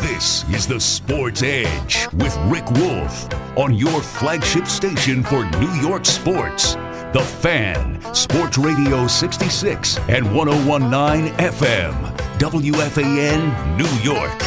This 0.00 0.48
is 0.50 0.66
the 0.66 0.78
Sports 0.78 1.42
Edge 1.42 2.06
with 2.14 2.36
Rick 2.46 2.70
Wolff 2.72 3.28
on 3.56 3.74
your 3.74 4.02
flagship 4.02 4.66
station 4.66 5.22
for 5.22 5.44
New 5.58 5.72
York 5.80 6.04
sports. 6.04 6.74
The 7.12 7.24
Fan, 7.40 8.00
Sports 8.14 8.58
Radio 8.58 9.06
66 9.06 9.98
and 10.08 10.34
1019 10.34 11.32
FM, 11.36 12.16
WFAN, 12.38 13.76
New 13.78 14.12
York. 14.12 14.42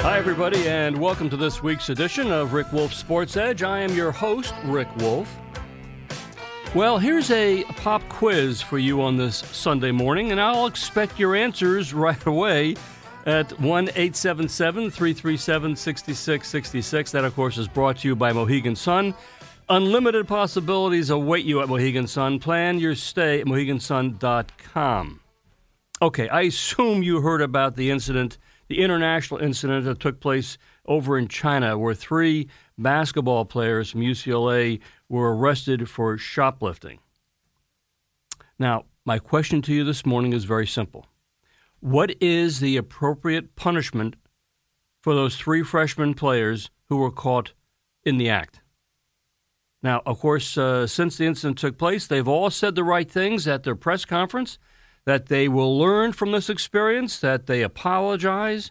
Hi, 0.00 0.18
everybody, 0.18 0.68
and 0.68 0.98
welcome 0.98 1.30
to 1.30 1.36
this 1.36 1.62
week's 1.62 1.88
edition 1.88 2.30
of 2.30 2.52
Rick 2.52 2.72
Wolff 2.72 2.92
Sports 2.92 3.36
Edge. 3.36 3.62
I 3.62 3.80
am 3.80 3.94
your 3.94 4.12
host, 4.12 4.54
Rick 4.64 4.94
Wolff. 4.96 5.32
Well, 6.74 6.98
here's 6.98 7.30
a 7.30 7.64
pop 7.76 8.02
quiz 8.08 8.60
for 8.60 8.78
you 8.78 9.02
on 9.02 9.16
this 9.16 9.36
Sunday 9.36 9.92
morning, 9.92 10.32
and 10.32 10.40
I'll 10.40 10.66
expect 10.66 11.18
your 11.18 11.36
answers 11.36 11.94
right 11.94 12.26
away 12.26 12.76
at 13.26 13.58
1 13.60 13.88
877 13.88 14.90
337 14.90 15.76
6666. 15.76 17.12
That, 17.12 17.24
of 17.24 17.34
course, 17.34 17.58
is 17.58 17.68
brought 17.68 17.98
to 17.98 18.08
you 18.08 18.16
by 18.16 18.32
Mohegan 18.32 18.76
Sun. 18.76 19.14
Unlimited 19.68 20.26
possibilities 20.28 21.10
await 21.10 21.44
you 21.44 21.60
at 21.62 21.68
Mohegan 21.68 22.06
Sun. 22.06 22.38
Plan 22.38 22.78
your 22.78 22.94
stay 22.94 23.40
at 23.40 23.46
mohegansun.com. 23.46 25.20
Okay, 26.02 26.28
I 26.28 26.42
assume 26.42 27.02
you 27.02 27.20
heard 27.20 27.40
about 27.40 27.76
the 27.76 27.90
incident, 27.90 28.38
the 28.68 28.80
international 28.80 29.40
incident 29.40 29.84
that 29.84 30.00
took 30.00 30.18
place 30.18 30.58
over 30.84 31.16
in 31.16 31.28
China, 31.28 31.78
where 31.78 31.94
three 31.94 32.48
basketball 32.76 33.44
players 33.44 33.90
from 33.90 34.00
UCLA 34.00 34.80
were 35.08 35.36
arrested 35.36 35.88
for 35.88 36.18
shoplifting. 36.18 36.98
Now, 38.58 38.86
my 39.04 39.18
question 39.18 39.62
to 39.62 39.72
you 39.72 39.84
this 39.84 40.04
morning 40.04 40.32
is 40.32 40.44
very 40.44 40.66
simple. 40.66 41.06
What 41.82 42.14
is 42.20 42.60
the 42.60 42.76
appropriate 42.76 43.56
punishment 43.56 44.14
for 45.02 45.16
those 45.16 45.34
three 45.34 45.64
freshman 45.64 46.14
players 46.14 46.70
who 46.88 46.96
were 46.96 47.10
caught 47.10 47.54
in 48.04 48.18
the 48.18 48.30
act? 48.30 48.60
Now, 49.82 50.00
of 50.06 50.20
course, 50.20 50.56
uh, 50.56 50.86
since 50.86 51.16
the 51.16 51.26
incident 51.26 51.58
took 51.58 51.76
place, 51.76 52.06
they've 52.06 52.28
all 52.28 52.50
said 52.50 52.76
the 52.76 52.84
right 52.84 53.10
things 53.10 53.48
at 53.48 53.64
their 53.64 53.74
press 53.74 54.04
conference 54.04 54.58
that 55.06 55.26
they 55.26 55.48
will 55.48 55.76
learn 55.76 56.12
from 56.12 56.30
this 56.30 56.48
experience, 56.48 57.18
that 57.18 57.46
they 57.46 57.62
apologize, 57.62 58.70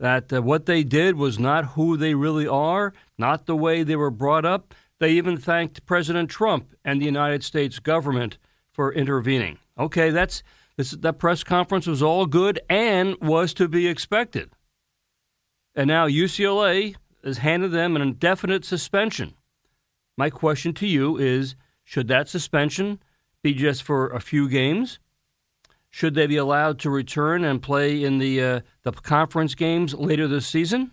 that 0.00 0.32
uh, 0.32 0.42
what 0.42 0.66
they 0.66 0.82
did 0.82 1.14
was 1.14 1.38
not 1.38 1.76
who 1.76 1.96
they 1.96 2.14
really 2.14 2.48
are, 2.48 2.92
not 3.16 3.46
the 3.46 3.54
way 3.54 3.84
they 3.84 3.94
were 3.94 4.10
brought 4.10 4.44
up. 4.44 4.74
They 4.98 5.12
even 5.12 5.36
thanked 5.36 5.86
President 5.86 6.28
Trump 6.28 6.74
and 6.84 7.00
the 7.00 7.06
United 7.06 7.44
States 7.44 7.78
government 7.78 8.36
for 8.72 8.92
intervening. 8.92 9.58
Okay, 9.78 10.10
that's 10.10 10.42
this, 10.78 10.92
that 10.92 11.18
press 11.18 11.42
conference 11.42 11.88
was 11.88 12.02
all 12.02 12.24
good 12.24 12.60
and 12.70 13.16
was 13.20 13.52
to 13.54 13.66
be 13.66 13.88
expected. 13.88 14.50
And 15.74 15.88
now 15.88 16.06
UCLA 16.06 16.94
has 17.24 17.38
handed 17.38 17.72
them 17.72 17.96
an 17.96 18.02
indefinite 18.02 18.64
suspension. 18.64 19.34
My 20.16 20.30
question 20.30 20.72
to 20.74 20.86
you 20.86 21.18
is 21.18 21.56
should 21.82 22.06
that 22.08 22.28
suspension 22.28 23.00
be 23.42 23.54
just 23.54 23.82
for 23.82 24.08
a 24.08 24.20
few 24.20 24.48
games? 24.48 25.00
Should 25.90 26.14
they 26.14 26.28
be 26.28 26.36
allowed 26.36 26.78
to 26.80 26.90
return 26.90 27.44
and 27.44 27.60
play 27.60 28.04
in 28.04 28.18
the, 28.18 28.40
uh, 28.40 28.60
the 28.82 28.92
conference 28.92 29.56
games 29.56 29.94
later 29.94 30.28
this 30.28 30.46
season? 30.46 30.92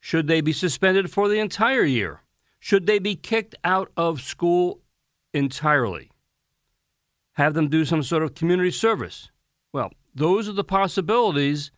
Should 0.00 0.26
they 0.26 0.42
be 0.42 0.52
suspended 0.52 1.10
for 1.10 1.28
the 1.28 1.38
entire 1.38 1.84
year? 1.84 2.20
Should 2.60 2.86
they 2.86 2.98
be 2.98 3.16
kicked 3.16 3.54
out 3.64 3.90
of 3.96 4.20
school 4.20 4.80
entirely? 5.32 6.10
Have 7.38 7.54
them 7.54 7.68
do 7.68 7.84
some 7.84 8.02
sort 8.02 8.24
of 8.24 8.34
community 8.34 8.72
service? 8.72 9.30
Well, 9.72 9.92
those 10.12 10.48
are 10.48 10.52
the 10.52 10.64
possibilities. 10.64 11.70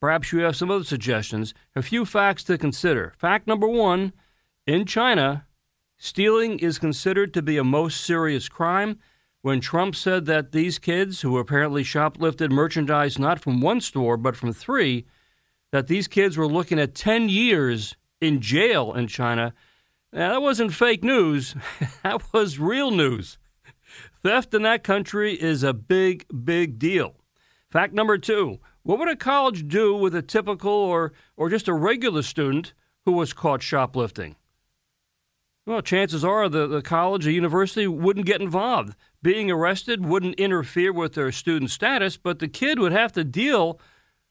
Perhaps 0.00 0.32
you 0.32 0.40
have 0.40 0.56
some 0.56 0.68
other 0.68 0.82
suggestions. 0.82 1.54
A 1.76 1.82
few 1.82 2.04
facts 2.04 2.42
to 2.44 2.58
consider. 2.58 3.14
Fact 3.16 3.46
number 3.46 3.68
one 3.68 4.12
in 4.66 4.84
China, 4.84 5.46
Stealing 5.96 6.58
is 6.58 6.80
considered 6.80 7.32
to 7.34 7.40
be 7.40 7.56
a 7.56 7.62
most 7.62 8.00
serious 8.00 8.48
crime. 8.48 8.98
When 9.42 9.60
Trump 9.60 9.94
said 9.94 10.26
that 10.26 10.50
these 10.50 10.80
kids, 10.80 11.20
who 11.20 11.38
apparently 11.38 11.84
shoplifted 11.84 12.50
merchandise 12.50 13.16
not 13.16 13.38
from 13.38 13.60
one 13.60 13.80
store 13.80 14.16
but 14.16 14.34
from 14.34 14.52
three, 14.52 15.06
that 15.70 15.86
these 15.86 16.08
kids 16.08 16.36
were 16.36 16.48
looking 16.48 16.80
at 16.80 16.96
10 16.96 17.28
years 17.28 17.94
in 18.20 18.40
jail 18.40 18.92
in 18.92 19.06
China, 19.06 19.54
now, 20.12 20.32
that 20.32 20.42
wasn't 20.42 20.74
fake 20.74 21.04
news. 21.04 21.54
that 22.02 22.32
was 22.32 22.58
real 22.58 22.90
news. 22.90 23.38
Theft 24.22 24.52
in 24.52 24.62
that 24.62 24.84
country 24.84 25.34
is 25.34 25.62
a 25.62 25.72
big, 25.72 26.26
big 26.44 26.78
deal. 26.78 27.14
Fact 27.70 27.94
number 27.94 28.18
two 28.18 28.58
what 28.82 28.98
would 28.98 29.08
a 29.08 29.16
college 29.16 29.68
do 29.68 29.94
with 29.94 30.14
a 30.14 30.22
typical 30.22 30.72
or, 30.72 31.12
or 31.36 31.50
just 31.50 31.68
a 31.68 31.74
regular 31.74 32.22
student 32.22 32.72
who 33.04 33.12
was 33.12 33.32
caught 33.32 33.62
shoplifting? 33.62 34.36
Well, 35.66 35.82
chances 35.82 36.24
are 36.24 36.48
the, 36.48 36.66
the 36.66 36.82
college 36.82 37.26
or 37.26 37.30
university 37.30 37.86
wouldn't 37.86 38.26
get 38.26 38.40
involved. 38.40 38.96
Being 39.22 39.50
arrested 39.50 40.04
wouldn't 40.04 40.36
interfere 40.36 40.92
with 40.92 41.12
their 41.12 41.30
student 41.30 41.70
status, 41.70 42.16
but 42.16 42.38
the 42.38 42.48
kid 42.48 42.78
would 42.78 42.92
have 42.92 43.12
to 43.12 43.24
deal 43.24 43.78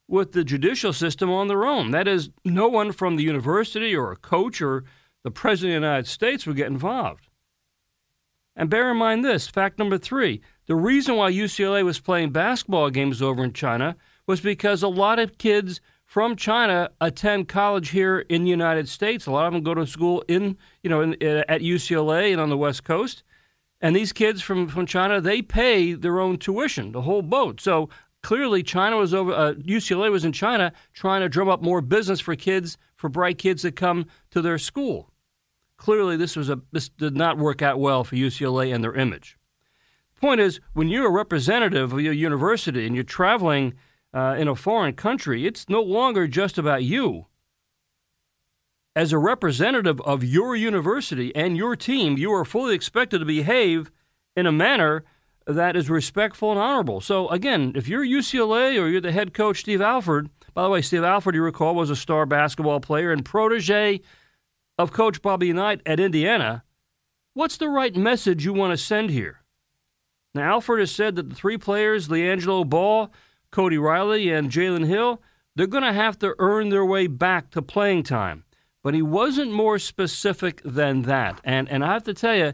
with 0.07 0.31
the 0.31 0.43
judicial 0.43 0.91
system 0.91 1.29
on 1.29 1.47
their 1.47 1.65
own. 1.65 1.91
That 1.91 2.07
is, 2.07 2.31
no 2.43 2.67
one 2.67 2.91
from 2.91 3.15
the 3.15 3.23
university 3.23 3.95
or 3.95 4.11
a 4.11 4.17
coach 4.17 4.61
or 4.61 4.83
the 5.23 5.31
President 5.31 5.75
of 5.75 5.81
the 5.81 5.87
United 5.87 6.07
States 6.07 6.47
would 6.47 6.57
get 6.57 6.67
involved. 6.67 7.28
And 8.59 8.69
bear 8.69 8.91
in 8.91 8.97
mind 8.97 9.23
this 9.23 9.47
fact 9.47 9.79
number 9.79 9.97
three 9.97 10.41
the 10.65 10.75
reason 10.75 11.15
why 11.15 11.31
UCLA 11.31 11.83
was 11.83 12.01
playing 12.01 12.31
basketball 12.31 12.89
games 12.89 13.21
over 13.21 13.41
in 13.41 13.53
China 13.53 13.95
was 14.27 14.41
because 14.41 14.83
a 14.83 14.89
lot 14.89 15.17
of 15.17 15.37
kids 15.37 15.79
from 16.05 16.35
China 16.35 16.89
attend 16.99 17.47
college 17.47 17.89
here 17.89 18.19
in 18.19 18.43
the 18.43 18.49
United 18.49 18.89
States. 18.89 19.25
A 19.25 19.31
lot 19.31 19.47
of 19.47 19.53
them 19.53 19.63
go 19.63 19.73
to 19.73 19.87
school 19.87 20.25
in, 20.27 20.57
you 20.83 20.89
know, 20.89 20.99
in, 20.99 21.13
at 21.23 21.61
UCLA 21.61 22.33
and 22.33 22.41
on 22.41 22.49
the 22.49 22.57
West 22.57 22.83
Coast. 22.83 23.23
And 23.79 23.95
these 23.95 24.11
kids 24.11 24.41
from, 24.41 24.67
from 24.67 24.85
China, 24.85 25.21
they 25.21 25.41
pay 25.41 25.93
their 25.93 26.19
own 26.19 26.37
tuition, 26.37 26.91
the 26.91 27.03
whole 27.03 27.21
boat. 27.21 27.61
So 27.61 27.87
clearly, 28.23 28.61
China 28.61 28.97
was 28.97 29.13
over. 29.13 29.31
Uh, 29.31 29.53
UCLA 29.53 30.11
was 30.11 30.25
in 30.25 30.33
China 30.33 30.73
trying 30.91 31.21
to 31.21 31.29
drum 31.29 31.47
up 31.47 31.61
more 31.61 31.79
business 31.79 32.19
for 32.19 32.35
kids, 32.35 32.77
for 32.97 33.07
bright 33.07 33.37
kids 33.37 33.61
that 33.61 33.77
come 33.77 34.05
to 34.31 34.41
their 34.41 34.57
school. 34.57 35.08
Clearly, 35.79 36.17
this 36.17 36.35
was 36.35 36.49
a 36.49 36.59
this 36.73 36.89
did 36.89 37.15
not 37.15 37.37
work 37.37 37.61
out 37.61 37.79
well 37.79 38.03
for 38.03 38.17
UCLA 38.17 38.75
and 38.75 38.83
their 38.83 38.95
image. 38.95 39.37
Point 40.19 40.41
is, 40.41 40.59
when 40.73 40.89
you're 40.89 41.07
a 41.07 41.11
representative 41.11 41.93
of 41.93 42.01
your 42.01 42.11
university 42.11 42.85
and 42.85 42.93
you're 42.93 43.05
traveling 43.05 43.75
uh, 44.13 44.35
in 44.37 44.49
a 44.49 44.55
foreign 44.55 44.93
country, 44.93 45.47
it's 45.47 45.69
no 45.69 45.81
longer 45.81 46.27
just 46.27 46.57
about 46.57 46.83
you. 46.83 47.27
As 48.93 49.13
a 49.13 49.17
representative 49.17 50.01
of 50.01 50.21
your 50.21 50.53
university 50.53 51.33
and 51.33 51.55
your 51.55 51.77
team, 51.77 52.17
you 52.17 52.33
are 52.33 52.43
fully 52.43 52.75
expected 52.75 53.19
to 53.19 53.25
behave 53.25 53.89
in 54.35 54.45
a 54.45 54.51
manner 54.51 55.05
that 55.47 55.77
is 55.77 55.89
respectful 55.89 56.51
and 56.51 56.59
honorable. 56.59 56.99
So, 56.99 57.29
again, 57.29 57.71
if 57.75 57.87
you're 57.87 58.05
UCLA 58.05 58.77
or 58.77 58.89
you're 58.89 58.99
the 58.99 59.13
head 59.13 59.33
coach, 59.33 59.61
Steve 59.61 59.79
Alford, 59.79 60.29
by 60.53 60.63
the 60.63 60.69
way, 60.69 60.81
Steve 60.81 61.05
Alford, 61.05 61.35
you 61.35 61.41
recall, 61.41 61.73
was 61.73 61.89
a 61.89 61.95
star 61.95 62.25
basketball 62.25 62.81
player 62.81 63.13
and 63.13 63.23
protege 63.23 64.01
of 64.79 64.93
Coach 64.93 65.21
Bobby 65.21 65.51
Knight 65.51 65.81
at 65.85 65.99
Indiana. 65.99 66.63
What's 67.33 67.57
the 67.57 67.67
right 67.67 67.95
message 67.95 68.45
you 68.45 68.53
want 68.53 68.71
to 68.71 68.77
send 68.77 69.09
here? 69.09 69.41
Now, 70.33 70.53
Alford 70.53 70.79
has 70.79 70.89
said 70.89 71.17
that 71.17 71.29
the 71.29 71.35
three 71.35 71.57
players, 71.57 72.07
LiAngelo 72.07 72.67
Ball, 72.67 73.11
Cody 73.51 73.77
Riley 73.77 74.31
and 74.31 74.49
Jalen 74.49 74.87
Hill, 74.87 75.21
they're 75.55 75.67
going 75.67 75.83
to 75.83 75.91
have 75.91 76.17
to 76.19 76.33
earn 76.39 76.69
their 76.69 76.85
way 76.85 77.07
back 77.07 77.51
to 77.51 77.61
playing 77.61 78.03
time. 78.03 78.45
But 78.81 78.93
he 78.93 79.01
wasn't 79.01 79.51
more 79.51 79.79
specific 79.79 80.61
than 80.63 81.01
that. 81.03 81.41
And, 81.43 81.67
and 81.67 81.83
I 81.83 81.91
have 81.91 82.03
to 82.03 82.13
tell 82.13 82.35
you, 82.35 82.53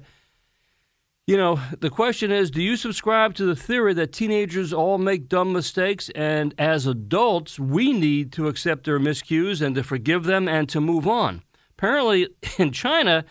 you 1.27 1.38
know, 1.38 1.60
the 1.80 1.92
question 1.92 2.31
is 2.31 2.50
do 2.50 2.62
you 2.62 2.75
subscribe 2.75 3.36
to 3.36 3.45
the 3.45 3.56
theory 3.56 3.94
that 3.94 4.13
teenagers 4.13 4.74
all 4.74 4.98
make 4.98 5.30
dumb 5.30 5.54
mistakes 5.54 6.10
and 6.16 6.56
as 6.57 6.88
adults 6.88 7.60
we 7.60 7.94
need 7.94 8.31
to 8.33 8.48
accept 8.48 8.86
their 8.86 9.00
miscues 9.00 9.62
and 9.62 9.75
to 9.75 9.83
forgive 9.83 10.24
them 10.24 10.48
and 10.48 10.68
to 10.69 10.81
move 10.81 11.07
on? 11.07 11.44
Apparently 11.77 12.30
in 12.57 12.72
China 12.72 13.25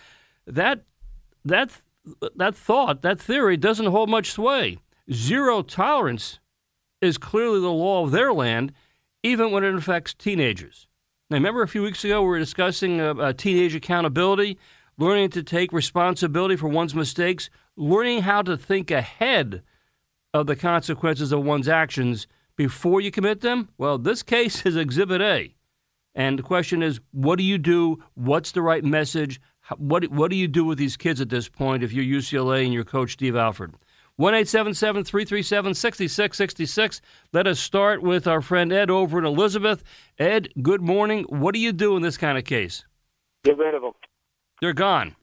that 0.46 0.84
that 1.44 1.70
that 2.36 2.54
thought, 2.54 3.02
that 3.02 3.18
theory 3.18 3.56
doesn't 3.56 3.86
hold 3.86 4.10
much 4.10 4.30
sway. 4.30 4.78
Zero 5.10 5.62
tolerance 5.62 6.38
is 7.00 7.18
clearly 7.18 7.60
the 7.60 7.70
law 7.70 8.04
of 8.04 8.10
their 8.10 8.32
land. 8.32 8.72
even 9.22 9.50
when 9.50 9.64
it 9.64 9.74
affects 9.74 10.12
teenagers. 10.12 10.86
Now, 11.30 11.38
remember 11.38 11.62
a 11.62 11.68
few 11.68 11.82
weeks 11.82 12.04
ago 12.04 12.20
we 12.20 12.28
were 12.28 12.38
discussing 12.38 13.00
uh, 13.00 13.14
uh, 13.14 13.32
teenage 13.32 13.74
accountability, 13.74 14.58
learning 14.98 15.30
to 15.30 15.42
take 15.42 15.72
responsibility 15.72 16.56
for 16.56 16.68
one's 16.68 16.94
mistakes, 16.94 17.48
learning 17.74 18.22
how 18.22 18.42
to 18.42 18.54
think 18.58 18.90
ahead 18.90 19.62
of 20.34 20.46
the 20.46 20.56
consequences 20.56 21.32
of 21.32 21.42
one's 21.42 21.68
actions 21.68 22.26
before 22.56 23.00
you 23.00 23.10
commit 23.10 23.40
them? 23.40 23.70
Well, 23.78 23.96
this 23.96 24.22
case 24.22 24.66
is 24.66 24.76
Exhibit 24.76 25.22
A. 25.22 25.54
And 26.14 26.38
the 26.38 26.42
question 26.42 26.82
is, 26.82 27.00
what 27.12 27.36
do 27.36 27.44
you 27.44 27.58
do? 27.58 28.02
What's 28.14 28.52
the 28.52 28.62
right 28.62 28.84
message? 28.84 29.40
What, 29.78 30.08
what 30.10 30.30
do 30.30 30.36
you 30.36 30.46
do 30.46 30.64
with 30.64 30.78
these 30.78 30.96
kids 30.96 31.20
at 31.20 31.28
this 31.28 31.48
point 31.48 31.82
if 31.82 31.92
you're 31.92 32.04
UCLA 32.20 32.64
and 32.64 32.72
your 32.72 32.84
coach, 32.84 33.12
Steve 33.12 33.36
Alford? 33.36 33.74
1 34.16 34.32
337 34.44 35.74
6666. 35.74 37.00
Let 37.32 37.46
us 37.48 37.58
start 37.58 38.02
with 38.02 38.28
our 38.28 38.40
friend 38.40 38.72
Ed 38.72 38.90
over 38.90 39.18
in 39.18 39.24
Elizabeth. 39.24 39.82
Ed, 40.18 40.50
good 40.62 40.82
morning. 40.82 41.24
What 41.28 41.52
do 41.52 41.60
you 41.60 41.72
do 41.72 41.96
in 41.96 42.02
this 42.02 42.16
kind 42.16 42.38
of 42.38 42.44
case? 42.44 42.84
Get 43.42 43.58
rid 43.58 43.74
of 43.74 43.82
them. 43.82 43.92
They're 44.60 44.72
gone. 44.72 45.16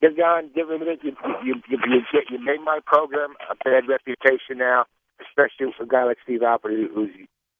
They're 0.00 0.14
gone. 0.14 0.50
Get 0.54 0.68
rid 0.68 0.82
of 0.82 0.88
it. 0.88 1.00
You, 1.02 1.16
you, 1.44 1.54
you, 1.68 1.78
you, 1.88 2.20
you 2.30 2.38
made 2.44 2.60
my 2.64 2.78
program 2.86 3.34
a 3.50 3.56
bad 3.64 3.88
reputation 3.88 4.58
now, 4.58 4.84
especially 5.20 5.72
for 5.76 5.82
a 5.82 5.86
guy 5.86 6.04
like 6.04 6.18
Steve 6.22 6.42
Alford, 6.42 6.74
who's 6.94 7.10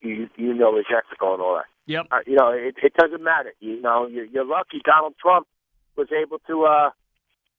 you, 0.01 0.29
you 0.37 0.55
know 0.55 0.79
is 0.79 0.85
ethical 0.91 1.35
and 1.35 1.43
all 1.43 1.57
that. 1.57 1.72
Yep. 1.87 2.07
Uh, 2.11 2.19
you 2.27 2.37
know, 2.37 2.51
it, 2.51 2.77
it 2.83 2.95
doesn't 2.95 3.23
matter. 3.23 3.53
You 3.61 3.81
know, 3.81 4.07
you're, 4.07 4.25
you're 4.27 4.45
lucky 4.45 4.81
Donald 4.85 5.15
Trump 5.21 5.47
was 5.97 6.09
able 6.13 6.39
to 6.47 6.65
uh, 6.65 6.91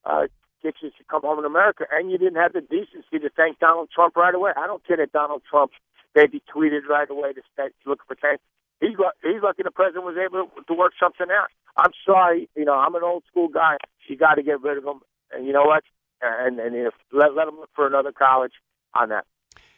uh, 0.06 0.28
get 0.62 0.76
you 0.82 0.90
to 0.90 1.04
come 1.10 1.22
home 1.22 1.40
in 1.40 1.46
America, 1.46 1.86
and 1.92 2.10
you 2.10 2.18
didn't 2.18 2.42
have 2.42 2.54
the 2.54 2.62
decency 2.62 3.20
to 3.20 3.30
thank 3.36 3.60
Donald 3.60 3.90
Trump 3.94 4.16
right 4.16 4.34
away. 4.34 4.52
I 4.56 4.66
don't 4.66 4.86
care 4.86 4.98
that 4.98 5.12
Donald 5.12 5.44
Trump 5.50 5.72
maybe 6.16 6.42
tweeted 6.54 6.86
right 6.90 7.10
away 7.10 7.34
to 7.34 7.42
start 7.54 7.74
looking 7.86 8.06
for 8.08 8.16
thanks. 8.16 8.44
He's 8.80 8.98
he's 9.24 9.42
lucky 9.42 9.64
the 9.64 9.72
president 9.72 10.06
was 10.06 10.18
able 10.18 10.50
to 10.68 10.74
work 10.74 10.94
something 11.00 11.28
out. 11.32 11.48
I'm 11.78 11.92
sorry, 12.06 12.50
you 12.56 12.66
know, 12.66 12.74
I'm 12.74 12.96
an 12.96 13.04
old 13.04 13.24
school 13.30 13.48
guy. 13.48 13.78
You 14.08 14.18
got 14.18 14.36
to 14.36 14.44
get 14.44 14.62
rid 14.62 14.78
of 14.78 14.84
him, 14.84 15.00
and 15.32 15.46
you 15.46 15.54
know 15.54 15.64
what? 15.64 15.84
And 16.22 16.60
and 16.60 16.76
if, 16.76 16.94
let 17.12 17.34
let 17.36 17.48
him 17.48 17.56
look 17.60 17.70
for 17.76 17.88
another 17.88 18.12
college 18.12 18.54
on 18.94 19.10
that. 19.10 19.26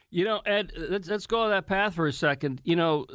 You 0.09 0.23
know, 0.23 0.39
Ed, 0.45 0.71
let's, 0.77 1.09
let's 1.09 1.27
go 1.27 1.41
on 1.41 1.49
that 1.49 1.67
path 1.67 1.95
for 1.95 2.07
a 2.07 2.13
second. 2.13 2.61
You 2.63 2.75
know, 2.75 3.05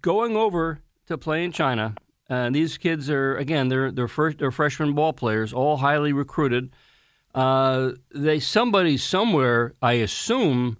going 0.00 0.36
over 0.36 0.80
to 1.06 1.18
play 1.18 1.44
in 1.44 1.52
China, 1.52 1.94
and 2.28 2.54
these 2.54 2.78
kids 2.78 3.10
are 3.10 3.36
again 3.36 3.68
they're 3.68 3.90
they're 3.90 4.08
first 4.08 4.38
they're 4.38 4.50
freshman 4.50 4.94
ball 4.94 5.12
players, 5.12 5.52
all 5.52 5.76
highly 5.78 6.12
recruited. 6.12 6.70
Uh, 7.34 7.92
they 8.14 8.40
somebody 8.40 8.96
somewhere, 8.96 9.74
I 9.80 9.92
assume, 9.94 10.78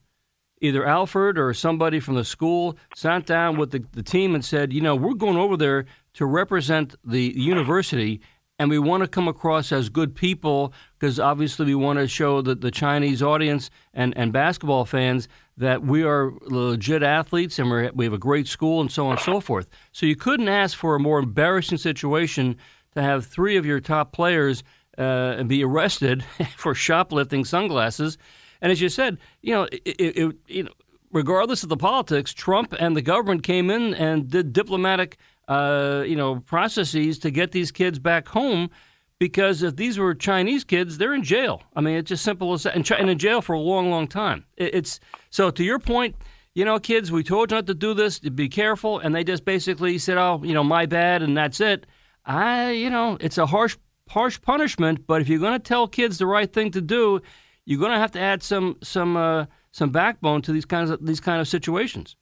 either 0.60 0.86
Alford 0.86 1.38
or 1.38 1.54
somebody 1.54 2.00
from 2.00 2.14
the 2.16 2.24
school 2.24 2.76
sat 2.94 3.24
down 3.24 3.56
with 3.56 3.70
the, 3.70 3.84
the 3.92 4.02
team 4.02 4.34
and 4.34 4.44
said, 4.44 4.72
you 4.72 4.80
know, 4.80 4.94
we're 4.96 5.14
going 5.14 5.36
over 5.36 5.56
there 5.56 5.86
to 6.14 6.26
represent 6.26 6.94
the 7.04 7.32
university 7.36 8.20
and 8.58 8.68
we 8.68 8.78
want 8.78 9.02
to 9.02 9.08
come 9.08 9.26
across 9.26 9.72
as 9.72 9.88
good 9.88 10.14
people 10.14 10.74
because 10.98 11.18
obviously 11.18 11.64
we 11.64 11.74
want 11.74 11.98
to 11.98 12.06
show 12.06 12.42
the, 12.42 12.54
the 12.54 12.70
Chinese 12.70 13.22
audience 13.22 13.70
and, 13.94 14.14
and 14.18 14.34
basketball 14.34 14.84
fans 14.84 15.28
that 15.60 15.84
we 15.84 16.02
are 16.02 16.32
legit 16.40 17.02
athletes 17.02 17.58
and 17.58 17.70
we 17.70 17.90
we 17.90 18.04
have 18.06 18.14
a 18.14 18.18
great 18.18 18.48
school 18.48 18.80
and 18.80 18.90
so 18.90 19.06
on 19.06 19.12
and 19.12 19.20
so 19.20 19.40
forth. 19.40 19.68
So 19.92 20.06
you 20.06 20.16
couldn't 20.16 20.48
ask 20.48 20.76
for 20.76 20.94
a 20.94 20.98
more 20.98 21.18
embarrassing 21.18 21.76
situation 21.76 22.56
to 22.94 23.02
have 23.02 23.26
three 23.26 23.58
of 23.58 23.66
your 23.66 23.78
top 23.78 24.12
players 24.12 24.64
uh, 24.96 25.42
be 25.44 25.62
arrested 25.62 26.24
for 26.56 26.74
shoplifting 26.74 27.44
sunglasses. 27.44 28.16
And 28.62 28.72
as 28.72 28.80
you 28.80 28.88
said, 28.88 29.18
you 29.42 29.52
know, 29.52 29.64
it, 29.70 29.82
it, 29.84 30.36
you 30.46 30.62
know, 30.62 30.70
regardless 31.12 31.62
of 31.62 31.68
the 31.68 31.76
politics, 31.76 32.32
Trump 32.32 32.74
and 32.78 32.96
the 32.96 33.02
government 33.02 33.42
came 33.42 33.70
in 33.70 33.92
and 33.94 34.30
did 34.30 34.54
diplomatic, 34.54 35.18
uh, 35.48 36.04
you 36.06 36.16
know, 36.16 36.40
processes 36.40 37.18
to 37.18 37.30
get 37.30 37.52
these 37.52 37.70
kids 37.70 37.98
back 37.98 38.28
home. 38.28 38.70
Because 39.18 39.62
if 39.62 39.76
these 39.76 39.98
were 39.98 40.14
Chinese 40.14 40.64
kids, 40.64 40.96
they're 40.96 41.12
in 41.12 41.22
jail. 41.22 41.62
I 41.76 41.82
mean, 41.82 41.96
it's 41.96 42.08
just 42.08 42.24
simple 42.24 42.54
as 42.54 42.62
that, 42.62 42.74
and, 42.74 43.10
in 43.10 43.18
jail 43.18 43.42
for 43.42 43.52
a 43.52 43.60
long, 43.60 43.90
long 43.90 44.08
time. 44.08 44.46
it's 44.56 44.98
so. 45.30 45.50
To 45.50 45.64
your 45.64 45.78
point, 45.78 46.16
you 46.54 46.64
know, 46.64 46.78
kids, 46.78 47.10
we 47.10 47.22
told 47.22 47.50
you 47.50 47.56
not 47.56 47.66
to 47.66 47.74
do 47.74 47.94
this. 47.94 48.18
Be 48.18 48.48
careful, 48.48 48.98
and 48.98 49.14
they 49.14 49.24
just 49.24 49.44
basically 49.44 49.98
said, 49.98 50.18
"Oh, 50.18 50.40
you 50.44 50.54
know, 50.54 50.64
my 50.64 50.86
bad," 50.86 51.22
and 51.22 51.36
that's 51.36 51.60
it. 51.60 51.86
I, 52.24 52.70
you 52.70 52.90
know, 52.90 53.16
it's 53.20 53.38
a 53.38 53.46
harsh 53.46 53.76
harsh 54.08 54.40
punishment, 54.42 55.06
but 55.06 55.20
if 55.20 55.28
you're 55.28 55.38
going 55.38 55.52
to 55.52 55.58
tell 55.58 55.86
kids 55.86 56.18
the 56.18 56.26
right 56.26 56.52
thing 56.52 56.70
to 56.72 56.80
do, 56.80 57.20
you're 57.64 57.78
going 57.78 57.92
to 57.92 57.98
have 57.98 58.12
to 58.12 58.20
add 58.20 58.42
some 58.42 58.76
some 58.82 59.16
uh, 59.16 59.46
some 59.72 59.90
backbone 59.90 60.42
to 60.42 60.52
these 60.52 60.64
kinds 60.64 60.90
of 60.90 61.04
these 61.04 61.20
kind 61.20 61.40
of 61.40 61.48
situations. 61.48 62.16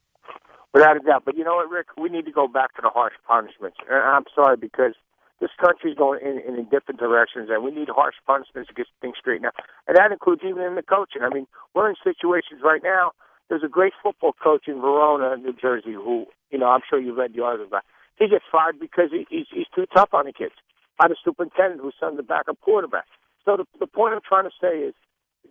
Without 0.75 0.97
a 0.97 1.01
doubt, 1.01 1.23
but 1.25 1.37
you 1.37 1.45
know 1.45 1.57
what, 1.57 1.71
Rick, 1.71 1.87
we 1.97 2.11
need 2.11 2.27
to 2.27 2.31
go 2.31 2.47
back 2.47 2.77
to 2.77 2.83
the 2.83 2.91
harsh 2.91 3.15
punishments. 3.27 3.79
I'm 3.91 4.25
sorry 4.35 4.57
because 4.59 4.93
this 5.41 5.51
country 5.61 5.91
is 5.91 5.97
going 5.97 6.21
in, 6.21 6.43
in 6.43 6.65
different 6.67 6.99
directions, 6.99 7.49
and 7.51 7.63
we 7.63 7.71
need 7.71 7.89
harsh 7.89 8.17
punishments 8.27 8.69
to 8.69 8.75
get 8.75 8.87
things 9.01 9.17
straightened 9.19 9.47
out. 9.47 9.55
And 9.87 9.97
that 9.97 10.11
includes 10.11 10.43
even 10.45 10.63
in 10.63 10.75
the 10.75 10.83
coaching. 10.83 11.23
I 11.23 11.29
mean, 11.29 11.47
we're 11.75 11.89
in 11.89 11.97
situations 12.03 12.61
right 12.63 12.83
now. 12.83 13.13
There's 13.49 13.63
a 13.63 13.69
great 13.69 13.93
football 14.03 14.35
coach 14.35 14.67
in 14.67 14.81
Verona, 14.81 15.37
New 15.37 15.55
Jersey, 15.55 15.93
who 15.93 16.27
you 16.51 16.59
know 16.59 16.67
I'm 16.67 16.83
sure 16.89 17.01
you 17.01 17.15
read 17.15 17.35
the 17.35 17.43
article 17.43 17.67
about. 17.67 17.85
He 18.19 18.29
gets 18.29 18.45
fired 18.51 18.81
because 18.81 19.11
he, 19.11 19.27
he's 19.31 19.47
he's 19.51 19.71
too 19.75 19.87
tough 19.95 20.13
on 20.13 20.27
the 20.27 20.33
kids 20.33 20.55
by 20.99 21.09
the 21.09 21.17
superintendent 21.25 21.81
who 21.81 21.93
sent 21.99 22.17
the 22.17 22.23
backup 22.23 22.61
quarterback. 22.61 23.07
So 23.45 23.57
the, 23.57 23.65
the 23.79 23.87
point 23.87 24.15
I'm 24.15 24.21
trying 24.27 24.45
to 24.45 24.57
say 24.61 24.91
is 24.91 24.95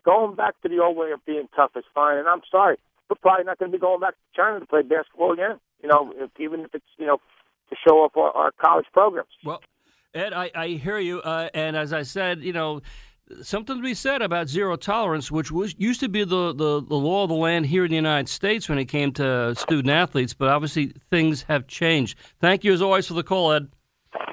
going 0.05 0.35
back 0.35 0.59
to 0.61 0.69
the 0.69 0.79
old 0.79 0.97
way 0.97 1.11
of 1.11 1.25
being 1.25 1.47
tough 1.55 1.71
is 1.75 1.85
fine. 1.95 2.17
And 2.17 2.27
I'm 2.27 2.41
sorry, 2.51 2.77
we're 3.09 3.15
probably 3.15 3.45
not 3.45 3.57
going 3.57 3.71
to 3.71 3.77
be 3.77 3.81
going 3.81 4.01
back 4.01 4.13
to 4.13 4.35
China 4.35 4.59
to 4.59 4.65
play 4.67 4.81
basketball 4.81 5.31
again. 5.31 5.57
You 5.81 5.89
know, 5.89 6.13
if, 6.15 6.29
even 6.39 6.61
if 6.61 6.75
it's 6.75 6.91
you 6.97 7.07
know 7.07 7.17
to 7.69 7.75
show 7.87 8.03
off 8.03 8.15
our, 8.15 8.31
our 8.31 8.51
college 8.61 8.85
programs. 8.93 9.29
Well, 9.43 9.61
Ed, 10.13 10.33
I, 10.33 10.51
I 10.55 10.67
hear 10.69 10.99
you. 10.99 11.21
Uh, 11.21 11.49
and 11.53 11.75
as 11.75 11.93
I 11.93 12.03
said, 12.03 12.43
you 12.43 12.53
know 12.53 12.81
something 13.41 13.77
to 13.77 13.83
be 13.83 13.93
said 13.93 14.21
about 14.21 14.47
zero 14.47 14.75
tolerance, 14.75 15.31
which 15.31 15.51
was 15.51 15.75
used 15.77 15.99
to 15.99 16.09
be 16.09 16.23
the, 16.23 16.53
the, 16.53 16.81
the, 16.81 16.95
law 16.95 17.23
of 17.23 17.29
the 17.29 17.35
land 17.35 17.65
here 17.65 17.83
in 17.83 17.89
the 17.89 17.95
United 17.95 18.29
States 18.29 18.69
when 18.69 18.77
it 18.77 18.85
came 18.85 19.11
to 19.13 19.53
student 19.55 19.89
athletes, 19.89 20.33
but 20.33 20.49
obviously 20.49 20.87
things 21.09 21.43
have 21.43 21.67
changed. 21.67 22.17
Thank 22.39 22.63
you 22.63 22.73
as 22.73 22.81
always 22.81 23.07
for 23.07 23.13
the 23.13 23.23
call, 23.23 23.51
Ed. 23.51 23.67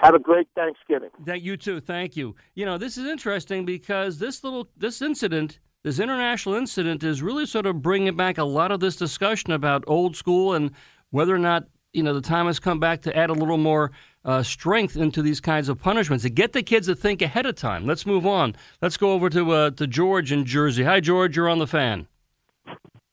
Have 0.03 0.15
a 0.15 0.19
great 0.19 0.47
Thanksgiving. 0.55 1.11
Thank 1.25 1.43
you 1.43 1.57
too. 1.57 1.81
Thank 1.81 2.17
you. 2.17 2.37
You 2.55 2.65
know, 2.67 2.79
this 2.79 2.97
is 2.97 3.07
interesting 3.07 3.65
because 3.65 4.19
this 4.19 4.45
little 4.45 4.69
this 4.77 5.03
incident, 5.03 5.59
this 5.83 5.99
international 5.99 6.55
incident, 6.55 7.03
is 7.03 7.23
really 7.23 7.47
sort 7.47 7.67
of 7.67 7.83
bringing 7.83 8.17
back 8.17 8.39
a 8.39 8.45
lot 8.45 8.71
of 8.71 8.81
this 8.81 8.97
discussion 8.97 9.53
about 9.53 9.85
old 9.87 10.17
school 10.17 10.55
and 10.55 10.71
whether 11.11 11.35
or 11.35 11.39
not 11.39 11.65
you 11.93 12.03
know 12.03 12.15
the 12.15 12.21
time 12.21 12.47
has 12.47 12.59
come 12.61 12.79
back 12.79 13.03
to 13.03 13.17
add 13.17 13.31
a 13.31 13.35
little 13.35 13.59
more 13.59 13.93
uh, 14.25 14.43
strength 14.43 14.97
into 14.97 15.23
these 15.23 15.41
kinds 15.41 15.69
of 15.69 15.81
punishments 15.81 16.23
to 16.25 16.31
get 16.31 16.53
the 16.53 16.63
kids 16.63 16.87
to 16.87 16.95
think 16.95 17.23
ahead 17.23 17.47
of 17.47 17.57
time. 17.57 17.87
Let's 17.87 18.07
move 18.07 18.27
on. 18.27 18.57
Let's 18.81 18.97
go 18.97 19.13
over 19.13 19.29
to 19.31 19.53
uh, 19.53 19.71
to 19.71 19.87
George 19.87 20.33
in 20.33 20.45
Jersey. 20.45 20.85
Hi, 20.85 21.01
George. 21.01 21.37
You're 21.37 21.49
on 21.49 21.59
the 21.59 21.67
fan. 21.67 22.07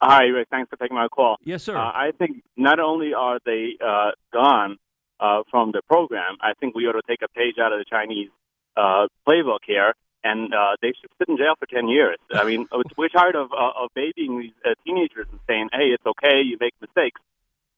Hi, 0.02 0.24
Rick. 0.24 0.48
Thanks 0.50 0.70
for 0.70 0.78
taking 0.78 0.96
my 0.96 1.08
call. 1.08 1.38
Yes, 1.44 1.64
sir. 1.64 1.78
Uh, 1.78 1.82
I 1.82 2.12
think 2.18 2.44
not 2.58 2.80
only 2.80 3.14
are 3.14 3.40
they 3.46 3.78
uh, 3.86 4.12
gone 4.34 4.78
uh, 5.22 5.44
from 5.50 5.72
the 5.72 5.82
program. 5.88 6.38
I 6.42 6.54
think 6.60 6.76
we 6.76 6.88
ought 6.88 6.94
to 6.94 7.04
take 7.08 7.22
a 7.22 7.28
page 7.30 7.56
out 7.62 7.72
of 7.72 7.80
the 7.80 7.86
Chinese 7.86 8.30
uh, 8.76 9.08
playbook 9.28 9.60
here, 9.66 9.94
and 10.24 10.54
uh, 10.54 10.76
they 10.82 10.94
should 11.00 11.12
sit 11.20 11.30
in 11.30 11.38
jail 11.38 11.54
for 11.60 11.68
10 11.68 11.88
years. 11.88 12.18
I 12.34 12.44
mean, 12.44 12.68
we're 12.98 13.10
tired 13.10 13.36
of, 13.36 13.52
uh, 13.52 13.84
of 13.84 13.92
babying 13.94 14.40
these 14.40 14.54
uh, 14.66 14.74
teenagers 14.84 15.28
and 15.30 15.40
saying, 15.48 15.70
hey, 15.72 15.94
it's 15.94 16.06
okay, 16.06 16.42
you 16.44 16.58
make 16.60 16.74
mistakes. 16.82 17.22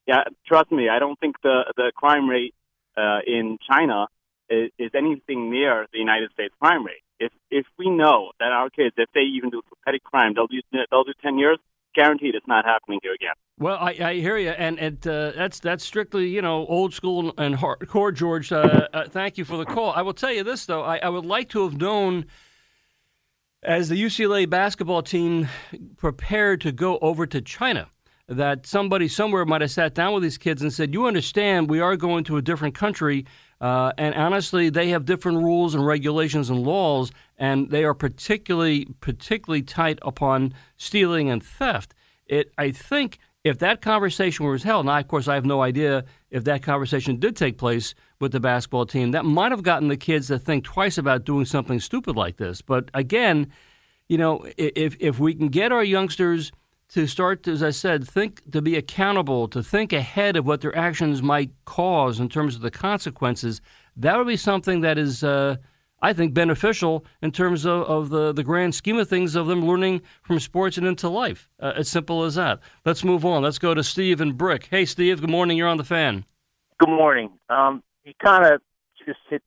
Yeah, 0.08 0.24
trust 0.48 0.72
me, 0.72 0.90
I 0.90 1.00
don't 1.00 1.20
think 1.20 1.42
the, 1.44 1.74
the 1.76 1.92
crime 1.96 2.30
rate 2.30 2.54
uh, 2.98 3.20
in 3.26 3.58
China 3.70 4.08
is, 4.50 4.72
is 4.78 4.92
anything 4.96 5.52
near 5.52 5.88
the 5.92 6.00
United 6.00 6.32
States 6.32 6.54
crime 6.60 6.86
rate. 6.86 7.04
If, 7.20 7.32
if 7.50 7.66
we 7.78 7.90
know 7.90 8.32
that 8.40 8.52
our 8.52 8.70
kids, 8.70 8.96
if 8.98 9.10
they 9.14 9.22
even 9.22 9.50
do 9.50 9.60
a 9.60 9.76
petty 9.86 10.00
crime, 10.04 10.34
they'll 10.36 10.48
do, 10.48 10.62
they'll 10.92 11.04
do 11.04 11.14
10 11.22 11.38
years, 11.38 11.58
guaranteed 11.96 12.36
it's 12.36 12.48
not 12.48 12.66
happening 12.66 13.00
here 13.02 13.14
again. 13.14 13.34
Well, 13.60 13.78
I, 13.78 13.96
I 14.02 14.14
hear 14.16 14.38
you, 14.38 14.50
and, 14.50 14.80
and 14.80 15.08
uh, 15.08 15.32
that's 15.32 15.60
that's 15.60 15.84
strictly 15.84 16.28
you 16.28 16.42
know 16.42 16.66
old 16.66 16.92
school 16.92 17.36
and 17.38 17.56
hardcore, 17.56 18.12
George. 18.12 18.52
Uh, 18.52 18.88
uh, 18.92 19.08
thank 19.08 19.38
you 19.38 19.46
for 19.46 19.58
the 19.58 19.66
call. 19.66 19.92
I 19.92 20.02
will 20.02 20.16
tell 20.16 20.34
you 20.34 20.44
this 20.44 20.66
though, 20.66 20.82
I, 20.82 20.98
I 20.98 21.10
would 21.10 21.26
like 21.26 21.50
to 21.50 21.64
have 21.64 21.80
known 21.80 22.26
as 23.62 23.90
the 23.90 24.04
UCLA 24.04 24.50
basketball 24.50 25.04
team 25.04 25.48
prepared 25.98 26.62
to 26.62 26.72
go 26.72 26.98
over 26.98 27.28
to 27.28 27.42
China 27.42 27.90
that 28.28 28.66
somebody 28.66 29.08
somewhere 29.08 29.46
might 29.46 29.62
have 29.62 29.72
sat 29.72 29.94
down 29.94 30.14
with 30.14 30.24
these 30.24 30.38
kids 30.38 30.62
and 30.62 30.72
said, 30.72 30.94
"You 30.94 31.08
understand, 31.08 31.70
we 31.70 31.80
are 31.80 31.96
going 31.96 32.24
to 32.26 32.38
a 32.38 32.42
different 32.42 32.76
country." 32.76 33.26
Uh, 33.60 33.92
and 33.98 34.16
honestly, 34.16 34.70
they 34.70 34.90
have 34.90 35.06
different 35.06 35.38
rules 35.40 35.76
and 35.76 35.86
regulations 35.86 36.50
and 36.50 36.64
laws, 36.64 37.12
and 37.38 37.70
they 37.70 37.84
are 37.84 37.94
particularly 37.94 38.88
particularly 39.02 39.62
tight 39.62 40.00
upon 40.02 40.54
stealing 40.78 41.30
and 41.30 41.44
theft. 41.44 41.94
It, 42.26 42.52
I 42.58 42.72
think, 42.72 43.20
if 43.44 43.60
that 43.60 43.82
conversation 43.82 44.46
was 44.46 44.64
held, 44.64 44.86
now 44.86 44.98
of 44.98 45.08
course 45.08 45.28
I 45.28 45.36
have 45.36 45.46
no 45.46 45.62
idea 45.62 46.06
if 46.32 46.46
that 46.46 46.64
conversation 46.64 47.20
did 47.20 47.36
take 47.36 47.58
place 47.58 47.94
with 48.20 48.32
the 48.32 48.40
basketball 48.40 48.86
team, 48.86 49.12
that 49.12 49.26
might 49.26 49.52
have 49.52 49.64
gotten 49.64 49.90
the 49.90 49.98
kids 49.98 50.28
to 50.28 50.40
think 50.40 50.64
twice 50.64 50.98
about 50.98 51.26
doing 51.26 51.44
something 51.44 51.80
stupid 51.80 52.16
like 52.16 52.38
this. 52.38 52.62
But 52.62 52.90
again, 52.94 53.52
you 54.08 54.18
know, 54.18 54.46
if 54.58 54.96
if 55.00 55.20
we 55.20 55.36
can 55.36 55.50
get 55.50 55.72
our 55.74 55.84
youngsters 55.84 56.52
to 56.94 57.08
start, 57.08 57.48
as 57.48 57.64
I 57.64 57.72
said, 57.72 58.08
think 58.08 58.52
to 58.52 58.62
be 58.62 58.76
accountable, 58.76 59.48
to 59.48 59.64
think 59.64 59.94
ahead 59.94 60.36
of 60.36 60.46
what 60.46 60.62
their 60.62 60.76
actions 60.78 61.24
might 61.24 61.52
cause 61.66 62.20
in 62.20 62.30
terms 62.30 62.56
of 62.56 62.62
the 62.62 62.70
consequences, 62.70 63.62
that 63.98 64.16
would 64.16 64.28
be 64.28 64.38
something 64.38 64.82
that 64.82 65.00
is, 65.00 65.24
uh, 65.24 65.56
I 66.04 66.14
think, 66.14 66.36
beneficial 66.36 67.04
in 67.24 67.32
terms 67.32 67.66
of, 67.66 67.82
of, 67.84 68.10
the, 68.10 68.32
the 68.32 68.44
grand 68.44 68.76
scheme 68.76 68.98
of 68.98 69.10
things 69.10 69.36
of 69.36 69.48
them 69.48 69.66
learning 69.66 70.04
from 70.22 70.40
sports 70.40 70.78
and 70.78 70.86
into 70.86 71.10
life. 71.10 71.50
Uh, 71.60 71.74
as 71.78 71.90
simple 71.90 72.26
as 72.26 72.36
that. 72.36 72.60
Let's 72.86 73.04
move 73.04 73.26
on. 73.26 73.42
Let's 73.42 73.60
go 73.60 73.74
to 73.74 73.84
Steve 73.84 74.22
and 74.22 74.38
Brick. 74.38 74.68
Hey, 74.70 74.86
Steve. 74.86 75.20
Good 75.20 75.32
morning. 75.32 75.58
You're 75.58 75.70
on 75.70 75.78
the 75.78 75.84
fan. 75.84 76.26
Good 76.78 76.90
morning. 76.90 77.32
Um, 77.50 77.82
you 78.04 78.14
kind 78.24 78.46
of 78.46 78.62
just 79.04 79.20
hit 79.32 79.42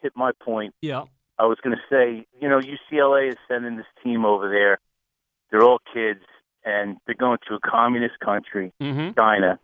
hit 0.00 0.12
my 0.14 0.30
point. 0.44 0.74
Yeah. 0.80 1.04
I 1.40 1.46
was 1.46 1.58
going 1.60 1.76
to 1.76 1.82
say, 1.90 2.24
you 2.40 2.48
know, 2.48 2.60
UCLA 2.60 3.30
is 3.30 3.36
sending 3.48 3.76
this 3.76 3.86
team 4.04 4.24
over 4.24 4.48
there. 4.48 4.78
They're 5.50 5.62
all 5.62 5.80
kids, 5.92 6.20
and 6.64 6.96
they're 7.06 7.14
going 7.14 7.38
to 7.48 7.54
a 7.54 7.60
communist 7.60 8.18
country, 8.20 8.72
mm-hmm. 8.80 9.12
China. 9.18 9.58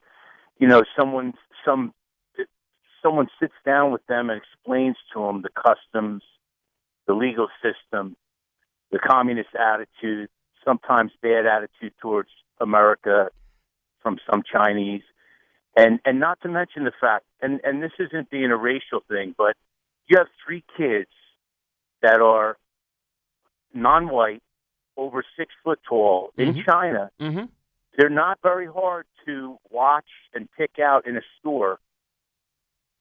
You 0.58 0.68
know, 0.68 0.82
someone 0.98 1.34
some 1.64 1.94
someone 3.02 3.28
sits 3.40 3.54
down 3.64 3.92
with 3.92 4.04
them 4.06 4.30
and 4.30 4.40
explains 4.40 4.96
to 5.12 5.20
them 5.20 5.42
the 5.42 5.48
customs, 5.48 6.22
the 7.06 7.14
legal 7.14 7.48
system, 7.62 8.16
the 8.90 8.98
communist 8.98 9.50
attitude, 9.54 10.28
sometimes 10.64 11.12
bad 11.22 11.46
attitude 11.46 11.94
towards 12.00 12.28
America 12.60 13.30
from 14.02 14.18
some 14.30 14.42
Chinese, 14.50 15.02
and 15.76 16.00
and 16.04 16.20
not 16.20 16.40
to 16.42 16.48
mention 16.48 16.84
the 16.84 16.92
fact, 17.00 17.24
and 17.40 17.60
and 17.64 17.82
this 17.82 17.92
isn't 17.98 18.30
being 18.30 18.50
a 18.50 18.56
racial 18.56 19.00
thing, 19.08 19.34
but 19.36 19.56
you 20.08 20.18
have 20.18 20.26
three 20.44 20.64
kids 20.76 21.10
that 22.02 22.20
are 22.20 22.56
non-white, 23.72 24.42
over 25.00 25.24
six 25.38 25.48
foot 25.64 25.80
tall 25.88 26.30
mm-hmm. 26.38 26.58
in 26.58 26.64
China. 26.64 27.10
Mm-hmm. 27.20 27.46
They're 27.96 28.16
not 28.26 28.38
very 28.42 28.66
hard 28.66 29.06
to 29.26 29.56
watch 29.70 30.10
and 30.34 30.48
pick 30.56 30.78
out 30.78 31.06
in 31.08 31.16
a 31.16 31.24
store. 31.38 31.80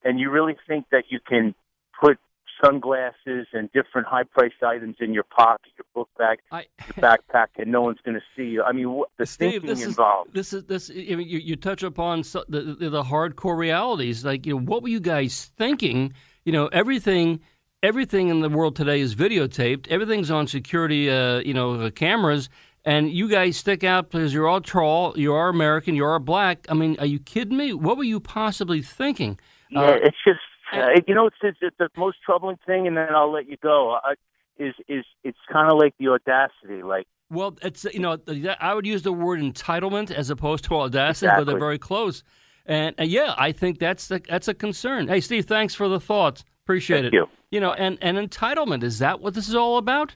And 0.04 0.20
you 0.20 0.32
really 0.32 0.58
think 0.68 0.86
that 0.92 1.06
you 1.10 1.20
can 1.20 1.54
put 2.02 2.18
sunglasses 2.64 3.48
and 3.54 3.72
different 3.72 4.08
high-priced 4.08 4.62
items 4.64 4.96
in 5.00 5.14
your 5.14 5.24
pocket, 5.24 5.72
your 5.78 5.86
book 5.94 6.10
bag, 6.18 6.40
I, 6.52 6.66
your 6.88 6.96
backpack, 7.06 7.48
and 7.58 7.72
no 7.72 7.82
one's 7.82 8.00
going 8.04 8.16
to 8.16 8.24
see 8.36 8.50
you. 8.50 8.64
I 8.64 8.72
mean, 8.72 8.92
what, 8.92 9.10
the 9.18 9.26
Steve, 9.26 9.62
thinking 9.62 9.70
this 9.70 9.84
involved. 9.86 10.30
Is, 10.30 10.34
this 10.34 10.54
is 10.54 10.64
this. 10.66 10.90
I 10.90 11.16
mean, 11.16 11.28
you, 11.28 11.40
you 11.40 11.56
touch 11.56 11.84
upon 11.84 12.22
the, 12.22 12.76
the 12.80 12.90
the 12.90 13.04
hardcore 13.04 13.58
realities. 13.58 14.26
Like, 14.26 14.46
you 14.46 14.56
know, 14.56 14.62
what 14.62 14.84
were 14.84 14.90
you 14.90 15.00
guys 15.00 15.52
thinking? 15.58 16.14
You 16.44 16.52
know, 16.52 16.68
everything 16.68 17.42
everything 17.84 18.30
in 18.30 18.42
the 18.42 18.50
world 18.50 18.76
today 18.76 19.00
is 19.00 19.16
videotaped. 19.16 19.88
Everything's 19.90 20.32
on 20.32 20.48
security, 20.48 21.10
uh, 21.10 21.40
you 21.40 21.54
know, 21.54 21.90
cameras. 21.92 22.50
And 22.86 23.12
you 23.12 23.30
guys 23.30 23.58
stick 23.58 23.84
out 23.84 24.10
because 24.10 24.34
you're 24.34 24.48
all 24.48 24.62
tall, 24.62 25.18
you 25.18 25.34
are 25.34 25.50
American, 25.50 25.96
you 25.96 26.06
are 26.06 26.18
black. 26.18 26.66
I 26.70 26.74
mean, 26.74 26.96
are 27.00 27.06
you 27.06 27.20
kidding 27.20 27.58
me? 27.58 27.74
What 27.74 27.98
were 27.98 28.06
you 28.06 28.20
possibly 28.20 28.82
thinking? 28.82 29.38
Yeah, 29.70 29.82
uh, 29.82 29.98
it's 30.02 30.18
just 30.26 30.40
uh, 30.72 30.90
you 31.08 31.14
know, 31.14 31.28
it's, 31.28 31.36
it's, 31.42 31.58
it's, 31.62 31.76
the 31.78 31.90
most 31.98 32.18
troubling 32.24 32.58
thing, 32.66 32.88
and 32.88 32.96
then 32.96 33.14
I'll 33.14 33.32
let 33.32 33.50
you 33.50 33.58
go. 33.62 33.94
Uh, 34.04 34.14
is 34.58 34.76
is 34.88 35.06
it's 35.24 35.38
kind 35.52 35.72
of 35.72 35.78
like 35.78 35.96
the 36.00 36.10
audacity, 36.10 36.84
like. 36.84 37.08
Well, 37.32 37.58
it's 37.62 37.86
you 37.86 38.00
know, 38.00 38.18
I 38.60 38.74
would 38.74 38.88
use 38.88 39.04
the 39.04 39.14
word 39.14 39.40
entitlement 39.40 40.12
as 40.12 40.30
opposed 40.30 40.64
to 40.66 40.76
audacity, 40.76 41.28
exactly. 41.28 41.46
but 41.46 41.52
they're 41.52 41.60
very 41.60 41.78
close. 41.78 42.24
And 42.66 43.00
uh, 43.00 43.04
yeah, 43.04 43.36
I 43.38 43.52
think 43.52 43.80
that's 43.80 44.08
the, 44.08 44.22
that's 44.28 44.48
a 44.48 44.54
concern. 44.54 45.08
Hey, 45.08 45.22
Steve, 45.22 45.46
thanks 45.46 45.76
for 45.76 45.88
the 45.88 46.00
thoughts. 46.00 46.44
Appreciate 46.64 47.02
Thank 47.02 47.14
it. 47.14 47.18
You. 47.18 47.30
You 47.52 47.60
know, 47.60 47.74
and, 47.74 47.98
and 48.02 48.18
entitlement 48.18 48.84
is 48.84 49.00
that 49.00 49.22
what 49.22 49.34
this 49.34 49.48
is 49.48 49.56
all 49.56 49.78
about? 49.78 50.16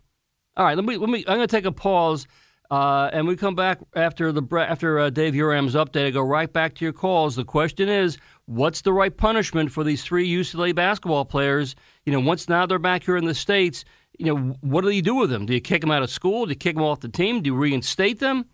All 0.55 0.65
right, 0.65 0.75
let 0.75 0.85
me 0.85 0.97
let 0.97 1.09
me. 1.09 1.19
I'm 1.27 1.37
going 1.37 1.47
to 1.47 1.47
take 1.47 1.65
a 1.65 1.71
pause, 1.71 2.27
uh, 2.69 3.09
and 3.11 3.27
we 3.27 3.35
come 3.35 3.55
back 3.55 3.79
after 3.95 4.31
the 4.31 4.43
after 4.55 4.99
uh, 4.99 5.09
Dave 5.09 5.33
Uram's 5.33 5.73
update. 5.73 6.05
I 6.05 6.11
go 6.11 6.21
right 6.21 6.51
back 6.51 6.75
to 6.75 6.85
your 6.85 6.93
calls. 6.93 7.35
The 7.35 7.43
question 7.43 7.89
is, 7.89 8.19
what's 8.45 8.81
the 8.81 8.93
right 8.93 9.15
punishment 9.15 9.71
for 9.71 9.83
these 9.83 10.03
three 10.03 10.29
UCLA 10.29 10.75
basketball 10.75 11.25
players? 11.25 11.75
You 12.05 12.13
know, 12.13 12.19
once 12.19 12.47
now 12.47 12.67
they're 12.67 12.77
back 12.77 13.03
here 13.03 13.17
in 13.17 13.25
the 13.25 13.33
states, 13.33 13.83
you 14.19 14.27
know, 14.27 14.55
what 14.61 14.81
do 14.81 14.91
you 14.91 15.01
do 15.01 15.15
with 15.15 15.31
them? 15.31 15.47
Do 15.47 15.53
you 15.53 15.61
kick 15.61 15.81
them 15.81 15.89
out 15.89 16.03
of 16.03 16.11
school? 16.11 16.45
Do 16.45 16.51
you 16.51 16.55
kick 16.55 16.75
them 16.75 16.83
off 16.83 16.99
the 16.99 17.09
team? 17.09 17.41
Do 17.41 17.47
you 17.47 17.55
reinstate 17.55 18.19
them? 18.19 18.45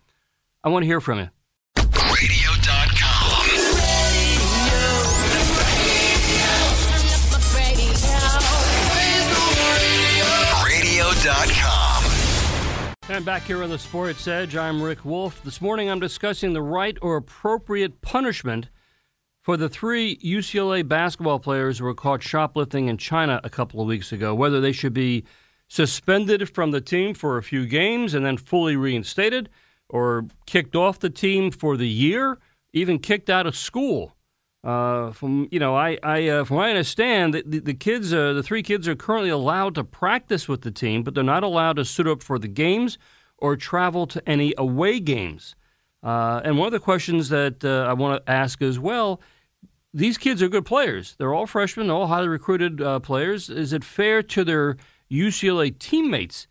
I 0.64 0.70
want 0.70 0.84
to 0.84 0.86
hear 0.86 1.02
from 1.02 1.18
you. 1.18 1.28
And 13.08 13.24
back 13.24 13.42
here 13.42 13.62
on 13.62 13.70
the 13.70 13.78
Sports 13.78 14.28
Edge, 14.28 14.54
I'm 14.54 14.80
Rick 14.80 15.04
Wolff. 15.04 15.42
This 15.42 15.60
morning 15.60 15.90
I'm 15.90 15.98
discussing 15.98 16.52
the 16.52 16.62
right 16.62 16.96
or 17.02 17.16
appropriate 17.16 18.00
punishment 18.02 18.68
for 19.42 19.56
the 19.56 19.68
three 19.68 20.16
UCLA 20.18 20.86
basketball 20.86 21.40
players 21.40 21.78
who 21.78 21.86
were 21.86 21.94
caught 21.94 22.22
shoplifting 22.22 22.86
in 22.86 22.98
China 22.98 23.40
a 23.42 23.50
couple 23.50 23.80
of 23.80 23.88
weeks 23.88 24.12
ago, 24.12 24.32
whether 24.34 24.60
they 24.60 24.70
should 24.70 24.94
be 24.94 25.24
suspended 25.66 26.48
from 26.48 26.70
the 26.70 26.80
team 26.80 27.14
for 27.14 27.36
a 27.36 27.42
few 27.42 27.66
games 27.66 28.14
and 28.14 28.24
then 28.24 28.36
fully 28.36 28.76
reinstated, 28.76 29.48
or 29.88 30.26
kicked 30.46 30.76
off 30.76 31.00
the 31.00 31.10
team 31.10 31.50
for 31.50 31.76
the 31.76 31.88
year, 31.88 32.38
even 32.72 32.98
kicked 32.98 33.28
out 33.28 33.46
of 33.46 33.56
school. 33.56 34.14
Uh, 34.62 35.10
from 35.12 35.48
you 35.50 35.58
know, 35.58 35.74
I, 35.74 35.96
I 36.02 36.28
uh, 36.28 36.44
from 36.44 36.58
what 36.58 36.66
I 36.66 36.70
understand, 36.70 37.32
the, 37.32 37.60
the, 37.60 37.72
kids, 37.72 38.10
the 38.10 38.42
three 38.44 38.62
kids, 38.62 38.86
are 38.88 38.94
currently 38.94 39.30
allowed 39.30 39.74
to 39.76 39.84
practice 39.84 40.48
with 40.48 40.62
the 40.62 40.70
team, 40.70 41.02
but 41.02 41.14
they're 41.14 41.24
not 41.24 41.42
allowed 41.42 41.76
to 41.76 41.84
suit 41.84 42.06
up 42.06 42.22
for 42.22 42.38
the 42.38 42.48
games 42.48 42.98
or 43.38 43.56
travel 43.56 44.06
to 44.08 44.28
any 44.28 44.52
away 44.58 45.00
games. 45.00 45.54
Uh, 46.02 46.42
and 46.44 46.58
one 46.58 46.66
of 46.66 46.72
the 46.72 46.80
questions 46.80 47.30
that 47.30 47.64
uh, 47.64 47.88
I 47.88 47.94
want 47.94 48.24
to 48.24 48.30
ask 48.30 48.60
as 48.60 48.78
well: 48.78 49.22
these 49.94 50.18
kids 50.18 50.42
are 50.42 50.48
good 50.48 50.66
players. 50.66 51.14
They're 51.16 51.32
all 51.32 51.46
freshmen, 51.46 51.88
all 51.88 52.06
highly 52.06 52.28
recruited 52.28 52.82
uh, 52.82 53.00
players. 53.00 53.48
Is 53.48 53.72
it 53.72 53.82
fair 53.82 54.22
to 54.24 54.44
their 54.44 54.76
UCLA 55.10 55.78
teammates 55.78 56.46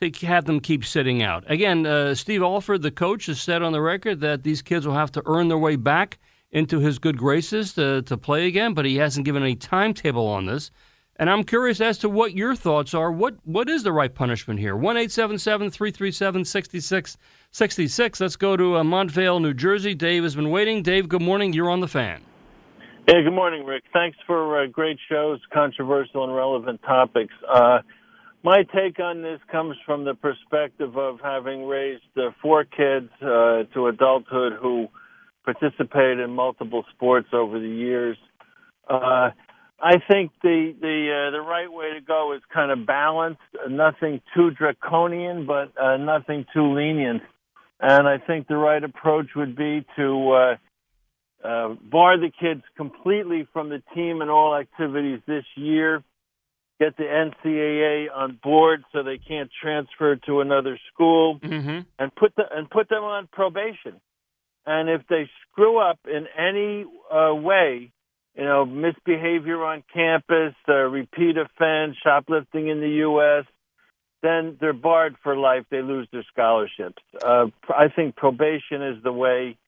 to 0.00 0.10
have 0.26 0.44
them 0.44 0.60
keep 0.60 0.84
sitting 0.84 1.22
out? 1.22 1.50
Again, 1.50 2.14
Steve 2.14 2.42
Alford, 2.42 2.82
the 2.82 2.90
coach, 2.90 3.24
has 3.26 3.40
said 3.40 3.62
on 3.62 3.72
the 3.72 3.80
record 3.80 4.20
that 4.20 4.42
these 4.42 4.60
kids 4.60 4.86
will 4.86 4.94
have 4.94 5.12
to 5.12 5.22
earn 5.24 5.48
their 5.48 5.56
way 5.56 5.76
back 5.76 6.18
into 6.54 6.78
his 6.78 6.98
good 6.98 7.18
graces 7.18 7.74
to, 7.74 8.00
to 8.02 8.16
play 8.16 8.46
again, 8.46 8.72
but 8.72 8.86
he 8.86 8.96
hasn't 8.96 9.26
given 9.26 9.42
any 9.42 9.56
timetable 9.56 10.26
on 10.26 10.46
this. 10.46 10.70
And 11.16 11.28
I'm 11.28 11.44
curious 11.44 11.80
as 11.80 11.98
to 11.98 12.08
what 12.08 12.34
your 12.34 12.56
thoughts 12.56 12.94
are. 12.94 13.12
What 13.12 13.36
what 13.44 13.68
is 13.68 13.84
the 13.84 13.92
right 13.92 14.12
punishment 14.12 14.58
here? 14.58 14.74
One 14.74 14.96
eight 14.96 15.12
seven 15.12 15.38
seven 15.38 15.70
three 15.70 15.92
three 15.92 16.10
seven 16.10 16.44
sixty 16.44 16.80
six 16.80 17.16
sixty 17.52 17.86
six. 17.86 18.20
Let's 18.20 18.34
go 18.34 18.56
to 18.56 18.76
uh, 18.76 18.82
Montvale, 18.82 19.40
New 19.40 19.54
Jersey. 19.54 19.94
Dave 19.94 20.24
has 20.24 20.34
been 20.34 20.50
waiting. 20.50 20.82
Dave, 20.82 21.08
good 21.08 21.22
morning. 21.22 21.52
You're 21.52 21.70
on 21.70 21.80
the 21.80 21.86
fan. 21.86 22.20
Hey, 23.06 23.22
good 23.22 23.34
morning, 23.34 23.64
Rick. 23.64 23.84
Thanks 23.92 24.16
for 24.26 24.62
uh, 24.62 24.66
great 24.66 24.98
shows, 25.08 25.38
controversial 25.52 26.24
and 26.24 26.34
relevant 26.34 26.82
topics. 26.82 27.34
Uh, 27.48 27.78
my 28.42 28.64
take 28.74 28.98
on 28.98 29.22
this 29.22 29.40
comes 29.52 29.76
from 29.86 30.04
the 30.04 30.14
perspective 30.14 30.96
of 30.96 31.20
having 31.22 31.66
raised 31.66 32.02
uh, 32.16 32.30
four 32.42 32.64
kids 32.64 33.10
uh, 33.22 33.64
to 33.72 33.86
adulthood 33.86 34.54
who 34.60 34.88
participated 35.44 36.20
in 36.20 36.30
multiple 36.30 36.84
sports 36.94 37.28
over 37.32 37.58
the 37.58 37.68
years. 37.68 38.16
Uh, 38.88 39.30
I 39.80 39.98
think 40.10 40.32
the 40.42 40.74
the 40.80 41.28
uh, 41.28 41.30
the 41.30 41.40
right 41.40 41.70
way 41.70 41.92
to 41.94 42.00
go 42.00 42.32
is 42.34 42.42
kind 42.52 42.70
of 42.70 42.86
balanced, 42.86 43.40
nothing 43.68 44.20
too 44.34 44.50
draconian, 44.50 45.46
but 45.46 45.72
uh, 45.80 45.96
nothing 45.96 46.46
too 46.54 46.74
lenient. 46.74 47.22
And 47.80 48.08
I 48.08 48.18
think 48.18 48.46
the 48.46 48.56
right 48.56 48.82
approach 48.82 49.26
would 49.36 49.56
be 49.56 49.84
to 49.96 50.30
uh, 50.30 50.56
uh, 51.46 51.74
bar 51.90 52.18
the 52.18 52.30
kids 52.30 52.62
completely 52.76 53.46
from 53.52 53.68
the 53.68 53.82
team 53.94 54.22
and 54.22 54.30
all 54.30 54.56
activities 54.56 55.20
this 55.26 55.44
year. 55.56 56.02
Get 56.80 56.96
the 56.96 57.04
NCAA 57.04 58.06
on 58.12 58.38
board 58.42 58.84
so 58.92 59.02
they 59.02 59.18
can't 59.18 59.50
transfer 59.62 60.16
to 60.16 60.40
another 60.40 60.78
school, 60.92 61.38
mm-hmm. 61.38 61.80
and 61.98 62.14
put 62.16 62.34
the 62.36 62.44
and 62.50 62.68
put 62.70 62.88
them 62.88 63.04
on 63.04 63.28
probation. 63.30 64.00
And 64.66 64.88
if 64.88 65.02
they 65.08 65.28
screw 65.42 65.78
up 65.78 65.98
in 66.06 66.26
any 66.38 66.84
uh, 67.12 67.34
way, 67.34 67.92
you 68.34 68.44
know, 68.44 68.64
misbehavior 68.64 69.62
on 69.62 69.84
campus, 69.92 70.54
uh, 70.68 70.74
repeat 70.74 71.36
offense, 71.36 71.96
shoplifting 72.02 72.68
in 72.68 72.80
the 72.80 72.88
U.S., 72.88 73.44
then 74.22 74.56
they're 74.58 74.72
barred 74.72 75.16
for 75.22 75.36
life. 75.36 75.64
They 75.70 75.82
lose 75.82 76.08
their 76.10 76.24
scholarships. 76.32 77.02
Uh, 77.22 77.46
I 77.68 77.88
think 77.94 78.16
probation 78.16 78.82
is 78.82 79.02
the 79.04 79.12
way, 79.12 79.58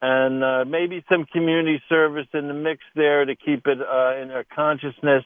and 0.00 0.42
uh, 0.42 0.64
maybe 0.64 1.04
some 1.10 1.26
community 1.26 1.82
service 1.88 2.26
in 2.32 2.48
the 2.48 2.54
mix 2.54 2.80
there 2.96 3.24
to 3.26 3.36
keep 3.36 3.66
it 3.66 3.78
uh, 3.80 4.16
in 4.20 4.28
their 4.28 4.46
consciousness. 4.54 5.24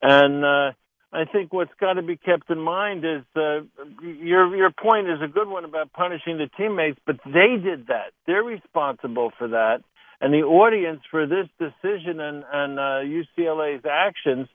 And 0.00 0.44
uh, 0.44 0.72
I 1.16 1.24
think 1.24 1.50
what's 1.50 1.72
got 1.80 1.94
to 1.94 2.02
be 2.02 2.18
kept 2.18 2.50
in 2.50 2.60
mind 2.60 3.02
is 3.02 3.22
uh, 3.34 3.60
your 4.02 4.54
your 4.54 4.70
point 4.70 5.08
is 5.08 5.22
a 5.24 5.28
good 5.28 5.48
one 5.48 5.64
about 5.64 5.90
punishing 5.94 6.36
the 6.36 6.50
teammates, 6.58 6.98
but 7.06 7.16
they 7.24 7.56
did 7.56 7.86
that. 7.86 8.12
They're 8.26 8.42
responsible 8.42 9.32
for 9.38 9.48
that, 9.48 9.78
and 10.20 10.34
the 10.34 10.42
audience 10.42 11.00
for 11.10 11.26
this 11.26 11.48
decision 11.58 12.20
and 12.20 12.44
and 12.52 12.78
uh, 12.78 13.00
UCLA's 13.02 13.86
actions 13.90 14.48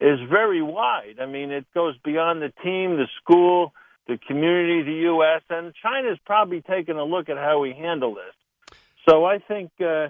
is 0.00 0.20
very 0.30 0.62
wide. 0.62 1.16
I 1.20 1.26
mean, 1.26 1.50
it 1.50 1.66
goes 1.74 1.96
beyond 2.04 2.42
the 2.42 2.52
team, 2.62 2.96
the 2.96 3.08
school, 3.20 3.72
the 4.06 4.16
community, 4.28 4.82
the 4.84 5.00
U.S., 5.14 5.42
and 5.50 5.72
China's 5.82 6.18
probably 6.24 6.60
taking 6.60 6.96
a 6.96 7.04
look 7.04 7.28
at 7.28 7.38
how 7.38 7.58
we 7.58 7.72
handle 7.72 8.14
this. 8.14 8.78
So 9.08 9.24
I 9.24 9.38
think 9.38 9.72
uh, 9.80 10.08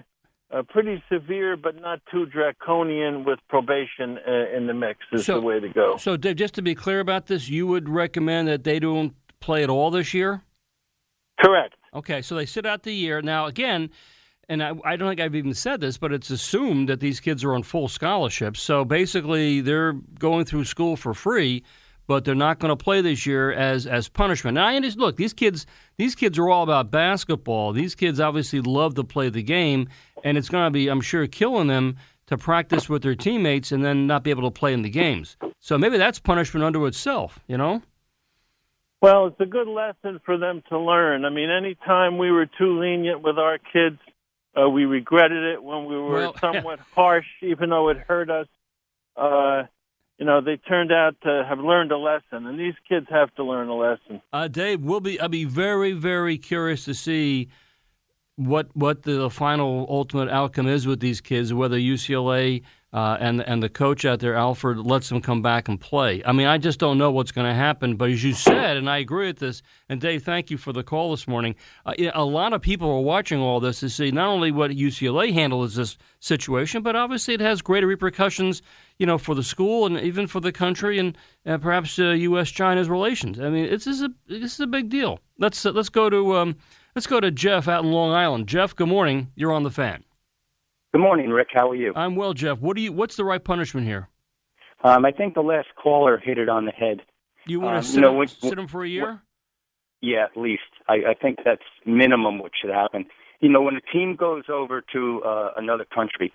uh, 0.51 0.61
pretty 0.69 1.03
severe, 1.11 1.57
but 1.57 1.79
not 1.81 1.99
too 2.11 2.25
draconian 2.25 3.23
with 3.25 3.39
probation 3.49 4.17
uh, 4.27 4.55
in 4.55 4.67
the 4.67 4.73
mix 4.73 4.99
is 5.11 5.25
So- 5.25 5.35
the 5.39 5.45
way 5.45 5.59
to 5.59 5.69
go. 5.69 5.97
So, 5.97 6.17
Dave, 6.17 6.35
just 6.35 6.53
to 6.55 6.61
be 6.61 6.75
clear 6.75 6.99
about 6.99 7.27
this, 7.27 7.49
you 7.49 7.67
would 7.67 7.89
recommend 7.89 8.47
that 8.47 8.63
they 8.63 8.79
don't 8.79 9.13
play 9.39 9.63
at 9.63 9.69
all 9.69 9.91
this 9.91 10.13
year? 10.13 10.43
Correct. 11.39 11.75
Okay, 11.93 12.21
so 12.21 12.35
they 12.35 12.45
sit 12.45 12.65
out 12.65 12.83
the 12.83 12.93
year. 12.93 13.21
Now, 13.21 13.45
again, 13.45 13.89
and 14.47 14.61
I, 14.61 14.73
I 14.83 14.95
don't 14.95 15.09
think 15.09 15.19
I've 15.19 15.35
even 15.35 15.53
said 15.53 15.81
this, 15.81 15.97
but 15.97 16.11
it's 16.13 16.29
assumed 16.29 16.87
that 16.89 16.99
these 16.99 17.19
kids 17.19 17.43
are 17.43 17.53
on 17.55 17.63
full 17.63 17.87
scholarships. 17.87 18.61
So 18.61 18.85
basically, 18.85 19.61
they're 19.61 19.93
going 20.19 20.45
through 20.45 20.65
school 20.65 20.95
for 20.95 21.13
free, 21.13 21.63
but 22.07 22.25
they're 22.25 22.35
not 22.35 22.59
going 22.59 22.75
to 22.75 22.81
play 22.81 23.01
this 23.01 23.25
year 23.25 23.51
as 23.51 23.87
as 23.87 24.07
punishment. 24.07 24.55
Now, 24.55 24.67
I 24.67 24.75
understand. 24.75 25.01
Look, 25.01 25.17
these 25.17 25.33
kids, 25.33 25.65
these 25.97 26.15
kids 26.15 26.37
are 26.37 26.49
all 26.49 26.63
about 26.63 26.91
basketball. 26.91 27.71
These 27.73 27.95
kids 27.95 28.19
obviously 28.19 28.61
love 28.61 28.95
to 28.95 29.03
play 29.03 29.29
the 29.29 29.43
game, 29.43 29.89
and 30.23 30.37
it's 30.37 30.49
going 30.49 30.65
to 30.65 30.71
be, 30.71 30.87
I'm 30.87 31.01
sure, 31.01 31.27
killing 31.27 31.67
them 31.67 31.97
to 32.27 32.37
practice 32.37 32.89
with 32.89 33.03
their 33.03 33.15
teammates 33.15 33.71
and 33.71 33.83
then 33.83 34.07
not 34.07 34.23
be 34.23 34.31
able 34.31 34.43
to 34.43 34.51
play 34.51 34.73
in 34.73 34.81
the 34.81 34.89
games. 34.89 35.37
So 35.59 35.77
maybe 35.77 35.97
that's 35.97 36.19
punishment 36.19 36.63
unto 36.63 36.85
itself. 36.85 37.39
You 37.47 37.57
know? 37.57 37.81
Well, 39.01 39.27
it's 39.27 39.39
a 39.39 39.45
good 39.45 39.67
lesson 39.67 40.19
for 40.25 40.37
them 40.37 40.63
to 40.69 40.79
learn. 40.79 41.25
I 41.25 41.29
mean, 41.29 41.49
anytime 41.49 42.17
we 42.17 42.31
were 42.31 42.47
too 42.47 42.79
lenient 42.79 43.21
with 43.21 43.37
our 43.37 43.59
kids, 43.59 43.99
uh, 44.59 44.69
we 44.69 44.85
regretted 44.85 45.43
it 45.43 45.63
when 45.63 45.85
we 45.85 45.95
were 45.95 46.13
Well, 46.13 46.37
somewhat 46.41 46.79
harsh, 46.95 47.27
even 47.41 47.69
though 47.69 47.89
it 47.89 47.97
hurt 47.97 48.29
us. 48.29 48.47
Uh, 49.15 49.63
you 50.17 50.25
know, 50.25 50.41
they 50.41 50.57
turned 50.57 50.91
out 50.91 51.15
to 51.23 51.45
have 51.47 51.59
learned 51.59 51.91
a 51.91 51.97
lesson, 51.97 52.45
and 52.45 52.57
these 52.59 52.73
kids 52.87 53.07
have 53.09 53.33
to 53.35 53.43
learn 53.43 53.67
a 53.67 53.75
lesson. 53.75 54.21
Uh, 54.31 54.47
Dave, 54.47 54.81
we'll 54.81 55.01
be. 55.01 55.19
I'll 55.19 55.29
be 55.29 55.45
very, 55.45 55.91
very 55.91 56.37
curious 56.37 56.85
to 56.85 56.93
see 56.93 57.49
what 58.37 58.67
what 58.75 59.03
the 59.03 59.29
final 59.29 59.85
ultimate 59.89 60.29
outcome 60.29 60.67
is 60.67 60.87
with 60.87 60.99
these 60.99 61.19
kids. 61.19 61.53
Whether 61.53 61.77
UCLA 61.77 62.63
uh, 62.95 63.17
and 63.19 63.41
and 63.41 63.61
the 63.61 63.67
coach 63.67 64.05
out 64.05 64.21
there, 64.21 64.35
Alfred, 64.35 64.77
lets 64.77 65.09
them 65.09 65.19
come 65.19 65.41
back 65.41 65.67
and 65.67 65.81
play. 65.81 66.23
I 66.25 66.31
mean, 66.31 66.47
I 66.47 66.57
just 66.57 66.79
don't 66.79 66.97
know 66.97 67.11
what's 67.11 67.33
going 67.33 67.45
to 67.45 67.53
happen. 67.53 67.97
But 67.97 68.11
as 68.11 68.23
you 68.23 68.31
said, 68.33 68.77
and 68.77 68.89
I 68.89 68.99
agree 68.99 69.27
with 69.27 69.39
this. 69.39 69.61
And 69.89 69.99
Dave, 69.99 70.23
thank 70.23 70.49
you 70.49 70.57
for 70.57 70.71
the 70.71 70.81
call 70.81 71.11
this 71.11 71.27
morning. 71.27 71.55
Uh, 71.85 71.93
a 72.13 72.23
lot 72.23 72.53
of 72.53 72.61
people 72.61 72.89
are 72.89 73.01
watching 73.01 73.41
all 73.41 73.59
this 73.59 73.81
to 73.81 73.89
see 73.89 74.11
not 74.11 74.29
only 74.29 74.49
what 74.49 74.71
UCLA 74.71 75.33
handles 75.33 75.75
this 75.75 75.97
situation, 76.21 76.83
but 76.83 76.95
obviously 76.95 77.33
it 77.33 77.41
has 77.41 77.61
greater 77.61 77.85
repercussions. 77.85 78.61
You 78.97 79.05
know, 79.05 79.17
for 79.17 79.35
the 79.35 79.43
school 79.43 79.85
and 79.85 79.99
even 79.99 80.25
for 80.25 80.39
the 80.39 80.53
country 80.53 80.97
and, 80.97 81.17
perhaps 81.43 81.99
uh, 81.99 82.11
U.S. 82.11 82.49
China's 82.49 82.87
relations. 82.87 83.41
I 83.41 83.49
mean, 83.49 83.65
it's 83.65 83.87
is 83.87 84.03
a 84.03 84.09
this 84.29 84.53
is 84.53 84.59
a 84.61 84.67
big 84.67 84.87
deal. 84.87 85.19
Let's 85.37 85.65
uh, 85.65 85.71
let's 85.71 85.89
go 85.89 86.09
to 86.09 86.37
um, 86.37 86.55
let's 86.95 87.07
go 87.07 87.19
to 87.19 87.29
Jeff 87.29 87.67
out 87.67 87.83
in 87.83 87.91
Long 87.91 88.13
Island. 88.13 88.47
Jeff, 88.47 88.73
good 88.73 88.87
morning. 88.87 89.33
You're 89.35 89.51
on 89.51 89.63
the 89.63 89.69
fan. 89.69 90.05
Good 90.95 91.01
morning, 91.01 91.29
Rick. 91.29 91.49
How 91.53 91.71
are 91.71 91.75
you? 91.75 91.91
I'm 91.93 92.15
well, 92.15 92.33
Jeff. 92.33 92.59
What 92.61 92.77
do 92.77 92.81
you? 92.81 92.93
What's 92.93 93.17
the 93.17 93.25
right 93.25 93.43
punishment 93.43 93.85
here? 93.85 94.07
Um, 94.81 95.03
I 95.03 95.11
think 95.11 95.33
the 95.33 95.41
last 95.41 95.67
caller 95.75 96.17
hit 96.17 96.37
it 96.37 96.47
on 96.47 96.63
the 96.63 96.71
head. 96.71 97.01
You 97.45 97.59
want 97.59 97.75
Um, 97.75 97.81
to 97.83 97.87
sit, 97.89 97.99
know, 97.99 98.21
him, 98.21 98.27
sit 98.29 98.57
him 98.57 98.65
for 98.69 98.81
a 98.81 98.87
year? 98.87 99.21
Yeah, 99.99 100.23
at 100.23 100.37
least. 100.37 100.61
I, 100.87 100.93
I 101.09 101.13
think 101.21 101.39
that's 101.43 101.65
minimum 101.85 102.39
what 102.39 102.53
should 102.61 102.69
happen. 102.69 103.07
You 103.41 103.49
know, 103.49 103.61
when 103.61 103.75
a 103.75 103.81
team 103.81 104.15
goes 104.15 104.43
over 104.47 104.81
to 104.93 105.21
uh, 105.25 105.49
another 105.57 105.83
country, 105.83 106.31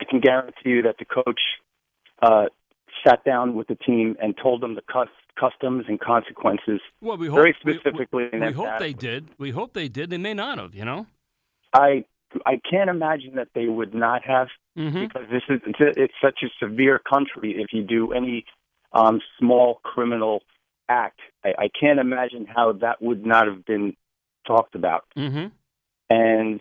I 0.00 0.04
can 0.10 0.18
guarantee 0.18 0.70
you 0.70 0.82
that 0.82 0.96
the 0.98 1.04
coach 1.04 1.40
uh, 2.20 2.46
sat 3.06 3.22
down 3.24 3.54
with 3.54 3.68
the 3.68 3.76
team 3.76 4.16
and 4.20 4.34
told 4.42 4.60
them 4.60 4.74
the 4.74 4.82
cus- 4.92 5.06
customs 5.38 5.84
and 5.86 6.00
consequences 6.00 6.80
Well, 7.00 7.16
we 7.16 7.28
hope 7.28 7.36
very 7.36 7.54
we- 7.64 7.74
we- 7.74 7.78
specifically. 7.78 8.28
We, 8.32 8.50
hope 8.50 8.80
they 8.80 8.92
did. 8.92 9.28
We 9.38 9.52
hope 9.52 9.72
they 9.72 9.86
did. 9.86 10.10
They 10.10 10.18
may 10.18 10.34
not 10.34 10.58
have. 10.58 10.74
You 10.74 10.84
know. 10.84 11.06
I 11.72 12.04
I 12.46 12.60
can't 12.68 12.90
imagine 12.90 13.36
that 13.36 13.48
they 13.54 13.66
would 13.66 13.94
not 13.94 14.22
have 14.24 14.48
Mm-hmm. 14.76 15.04
because 15.04 15.22
this 15.30 15.42
is 15.48 15.60
it's, 15.66 15.78
a, 15.80 16.02
it's 16.02 16.14
such 16.20 16.40
a 16.42 16.48
severe 16.58 16.98
country. 16.98 17.54
If 17.58 17.68
you 17.72 17.84
do 17.84 18.12
any 18.12 18.44
um, 18.92 19.20
small 19.38 19.78
criminal 19.84 20.42
act, 20.88 21.20
I, 21.44 21.50
I 21.56 21.68
can't 21.80 22.00
imagine 22.00 22.44
how 22.52 22.72
that 22.80 23.00
would 23.00 23.24
not 23.24 23.46
have 23.46 23.64
been 23.64 23.94
talked 24.44 24.74
about. 24.74 25.04
Mm-hmm. 25.16 25.46
And 26.10 26.60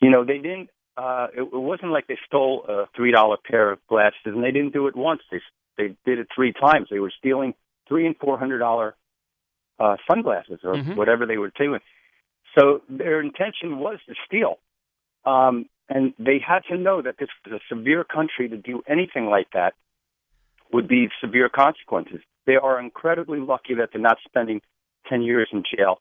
you 0.00 0.10
know, 0.10 0.24
they 0.24 0.38
didn't. 0.38 0.70
Uh, 0.96 1.26
it, 1.36 1.42
it 1.42 1.52
wasn't 1.52 1.92
like 1.92 2.06
they 2.06 2.16
stole 2.26 2.64
a 2.66 2.86
three 2.96 3.12
dollar 3.12 3.36
pair 3.36 3.70
of 3.70 3.86
glasses, 3.86 4.14
and 4.24 4.42
they 4.42 4.50
didn't 4.50 4.72
do 4.72 4.86
it 4.86 4.96
once. 4.96 5.20
They 5.30 5.40
they 5.76 5.94
did 6.06 6.18
it 6.20 6.28
three 6.34 6.54
times. 6.54 6.88
They 6.90 7.00
were 7.00 7.12
stealing 7.18 7.52
three 7.86 8.06
and 8.06 8.16
four 8.16 8.38
hundred 8.38 8.60
dollar 8.60 8.96
uh, 9.78 9.96
sunglasses 10.10 10.60
or 10.64 10.74
Mhm. 10.76 10.96
whatever 10.96 11.26
they 11.26 11.36
were 11.36 11.52
doing. 11.58 11.80
So 12.58 12.80
their 12.88 13.20
intention 13.20 13.78
was 13.78 13.98
to 14.08 14.14
steal. 14.26 14.58
Um, 15.24 15.66
and 15.88 16.14
they 16.18 16.38
had 16.38 16.60
to 16.70 16.76
know 16.78 17.02
that 17.02 17.16
this 17.18 17.28
was 17.44 17.60
a 17.60 17.74
severe 17.74 18.04
country 18.04 18.48
to 18.48 18.56
do 18.56 18.82
anything 18.88 19.26
like 19.26 19.48
that 19.52 19.74
would 20.72 20.88
be 20.88 21.08
severe 21.20 21.48
consequences. 21.48 22.20
They 22.46 22.56
are 22.56 22.80
incredibly 22.80 23.40
lucky 23.40 23.74
that 23.74 23.90
they're 23.92 24.00
not 24.00 24.18
spending 24.24 24.62
10 25.08 25.22
years 25.22 25.48
in 25.52 25.62
jail. 25.76 26.00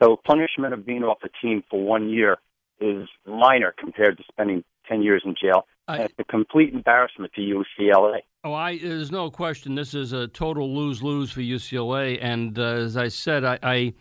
So 0.00 0.16
punishment 0.24 0.72
of 0.74 0.86
being 0.86 1.02
off 1.04 1.18
the 1.22 1.30
team 1.42 1.62
for 1.70 1.82
one 1.82 2.08
year 2.08 2.38
is 2.80 3.08
minor 3.26 3.74
compared 3.78 4.16
to 4.18 4.24
spending 4.30 4.64
10 4.88 5.02
years 5.02 5.22
in 5.24 5.34
jail. 5.40 5.66
I- 5.88 6.02
it's 6.02 6.14
a 6.18 6.24
complete 6.24 6.72
embarrassment 6.72 7.32
to 7.34 7.40
UCLA. 7.40 8.20
Oh, 8.44 8.52
I 8.54 8.78
there's 8.78 9.10
no 9.10 9.30
question. 9.30 9.74
This 9.74 9.94
is 9.94 10.12
a 10.12 10.28
total 10.28 10.74
lose 10.74 11.02
lose 11.02 11.30
for 11.30 11.40
UCLA, 11.40 12.18
and 12.20 12.56
uh, 12.58 12.62
as 12.62 12.96
I 12.96 13.08
said, 13.08 13.44
I, 13.44 13.58
I 13.62 13.92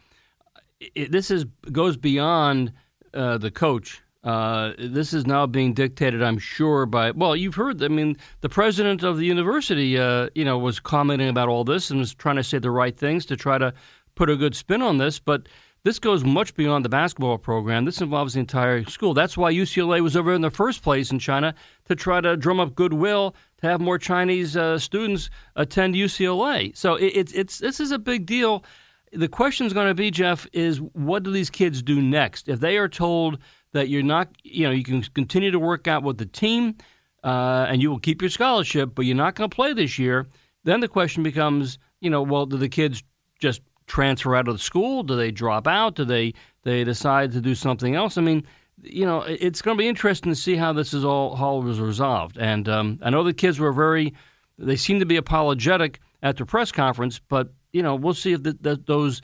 it, 0.95 1.11
this 1.11 1.31
is 1.31 1.45
goes 1.71 1.97
beyond 1.97 2.71
uh, 3.13 3.37
the 3.39 3.49
coach. 3.49 4.01
Uh, 4.27 4.73
this 4.77 5.13
is 5.13 5.25
now 5.25 5.47
being 5.47 5.73
dictated, 5.73 6.21
I'm 6.21 6.37
sure, 6.37 6.85
by 6.85 7.11
well, 7.11 7.33
you've 7.33 7.55
heard. 7.55 7.81
I 7.81 7.87
mean, 7.87 8.17
the 8.41 8.49
president 8.49 9.01
of 9.01 9.17
the 9.17 9.25
university, 9.25 9.97
uh, 9.97 10.27
you 10.35 10.43
know, 10.43 10.57
was 10.57 10.81
commenting 10.81 11.29
about 11.29 11.47
all 11.47 11.63
this 11.63 11.89
and 11.89 12.01
was 12.01 12.13
trying 12.13 12.35
to 12.35 12.43
say 12.43 12.59
the 12.59 12.69
right 12.69 12.95
things 12.95 13.25
to 13.27 13.37
try 13.37 13.57
to 13.57 13.73
put 14.15 14.29
a 14.29 14.35
good 14.35 14.53
spin 14.53 14.81
on 14.83 14.97
this, 14.97 15.17
but. 15.17 15.47
This 15.83 15.99
goes 15.99 16.25
much 16.25 16.53
beyond 16.55 16.83
the 16.83 16.89
basketball 16.89 17.37
program. 17.37 17.85
This 17.85 18.01
involves 18.01 18.33
the 18.33 18.41
entire 18.41 18.83
school. 18.85 19.13
That's 19.13 19.37
why 19.37 19.53
UCLA 19.53 20.01
was 20.01 20.17
over 20.17 20.33
in 20.33 20.41
the 20.41 20.51
first 20.51 20.83
place 20.83 21.11
in 21.11 21.19
China 21.19 21.55
to 21.85 21.95
try 21.95 22.19
to 22.19 22.35
drum 22.35 22.59
up 22.59 22.75
goodwill 22.75 23.35
to 23.61 23.67
have 23.67 23.79
more 23.79 23.97
Chinese 23.97 24.57
uh, 24.57 24.79
students 24.79 25.29
attend 25.55 25.95
UCLA. 25.95 26.75
So 26.75 26.95
it, 26.95 27.13
it's 27.15 27.31
it's 27.31 27.59
this 27.59 27.79
is 27.79 27.91
a 27.91 27.99
big 27.99 28.25
deal. 28.25 28.65
The 29.13 29.29
question 29.29 29.65
is 29.65 29.71
going 29.71 29.87
to 29.87 29.93
be, 29.93 30.11
Jeff, 30.11 30.45
is 30.51 30.81
what 30.81 31.23
do 31.23 31.31
these 31.31 31.49
kids 31.49 31.81
do 31.81 32.01
next? 32.01 32.49
If 32.49 32.59
they 32.59 32.77
are 32.77 32.89
told 32.89 33.37
that 33.73 33.89
you're 33.89 34.03
not, 34.03 34.29
you 34.43 34.65
know, 34.65 34.71
you 34.71 34.83
can 34.83 35.01
continue 35.03 35.51
to 35.51 35.59
work 35.59 35.87
out 35.87 36.03
with 36.03 36.17
the 36.17 36.25
team 36.25 36.75
uh, 37.23 37.65
and 37.69 37.81
you 37.81 37.89
will 37.89 37.99
keep 37.99 38.21
your 38.21 38.29
scholarship, 38.29 38.91
but 38.95 39.05
you're 39.05 39.15
not 39.15 39.35
going 39.35 39.49
to 39.49 39.55
play 39.55 39.73
this 39.73 39.99
year, 39.99 40.25
then 40.63 40.79
the 40.79 40.87
question 40.87 41.23
becomes, 41.23 41.77
you 42.01 42.09
know, 42.09 42.21
well, 42.21 42.45
do 42.45 42.57
the 42.57 42.69
kids 42.69 43.03
just 43.39 43.61
transfer 43.87 44.35
out 44.35 44.47
of 44.47 44.55
the 44.55 44.59
school? 44.59 45.03
Do 45.03 45.15
they 45.15 45.31
drop 45.31 45.67
out? 45.67 45.95
Do 45.95 46.05
they 46.05 46.33
they 46.63 46.83
decide 46.83 47.31
to 47.31 47.41
do 47.41 47.55
something 47.55 47.95
else? 47.95 48.17
I 48.17 48.21
mean, 48.21 48.43
you 48.81 49.05
know, 49.05 49.21
it's 49.21 49.61
going 49.61 49.77
to 49.77 49.81
be 49.81 49.87
interesting 49.87 50.31
to 50.31 50.35
see 50.35 50.55
how 50.55 50.73
this 50.73 50.93
is 50.93 51.03
all 51.03 51.35
how 51.35 51.55
was 51.57 51.79
resolved. 51.79 52.37
And 52.37 52.67
um, 52.69 52.99
I 53.01 53.09
know 53.09 53.23
the 53.23 53.33
kids 53.33 53.59
were 53.59 53.71
very, 53.71 54.13
they 54.57 54.75
seem 54.75 54.99
to 54.99 55.05
be 55.05 55.17
apologetic 55.17 55.99
at 56.21 56.37
the 56.37 56.45
press 56.45 56.71
conference, 56.71 57.19
but 57.19 57.53
you 57.71 57.81
know, 57.81 57.95
we'll 57.95 58.13
see 58.13 58.33
if 58.33 58.43
the, 58.43 58.57
that 58.61 58.87
those 58.87 59.21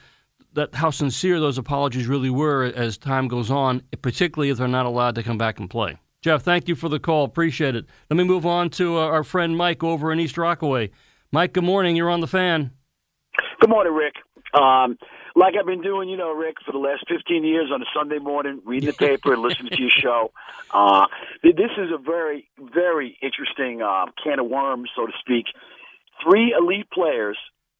that 0.53 0.73
how 0.75 0.89
sincere 0.89 1.39
those 1.39 1.57
apologies 1.57 2.07
really 2.07 2.29
were 2.29 2.63
as 2.63 2.97
time 2.97 3.27
goes 3.27 3.49
on, 3.49 3.81
particularly 4.01 4.49
if 4.49 4.57
they're 4.57 4.67
not 4.67 4.85
allowed 4.85 5.15
to 5.15 5.23
come 5.23 5.37
back 5.37 5.59
and 5.59 5.69
play. 5.69 5.97
Jeff, 6.21 6.43
thank 6.43 6.67
you 6.67 6.75
for 6.75 6.89
the 6.89 6.99
call. 6.99 7.25
Appreciate 7.25 7.75
it. 7.75 7.85
Let 8.09 8.17
me 8.17 8.23
move 8.23 8.45
on 8.45 8.69
to 8.71 8.97
uh, 8.97 9.01
our 9.01 9.23
friend 9.23 9.57
Mike 9.57 9.83
over 9.83 10.11
in 10.11 10.19
East 10.19 10.37
Rockaway. 10.37 10.91
Mike, 11.31 11.53
good 11.53 11.63
morning. 11.65 11.95
You're 11.95 12.09
on 12.09 12.21
the 12.21 12.27
fan. 12.27 12.71
Good 13.59 13.69
morning, 13.69 13.93
Rick. 13.93 14.13
Um, 14.53 14.97
like 15.35 15.55
I've 15.59 15.65
been 15.65 15.81
doing, 15.81 16.09
you 16.09 16.15
know, 16.15 16.31
Rick, 16.31 16.57
for 16.65 16.71
the 16.71 16.77
last 16.77 17.05
15 17.09 17.43
years 17.43 17.71
on 17.73 17.81
a 17.81 17.85
Sunday 17.93 18.19
morning, 18.19 18.61
reading 18.65 18.87
the 18.87 18.93
paper 18.93 19.33
and 19.33 19.41
listening 19.41 19.71
to 19.71 19.81
your 19.81 19.89
show. 20.01 20.31
Uh, 20.71 21.07
this 21.41 21.71
is 21.77 21.89
a 21.91 21.97
very, 21.97 22.47
very 22.73 23.17
interesting 23.21 23.81
um, 23.81 24.11
can 24.23 24.39
of 24.39 24.47
worms, 24.47 24.91
so 24.95 25.07
to 25.07 25.11
speak. 25.19 25.45
Three 26.23 26.55
elite 26.57 26.89
players, 26.93 27.37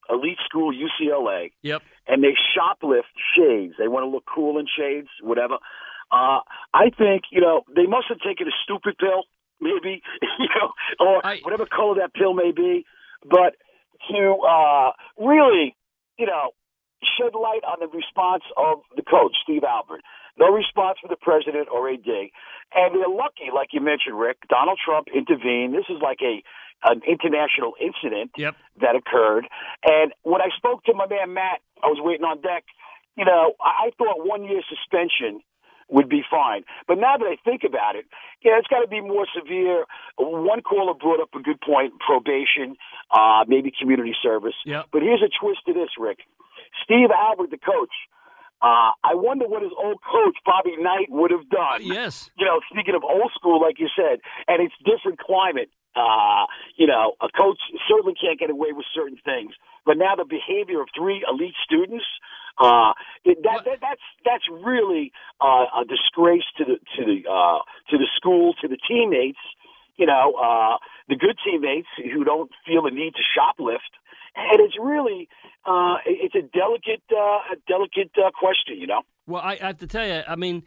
elite 0.10 0.40
school 0.46 0.74
UCLA, 0.74 1.52
Yep. 1.62 1.84
And 2.08 2.24
they 2.24 2.36
shoplift 2.56 3.12
shades. 3.36 3.74
They 3.78 3.88
want 3.88 4.04
to 4.04 4.10
look 4.10 4.26
cool 4.34 4.60
in 4.60 4.66
shades, 4.68 5.10
whatever. 5.22 5.56
Uh, 6.12 6.40
I 6.74 6.92
think, 6.96 7.24
you 7.32 7.42
know, 7.42 7.62
they 7.76 7.86
must 7.88 8.06
have 8.10 8.20
taken 8.20 8.48
a 8.48 8.56
stupid 8.64 8.98
pill, 8.98 9.24
maybe, 9.60 10.02
you 10.40 10.50
know, 10.56 10.72
or 11.00 11.26
I- 11.26 11.40
whatever 11.44 11.66
color 11.66 11.96
that 11.96 12.14
pill 12.14 12.34
may 12.34 12.52
be. 12.52 12.86
But 13.24 13.56
to 14.12 14.38
uh, 14.44 14.92
really, 15.18 15.76
you 16.18 16.28
know, 16.28 16.52
shed 17.18 17.34
light 17.36 17.64
on 17.64 17.80
the 17.80 17.88
response 17.88 18.44
of 18.58 18.80
the 18.96 19.02
coach, 19.04 19.36
Steve 19.44 19.64
Albert. 19.64 20.02
No 20.38 20.50
response 20.50 20.98
from 21.00 21.10
the 21.10 21.20
president 21.22 21.68
or 21.72 21.90
AD. 21.90 22.10
And 22.74 22.96
they're 22.96 23.08
lucky, 23.08 23.54
like 23.54 23.70
you 23.72 23.82
mentioned, 23.82 24.18
Rick. 24.18 24.38
Donald 24.50 24.80
Trump 24.84 25.08
intervened. 25.14 25.74
This 25.74 25.86
is 25.90 26.02
like 26.02 26.20
a 26.24 26.42
an 26.86 27.02
international 27.08 27.74
incident 27.80 28.32
Yep. 28.38 28.56
that 28.82 28.96
occurred. 28.96 29.48
And 29.84 30.14
when 30.24 30.42
I 30.42 30.50
spoke 30.58 30.84
to 30.86 30.94
my 30.94 31.08
man 31.08 31.34
Matt, 31.34 31.60
I 31.84 31.88
was 31.88 32.00
waiting 32.02 32.26
on 32.26 32.42
deck. 32.42 32.64
You 33.16 33.26
know, 33.26 33.54
I, 33.62 33.88
I 33.88 33.92
thought 33.98 34.26
one 34.26 34.44
year 34.44 34.62
suspension 34.68 35.42
would 35.90 36.10
be 36.10 36.24
fine. 36.30 36.64
But 36.88 36.98
now 36.98 37.18
that 37.18 37.26
I 37.26 37.36
think 37.44 37.64
about 37.64 37.96
it, 37.96 38.06
yeah, 38.42 38.58
it's 38.58 38.68
got 38.68 38.82
to 38.82 38.88
be 38.88 39.02
more 39.02 39.28
severe. 39.38 39.86
One 40.18 40.62
caller 40.62 40.94
brought 40.94 41.22
up 41.22 41.30
a 41.36 41.40
good 41.42 41.60
point: 41.62 41.94
probation, 42.00 42.76
uh, 43.12 43.46
maybe 43.48 43.72
community 43.78 44.16
service. 44.22 44.56
Yep. 44.66 44.88
But 44.92 45.02
here's 45.04 45.22
a 45.22 45.30
twist 45.30 45.60
to 45.68 45.74
this, 45.74 45.90
Rick. 46.00 46.20
Steve 46.84 47.10
Albert, 47.14 47.52
the 47.52 47.58
coach. 47.58 47.94
Uh, 48.62 48.96
I 49.04 49.14
wonder 49.14 49.46
what 49.46 49.62
his 49.62 49.74
old 49.78 50.00
coach 50.10 50.38
Bobby 50.46 50.78
Knight 50.80 51.08
would 51.10 51.32
have 51.32 51.50
done. 51.50 51.82
Yes. 51.84 52.32
You 52.38 52.46
know, 52.46 52.62
speaking 52.72 52.96
of 52.96 53.04
old 53.04 53.32
school, 53.36 53.60
like 53.62 53.78
you 53.78 53.90
said, 53.94 54.20
and 54.48 54.64
it's 54.64 54.74
different 54.86 55.20
climate. 55.20 55.70
Uh, 55.96 56.46
you 56.76 56.88
know, 56.88 57.14
a 57.22 57.30
coach 57.30 57.60
certainly 57.88 58.14
can't 58.20 58.40
get 58.40 58.50
away 58.50 58.72
with 58.72 58.86
certain 58.94 59.18
things. 59.24 59.54
But 59.86 59.98
now 59.98 60.16
the 60.16 60.26
behavior 60.26 60.82
of 60.82 60.88
three 60.96 61.24
elite 61.28 61.56
students, 61.64 62.06
uh, 62.58 62.94
that, 63.26 63.36
that 63.66 63.78
that's 63.82 64.02
that's 64.26 64.48
really 64.50 65.12
uh, 65.42 65.66
a 65.82 65.86
disgrace 65.88 66.46
to 66.58 66.66
the 66.66 66.78
to 66.96 67.06
the 67.06 67.30
uh, 67.30 67.60
to 67.90 67.98
the 67.98 68.08
school, 68.16 68.54
to 68.62 68.68
the 68.68 68.78
teammates. 68.88 69.40
You 69.98 70.08
know, 70.08 70.34
uh, 70.42 70.78
the 71.10 71.16
good 71.16 71.38
teammates 71.46 71.88
who 71.98 72.24
don't 72.24 72.50
feel 72.66 72.82
the 72.84 72.92
need 72.92 73.14
to 73.16 73.22
shoplift, 73.38 73.94
and 74.36 74.60
it's 74.62 74.78
really 74.80 75.28
uh, 75.66 75.98
it- 76.06 76.32
it's 76.32 76.36
a 76.36 76.42
delicate 76.58 77.04
uh, 77.12 77.54
a 77.54 77.56
delicate 77.68 78.12
uh, 78.18 78.32
question. 78.32 78.78
You 78.80 78.88
know. 78.88 79.02
Well, 79.28 79.42
I, 79.42 79.54
I 79.62 79.68
have 79.68 79.78
to 79.80 79.88
tell 79.88 80.06
you, 80.06 80.22
I 80.28 80.36
mean, 80.36 80.64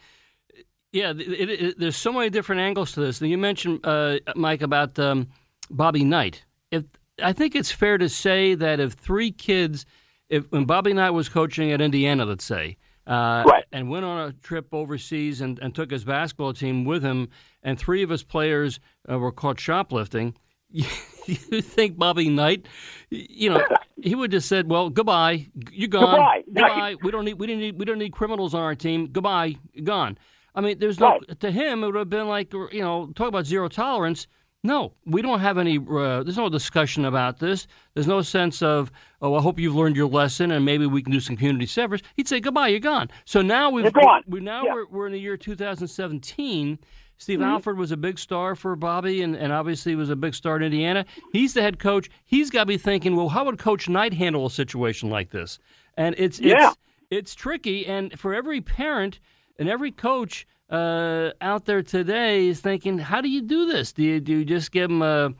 yeah, 0.92 1.10
it, 1.10 1.20
it, 1.50 1.78
there's 1.78 1.96
so 1.96 2.12
many 2.12 2.30
different 2.30 2.60
angles 2.60 2.92
to 2.92 3.00
this. 3.00 3.20
You 3.20 3.38
mentioned, 3.38 3.80
uh, 3.84 4.18
Mike, 4.34 4.62
about 4.62 4.98
um, 4.98 5.28
Bobby 5.70 6.04
Knight. 6.04 6.44
If 6.70 6.84
I 7.22 7.32
think 7.32 7.54
it's 7.54 7.70
fair 7.70 7.98
to 7.98 8.08
say 8.08 8.54
that 8.54 8.80
if 8.80 8.92
three 8.94 9.30
kids, 9.30 9.84
if 10.28 10.50
when 10.50 10.64
Bobby 10.64 10.92
Knight 10.92 11.10
was 11.10 11.28
coaching 11.28 11.72
at 11.72 11.80
Indiana, 11.80 12.24
let's 12.24 12.44
say, 12.44 12.76
uh, 13.06 13.44
Right. 13.46 13.64
and 13.72 13.88
went 13.88 14.04
on 14.04 14.28
a 14.28 14.32
trip 14.32 14.68
overseas 14.72 15.40
and, 15.40 15.58
and 15.60 15.74
took 15.74 15.90
his 15.90 16.04
basketball 16.04 16.52
team 16.52 16.84
with 16.84 17.02
him, 17.02 17.28
and 17.62 17.78
three 17.78 18.02
of 18.02 18.10
his 18.10 18.22
players 18.22 18.80
uh, 19.10 19.18
were 19.18 19.32
caught 19.32 19.60
shoplifting. 19.60 20.34
You 21.28 21.60
think 21.60 21.98
Bobby 21.98 22.28
Knight, 22.28 22.66
you 23.10 23.50
know, 23.50 23.60
he 24.00 24.14
would 24.14 24.30
just 24.30 24.48
said, 24.48 24.70
"Well, 24.70 24.90
goodbye, 24.90 25.48
you're 25.72 25.88
gone. 25.88 26.02
Goodbye. 26.04 26.42
Goodbye. 26.54 26.94
We 27.02 27.10
don't 27.10 27.24
need 27.24 27.34
we 27.34 27.48
didn't 27.48 27.62
need 27.62 27.78
we 27.80 27.84
don't 27.84 27.98
need 27.98 28.12
criminals 28.12 28.54
on 28.54 28.62
our 28.62 28.76
team. 28.76 29.08
Goodbye, 29.08 29.56
you're 29.72 29.84
gone." 29.84 30.18
I 30.56 30.60
mean, 30.62 30.78
there's 30.78 30.98
no 30.98 31.20
to 31.40 31.50
him. 31.50 31.82
It 31.84 31.86
would 31.86 31.94
have 31.96 32.10
been 32.10 32.28
like 32.28 32.52
you 32.52 32.80
know, 32.80 33.12
talk 33.14 33.28
about 33.28 33.46
zero 33.46 33.68
tolerance. 33.68 34.26
No, 34.64 34.94
we 35.04 35.22
don't 35.22 35.38
have 35.38 35.58
any. 35.58 35.78
Uh, 35.78 36.24
there's 36.24 36.38
no 36.38 36.48
discussion 36.48 37.04
about 37.04 37.38
this. 37.38 37.68
There's 37.94 38.08
no 38.08 38.20
sense 38.22 38.62
of, 38.62 38.90
oh, 39.22 39.36
I 39.36 39.40
hope 39.42 39.60
you've 39.60 39.76
learned 39.76 39.94
your 39.94 40.08
lesson, 40.08 40.50
and 40.50 40.64
maybe 40.64 40.86
we 40.86 41.02
can 41.02 41.12
do 41.12 41.20
some 41.20 41.36
community 41.36 41.66
service. 41.66 42.00
He'd 42.16 42.26
say, 42.26 42.40
goodbye, 42.40 42.68
you're 42.68 42.80
gone. 42.80 43.08
So 43.26 43.42
now 43.42 43.70
we've 43.70 43.92
gone. 43.92 44.22
we 44.26 44.40
now 44.40 44.64
Yeah. 44.64 44.74
we're, 44.74 44.86
we're 44.88 45.06
in 45.06 45.12
the 45.12 45.20
year 45.20 45.36
2017. 45.36 46.78
Steve 47.18 47.38
Mm-hmm. 47.38 47.48
Alford 47.48 47.78
was 47.78 47.92
a 47.92 47.96
big 47.96 48.18
star 48.18 48.54
for 48.56 48.74
Bobby, 48.76 49.22
and, 49.22 49.36
and 49.36 49.52
obviously 49.52 49.94
was 49.94 50.10
a 50.10 50.16
big 50.16 50.34
star 50.34 50.56
in 50.56 50.62
Indiana. 50.64 51.04
He's 51.32 51.54
the 51.54 51.62
head 51.62 51.78
coach. 51.78 52.10
He's 52.24 52.50
got 52.50 52.60
to 52.60 52.66
be 52.66 52.76
thinking, 52.78 53.14
well, 53.16 53.28
how 53.28 53.44
would 53.44 53.58
Coach 53.58 53.88
Knight 53.88 54.12
handle 54.12 54.46
a 54.46 54.50
situation 54.50 55.08
like 55.10 55.30
this? 55.30 55.58
And 55.96 56.14
it's 56.18 56.40
Yeah. 56.40 56.68
it's 56.70 56.76
it's 57.08 57.34
tricky. 57.36 57.86
And 57.86 58.18
for 58.18 58.34
every 58.34 58.60
parent 58.60 59.20
and 59.58 59.68
every 59.68 59.90
coach 59.90 60.46
uh, 60.70 61.30
out 61.40 61.64
there 61.64 61.82
today 61.82 62.48
is 62.48 62.60
thinking, 62.60 62.98
how 62.98 63.20
do 63.20 63.28
you 63.28 63.42
do 63.42 63.66
this? 63.66 63.92
Do 63.92 64.02
you, 64.02 64.20
do 64.20 64.32
you 64.38 64.44
just 64.44 64.72
give 64.72 64.88
them 64.88 65.02
a 65.02 65.32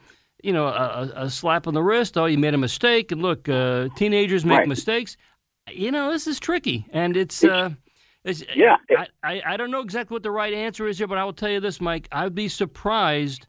you 0.43 0.53
know 0.53 0.67
a, 0.69 1.11
a 1.17 1.31
slap 1.31 1.67
on 1.67 1.75
the 1.75 1.83
wrist? 1.83 2.17
Oh, 2.17 2.27
you 2.27 2.39
made 2.39 2.55
a 2.55 2.59
mistake. 2.59 3.11
And 3.13 3.23
look, 3.23 3.49
uh, 3.49 3.89
teenagers 3.97 4.45
make 4.45 4.59
Right. 4.59 4.69
mistakes. 4.69 5.17
You 5.73 5.91
know, 5.91 6.13
this 6.13 6.27
is 6.27 6.39
tricky, 6.39 6.87
and 6.93 7.17
it's. 7.17 7.43
Uh, 7.43 7.71
it's, 8.25 8.43
Yeah. 8.55 8.77
I, 8.91 9.07
I, 9.23 9.43
I 9.47 9.57
don't 9.57 9.71
know 9.71 9.81
exactly 9.81 10.15
what 10.15 10.23
the 10.25 10.31
right 10.33 10.53
answer 10.53 10.87
is 10.89 10.99
here, 10.99 11.07
but 11.07 11.17
I 11.19 11.25
will 11.25 11.33
tell 11.33 11.49
you 11.51 11.61
this, 11.61 11.81
Mike. 11.81 12.09
I'd 12.13 12.35
be 12.35 12.49
surprised 12.49 13.47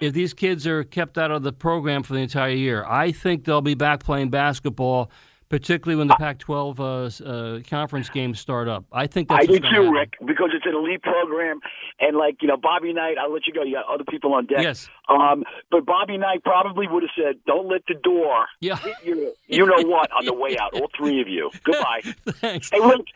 if 0.00 0.12
these 0.12 0.32
kids 0.34 0.66
are 0.66 0.84
kept 0.84 1.18
out 1.18 1.30
of 1.30 1.42
the 1.42 1.52
program 1.52 2.02
for 2.02 2.12
the 2.12 2.20
entire 2.20 2.50
year. 2.52 2.84
I 2.86 3.10
think 3.12 3.44
they'll 3.44 3.60
be 3.62 3.74
back 3.74 4.02
playing 4.04 4.30
basketball, 4.30 5.10
particularly 5.48 5.96
when 5.98 6.08
the 6.08 6.14
Pac-12 6.16 6.78
uh, 6.80 7.24
uh, 7.24 7.60
conference 7.68 8.08
games 8.10 8.38
start 8.40 8.68
up. 8.68 8.84
I 8.92 9.06
think 9.06 9.28
that's 9.28 9.44
I 9.44 9.46
do 9.46 9.58
too, 9.58 9.66
happen. 9.66 9.90
Rick, 9.90 10.14
because 10.26 10.50
it's 10.54 10.66
an 10.66 10.74
elite 10.74 11.02
program, 11.02 11.60
and 12.00 12.16
like 12.16 12.36
you 12.42 12.48
know, 12.48 12.56
Bobby 12.56 12.92
Knight. 12.92 13.16
I'll 13.20 13.32
let 13.32 13.46
you 13.46 13.52
go. 13.52 13.62
You 13.62 13.74
got 13.76 13.86
other 13.92 14.04
people 14.08 14.34
on 14.34 14.46
deck. 14.46 14.62
Yes. 14.62 14.88
Um, 15.08 15.44
but 15.70 15.86
Bobby 15.86 16.18
Knight 16.18 16.44
probably 16.44 16.86
would 16.86 17.02
have 17.02 17.10
said, 17.16 17.36
"Don't 17.46 17.68
let 17.68 17.82
the 17.88 17.94
door 17.94 18.46
Yeah. 18.60 18.76
hit 18.76 18.94
you. 19.04 19.32
You 19.46 19.66
know 19.66 19.82
what? 19.88 20.10
On 20.12 20.24
the 20.24 20.34
way 20.34 20.56
out, 20.58 20.74
all 20.74 20.88
three 20.96 21.20
of 21.20 21.28
you. 21.28 21.50
Goodbye." 21.64 22.00
Thanks. 22.26 22.70
hey, 22.70 22.80
Rick. 22.80 23.06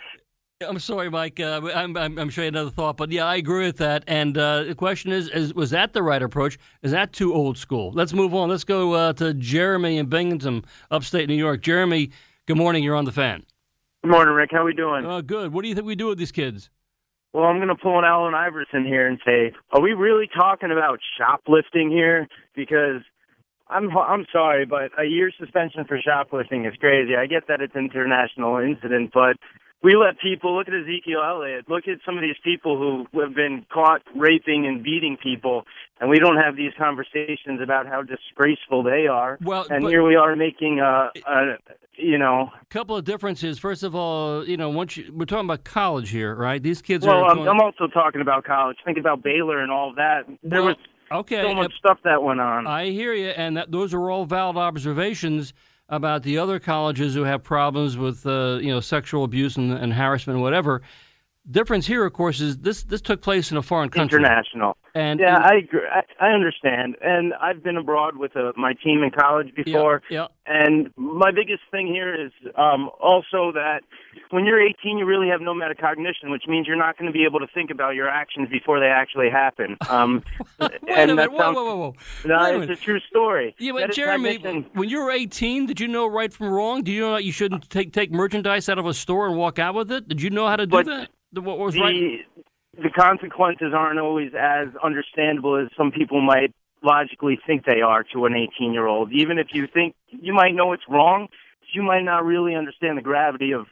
I'm 0.66 0.79
sorry, 0.79 1.11
Mike. 1.11 1.40
Uh, 1.40 1.61
I'm, 1.75 1.96
I'm, 1.96 2.18
I'm 2.18 2.31
sure 2.31 2.44
you 2.44 2.46
had 2.46 2.55
another 2.55 2.70
thought, 2.70 2.96
but 2.96 3.11
yeah, 3.11 3.25
I 3.25 3.37
agree 3.37 3.66
with 3.66 3.79
that. 3.79 4.05
And 4.07 4.37
uh, 4.37 4.64
the 4.64 4.75
question 4.75 5.12
is, 5.12 5.29
is, 5.29 5.55
was 5.55 5.70
that 5.70 5.92
the 5.92 6.03
right 6.03 6.22
approach? 6.22 6.59
Is 6.83 6.90
that 6.92 7.12
too 7.12 7.35
old 7.35 7.59
school? 7.59 7.92
Let's 7.92 8.12
move 8.12 8.35
on. 8.35 8.48
Let's 8.48 8.64
go 8.64 8.92
uh, 8.92 9.12
to 9.14 9.35
Jeremy 9.35 9.98
in 9.98 10.07
Binghamton, 10.07 10.64
upstate 10.90 11.29
New 11.29 11.35
York. 11.35 11.62
Jeremy, 11.62 12.11
good 12.46 12.57
morning. 12.57 12.83
You're 12.83 12.96
on 12.96 13.05
the 13.05 13.12
fan. 13.12 13.44
Good 14.03 14.11
morning, 14.11 14.35
Rick. 14.35 14.51
How 14.53 14.59
are 14.59 14.64
we 14.64 14.75
doing? 14.75 15.07
Uh, 15.07 15.20
good. 15.20 15.53
What 15.53 15.62
do 15.62 15.68
you 15.68 15.75
think 15.75 15.87
we 15.87 15.94
do 15.94 16.09
with 16.09 16.18
these 16.18 16.33
kids? 16.33 16.70
Well, 17.33 17.44
I'm 17.44 17.57
going 17.57 17.68
to 17.68 17.75
pull 17.75 17.98
an 17.98 18.05
Allen 18.05 18.35
Iverson 18.35 18.85
here 18.85 19.07
and 19.07 19.18
say, 19.25 19.53
are 19.70 19.81
we 19.81 19.92
really 19.92 20.29
talking 20.35 20.70
about 20.70 20.98
shoplifting 21.16 21.90
here? 21.90 22.29
Because 22.55 23.01
I'm 23.68 23.96
I'm 23.96 24.27
sorry, 24.31 24.66
but 24.66 24.90
a 24.98 25.05
year 25.05 25.33
suspension 25.38 25.85
for 25.87 25.98
shoplifting 25.98 26.66
is 26.66 26.75
crazy. 26.79 27.16
I 27.16 27.27
get 27.27 27.48
that 27.48 27.62
it's 27.62 27.75
an 27.75 27.87
international 27.87 28.59
incident, 28.59 29.12
but 29.14 29.37
we 29.83 29.97
let 29.97 30.18
people 30.21 30.57
look 30.57 30.68
at 30.68 30.75
Ezekiel 30.75 31.21
Elliott, 31.25 31.68
look 31.68 31.88
at 31.88 31.99
some 32.07 32.16
of 32.16 32.23
these 32.23 32.37
people 32.45 32.79
who 32.79 33.21
have 33.21 33.35
been 33.35 33.66
caught 33.73 34.03
raping 34.14 34.66
and 34.66 34.83
beating 34.83 35.16
people, 35.21 35.64
and 36.01 36.09
we 36.09 36.18
don't 36.18 36.37
have 36.37 36.57
these 36.57 36.73
conversations 36.79 37.61
about 37.61 37.87
how 37.87 38.03
disgraceful 38.03 38.83
they 38.83 39.07
are. 39.09 39.38
Well, 39.42 39.66
and 39.68 39.87
here 39.87 40.07
we 40.07 40.14
are 40.14 40.37
making 40.37 40.81
a, 40.81 41.11
a 41.27 41.57
you 41.97 42.16
know, 42.16 42.51
couple 42.71 42.97
of 42.97 43.05
differences. 43.05 43.59
First 43.59 43.83
of 43.83 43.95
all, 43.95 44.47
you 44.47 44.57
know, 44.57 44.71
once 44.71 44.97
you, 44.97 45.12
we're 45.12 45.25
talking 45.25 45.47
about 45.47 45.64
college 45.64 46.11
here, 46.11 46.35
right? 46.35 46.62
These 46.62 46.81
kids 46.81 47.05
well, 47.05 47.16
are. 47.16 47.31
I'm, 47.31 47.37
going- 47.38 47.49
I'm 47.49 47.61
also 47.61 47.88
talking 47.88 48.21
about 48.21 48.45
college. 48.45 48.77
Think 48.85 48.99
about 48.99 49.23
Baylor 49.23 49.61
and 49.61 49.73
all 49.73 49.92
that. 49.97 50.23
There 50.42 50.62
Well, 50.62 50.77
was 51.11 51.21
okay, 51.21 51.42
so 51.42 51.55
much 51.55 51.73
uh, 51.73 51.79
stuff 51.79 51.99
that 52.05 52.23
went 52.23 52.40
on. 52.40 52.66
I 52.66 52.90
hear 52.90 53.12
you, 53.14 53.29
and 53.29 53.57
that, 53.57 53.73
those 53.73 53.92
are 53.92 54.11
all 54.11 54.27
valid 54.27 54.57
observations 54.57 55.53
about 55.88 56.23
the 56.23 56.38
other 56.38 56.59
colleges 56.59 57.14
who 57.14 57.23
have 57.23 57.42
problems 57.42 57.97
with, 57.97 58.27
uh, 58.27 58.59
you 58.61 58.68
know, 58.68 58.81
sexual 58.81 59.25
abuse 59.25 59.57
and, 59.57 59.73
and 59.73 59.92
harassment, 59.92 60.37
and 60.37 60.42
whatever. 60.42 60.83
Difference 61.51 61.87
here, 61.87 62.05
of 62.05 62.12
course, 62.12 62.40
is 62.40 62.59
this 62.59 62.85
this 62.85 63.01
took 63.01 63.21
place 63.21 63.51
in 63.51 63.57
a 63.57 63.62
foreign 63.62 63.90
country. 63.90 64.18
International. 64.18 64.77
And 64.95 65.21
yeah, 65.21 65.37
and- 65.37 65.45
I 65.45 65.57
agree. 65.57 65.87
I, 65.91 66.03
I 66.21 66.33
understand, 66.33 66.97
and 67.01 67.33
I've 67.41 67.63
been 67.63 67.77
abroad 67.79 68.17
with 68.17 68.37
uh, 68.37 68.53
my 68.57 68.75
team 68.75 69.03
in 69.03 69.11
college 69.11 69.55
before. 69.55 70.03
yeah. 70.11 70.27
And 70.45 70.91
my 70.97 71.31
biggest 71.31 71.63
thing 71.71 71.87
here 71.87 72.15
is 72.15 72.33
um, 72.57 72.91
also 73.01 73.53
that 73.55 73.81
when 74.31 74.45
you're 74.45 74.61
18, 74.61 74.99
you 74.99 75.07
really 75.07 75.29
have 75.29 75.41
no 75.41 75.55
metacognition, 75.55 76.31
which 76.31 76.43
means 76.49 76.67
you're 76.67 76.77
not 76.77 76.99
going 76.99 77.07
to 77.11 77.13
be 77.13 77.25
able 77.25 77.39
to 77.41 77.47
think 77.55 77.71
about 77.71 77.95
your 77.95 78.09
actions 78.09 78.49
before 78.51 78.81
they 78.81 78.87
actually 78.87 79.31
happen. 79.31 79.77
Um, 79.89 80.23
Wait 80.59 80.71
and 80.89 81.11
a 81.11 81.15
minute! 81.15 81.33
Whoa, 81.33 81.39
sounds- 81.39 81.57
whoa, 81.57 81.65
whoa, 81.65 81.77
whoa! 81.77 81.95
No, 82.27 82.43
Wait 82.43 82.51
a 82.51 82.55
it's 82.57 82.61
minute. 82.61 82.79
a 82.79 82.83
true 82.83 83.01
story. 83.09 83.55
Yeah, 83.59 83.73
but 83.73 83.93
Jeremy, 83.93 84.39
when 84.75 84.89
you 84.89 85.01
were 85.03 85.11
18, 85.11 85.67
did 85.67 85.81
you 85.81 85.89
know 85.89 86.07
right 86.07 86.33
from 86.33 86.49
wrong? 86.49 86.83
Do 86.83 86.91
you 86.93 87.01
know 87.03 87.13
that 87.15 87.25
you 87.25 87.33
shouldn't 87.33 87.69
take 87.71 87.93
take 87.93 88.11
merchandise 88.11 88.69
out 88.69 88.79
of 88.79 88.87
a 88.87 88.95
store 88.95 89.27
and 89.29 89.37
walk 89.37 89.59
out 89.59 89.75
with 89.75 89.91
it? 89.93 90.09
Did 90.09 90.21
you 90.23 90.31
know 90.31 90.47
how 90.49 90.57
to 90.57 90.67
do 90.67 90.71
But 90.71 90.87
that? 90.87 91.09
What 91.43 91.59
was 91.59 91.75
the 91.75 91.81
right? 91.81 92.27
The 92.77 92.91
consequences 92.91 93.73
aren't 93.75 93.99
always 93.99 94.33
as 94.39 94.69
understandable 94.83 95.57
as 95.57 95.69
some 95.77 95.91
people 95.91 96.21
might 96.21 96.55
logically 96.83 97.39
think 97.47 97.65
they 97.65 97.81
are 97.81 98.03
to 98.13 98.25
an 98.25 98.35
18 98.35 98.73
year 98.73 98.87
old. 98.87 99.13
Even 99.13 99.39
if 99.39 99.49
you 99.53 99.67
think 99.73 99.95
you 100.09 100.33
might 100.33 100.55
know 100.55 100.73
it's 100.73 100.83
wrong, 100.89 101.29
you 101.73 101.83
might 101.83 102.03
not 102.03 102.25
really 102.25 102.55
understand 102.55 102.99
the 102.99 103.03
gravity 103.03 103.53
of 103.53 103.67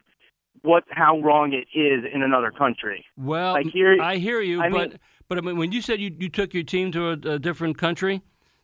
what 0.62 0.84
how 0.90 1.18
wrong 1.20 1.52
it 1.52 1.66
is 1.76 2.04
in 2.12 2.22
another 2.22 2.50
country. 2.50 3.04
Well, 3.16 3.56
I 3.56 3.62
hear- 3.62 4.00
I 4.00 4.16
hear 4.16 4.40
you, 4.40 4.60
I 4.60 4.68
but 4.68 4.90
mean- 4.90 4.98
but 5.28 5.38
I 5.38 5.40
mean, 5.42 5.56
when 5.56 5.70
you 5.70 5.80
said 5.80 6.00
you, 6.00 6.14
you 6.18 6.28
took 6.28 6.52
your 6.52 6.64
team 6.64 6.90
to 6.92 7.10
a, 7.10 7.12
a 7.12 7.38
different 7.38 7.78
country, 7.78 8.20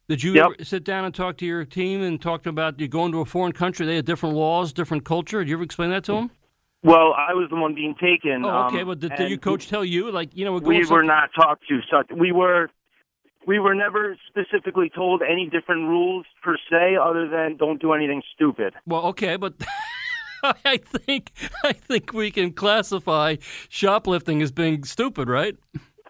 did 0.09 0.22
you 0.22 0.35
Yep. 0.35 0.62
sit 0.62 0.85
down 0.85 1.05
and 1.05 1.14
talk 1.14 1.37
to 1.38 1.46
your 1.46 1.64
team 1.64 2.03
and 2.03 2.20
talk 2.20 2.44
about 2.44 2.81
you 2.81 2.88
going 2.88 3.12
to 3.12 3.20
a 3.20 3.25
foreign 3.25 3.53
country? 3.53 3.87
They 3.87 3.96
have 3.96 4.05
different 4.05 4.35
laws, 4.35 4.72
different 4.72 5.05
culture. 5.05 5.38
Did 5.38 5.49
you 5.49 5.57
ever 5.57 5.62
explain 5.62 5.90
that 5.90 6.05
to 6.05 6.12
mm. 6.12 6.20
them? 6.22 6.31
Well, 6.82 7.14
I 7.16 7.34
was 7.34 7.48
the 7.50 7.56
one 7.56 7.74
being 7.74 7.94
taken. 7.94 8.44
Oh, 8.44 8.66
okay. 8.66 8.82
um, 8.82 8.88
But 8.88 9.00
did, 9.00 9.14
did 9.16 9.28
your 9.28 9.38
coach 9.38 9.68
tell 9.68 9.84
you, 9.84 10.10
like, 10.10 10.36
you 10.36 10.44
know, 10.44 10.52
we're 10.52 10.60
we 10.60 10.86
were 10.86 11.02
not 11.02 11.30
talked 11.34 11.66
to 11.68 11.80
such 11.90 12.10
we 12.16 12.32
were 12.32 12.70
we 13.46 13.58
were 13.58 13.74
never 13.74 14.16
specifically 14.28 14.90
told 14.90 15.22
any 15.22 15.48
different 15.48 15.88
rules 15.88 16.26
per 16.42 16.56
se 16.70 16.96
other 16.96 17.28
than 17.28 17.56
don't 17.56 17.80
do 17.80 17.92
anything 17.92 18.22
stupid. 18.34 18.74
Well, 18.86 19.06
okay, 19.06 19.36
but 19.36 19.54
I 20.64 20.76
think 20.76 21.32
I 21.64 21.72
think 21.72 22.12
we 22.12 22.30
can 22.30 22.52
classify 22.52 23.36
shoplifting 23.68 24.42
as 24.42 24.52
being 24.52 24.84
stupid, 24.84 25.28
right? 25.28 25.56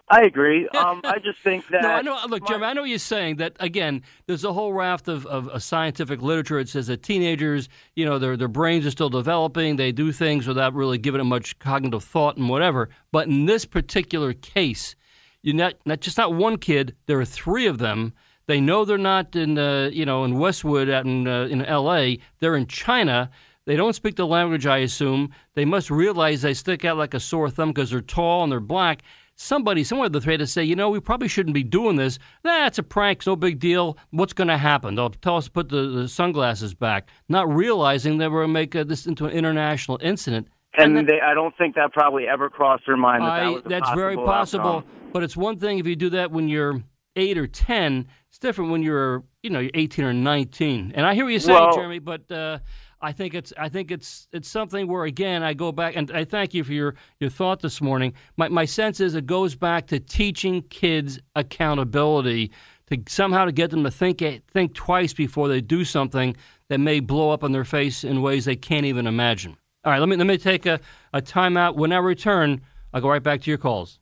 I 0.09 0.21
agree. 0.23 0.67
Um, 0.77 1.01
I 1.03 1.17
just 1.17 1.39
think 1.39 1.67
that. 1.69 1.81
no, 1.81 1.89
I 1.89 2.01
know. 2.01 2.19
Look, 2.29 2.47
Jeremy, 2.47 2.65
I 2.65 2.73
know 2.73 2.83
you're 2.83 2.99
saying 2.99 3.37
that 3.37 3.55
again. 3.59 4.03
There's 4.27 4.43
a 4.43 4.53
whole 4.53 4.73
raft 4.73 5.07
of, 5.07 5.25
of, 5.25 5.49
of 5.49 5.63
scientific 5.63 6.21
literature. 6.21 6.59
that 6.59 6.69
says 6.69 6.87
that 6.87 7.01
teenagers, 7.01 7.67
you 7.95 8.05
know, 8.05 8.19
their 8.19 8.37
their 8.37 8.47
brains 8.47 8.85
are 8.85 8.91
still 8.91 9.09
developing. 9.09 9.75
They 9.75 9.91
do 9.91 10.11
things 10.11 10.47
without 10.47 10.75
really 10.75 10.99
giving 10.99 11.19
it 11.19 11.25
much 11.25 11.57
cognitive 11.57 12.03
thought 12.03 12.37
and 12.37 12.47
whatever. 12.47 12.89
But 13.11 13.27
in 13.27 13.47
this 13.47 13.65
particular 13.65 14.33
case, 14.33 14.95
you're 15.41 15.55
not 15.55 15.73
not 15.85 15.99
just 15.99 16.17
not 16.17 16.33
one 16.33 16.57
kid. 16.57 16.95
There 17.07 17.19
are 17.19 17.25
three 17.25 17.65
of 17.65 17.79
them. 17.79 18.13
They 18.45 18.61
know 18.61 18.85
they're 18.85 18.97
not 18.99 19.35
in 19.35 19.57
uh, 19.57 19.89
you 19.91 20.05
know 20.05 20.23
in 20.23 20.37
Westwood 20.37 20.89
out 20.89 21.05
in 21.05 21.27
uh, 21.27 21.45
in 21.45 21.65
L.A. 21.65 22.19
They're 22.39 22.55
in 22.55 22.67
China. 22.67 23.31
They 23.65 23.75
don't 23.75 23.93
speak 23.93 24.15
the 24.15 24.27
language, 24.27 24.65
I 24.65 24.77
assume. 24.77 25.31
They 25.55 25.65
must 25.65 25.91
realize 25.91 26.41
they 26.41 26.53
stick 26.53 26.85
out 26.85 26.97
like 26.97 27.13
a 27.13 27.19
sore 27.19 27.49
thumb 27.49 27.69
because 27.69 27.89
they're 27.89 27.99
tall 27.99 28.43
and 28.43 28.51
they're 28.51 28.61
black 28.61 29.03
somebody, 29.37 29.83
somewhere 29.83 30.09
the 30.09 30.19
thread 30.19 30.39
to 30.39 30.47
say, 30.47 30.63
you 30.63 30.75
know, 30.75 30.89
we 30.89 30.99
probably 30.99 31.27
shouldn't 31.27 31.53
be 31.53 31.63
doing 31.63 31.95
this. 31.95 32.19
That's 32.43 32.77
a 32.77 32.83
prank, 32.83 33.25
no 33.25 33.35
big 33.35 33.59
deal. 33.59 33.97
What's 34.09 34.33
going 34.33 34.49
to 34.49 34.57
happen? 34.57 34.95
They'll 34.95 35.11
tell 35.11 35.37
us 35.37 35.45
to 35.45 35.51
put 35.51 35.69
the, 35.69 35.87
the 35.87 36.07
sunglasses 36.09 36.73
back, 36.73 37.09
not 37.29 37.47
realizing 37.47 38.17
that 38.17 38.31
we're 38.31 38.41
going 38.41 38.49
to 38.49 38.53
make 38.53 38.75
uh, 38.75 38.83
this 38.83 39.05
into 39.07 39.25
an 39.25 39.31
international 39.31 39.99
incident. 40.01 40.47
And, 40.77 40.97
and 40.97 41.07
they, 41.07 41.21
I 41.21 41.33
don't 41.33 41.55
think 41.57 41.75
that 41.75 41.93
probably 41.93 42.27
ever 42.27 42.49
crossed 42.49 42.83
their 42.85 42.97
mind 42.97 43.23
that, 43.23 43.29
I, 43.29 43.53
that 43.53 43.69
That's 43.69 43.91
very 43.91 44.15
possible. 44.15 44.67
Outcome. 44.67 44.91
But 45.13 45.23
it's 45.23 45.37
one 45.37 45.57
thing 45.57 45.79
if 45.79 45.87
you 45.87 45.95
do 45.95 46.09
that 46.11 46.31
when 46.31 46.49
you're 46.49 46.83
eight 47.15 47.37
or 47.37 47.47
ten. 47.47 48.07
It's 48.29 48.39
different 48.39 48.71
when 48.71 48.83
you're, 48.83 49.23
you 49.41 49.49
know, 49.49 49.59
you're 49.59 49.71
18 49.73 50.05
or 50.05 50.13
19. 50.13 50.91
And 50.93 51.05
I 51.05 51.15
hear 51.15 51.23
what 51.23 51.31
you're 51.31 51.39
saying, 51.39 51.57
well, 51.57 51.73
Jeremy, 51.73 51.99
but 51.99 52.29
uh, 52.29 52.59
I 53.01 53.11
think 53.11 53.33
it's 53.33 53.53
I 53.57 53.69
think 53.69 53.91
it's 53.91 54.27
it's 54.31 54.49
something 54.49 54.87
where 54.87 55.03
again 55.03 55.43
I 55.43 55.53
go 55.53 55.71
back 55.71 55.95
and 55.95 56.09
I 56.11 56.25
thank 56.25 56.53
you 56.53 56.63
for 56.63 56.73
your, 56.73 56.95
your 57.19 57.29
thought 57.29 57.61
this 57.61 57.81
morning. 57.81 58.13
My 58.37 58.49
my 58.49 58.65
sense 58.65 58.99
is 58.99 59.13
it 59.15 59.25
goes 59.25 59.55
back 59.55 59.87
to 59.87 59.99
teaching 59.99 60.63
kids 60.63 61.19
accountability 61.35 62.51
to 62.87 62.97
somehow 63.07 63.45
to 63.45 63.51
get 63.51 63.69
them 63.69 63.83
to 63.83 63.91
think 63.91 64.23
think 64.51 64.73
twice 64.73 65.13
before 65.13 65.47
they 65.47 65.61
do 65.61 65.85
something 65.85 66.35
that 66.69 66.79
may 66.79 66.99
blow 66.99 67.31
up 67.31 67.43
on 67.43 67.51
their 67.51 67.65
face 67.65 68.03
in 68.03 68.21
ways 68.21 68.45
they 68.45 68.55
can't 68.55 68.85
even 68.85 69.05
imagine. 69.05 69.57
All 69.83 69.91
right, 69.91 69.99
let 69.99 70.09
me 70.09 70.15
let 70.15 70.27
me 70.27 70.37
take 70.37 70.65
a, 70.65 70.79
a 71.13 71.21
timeout. 71.21 71.75
When 71.75 71.91
I 71.91 71.97
return, 71.97 72.61
I'll 72.93 73.01
go 73.01 73.09
right 73.09 73.23
back 73.23 73.41
to 73.41 73.51
your 73.51 73.59
calls. 73.59 73.99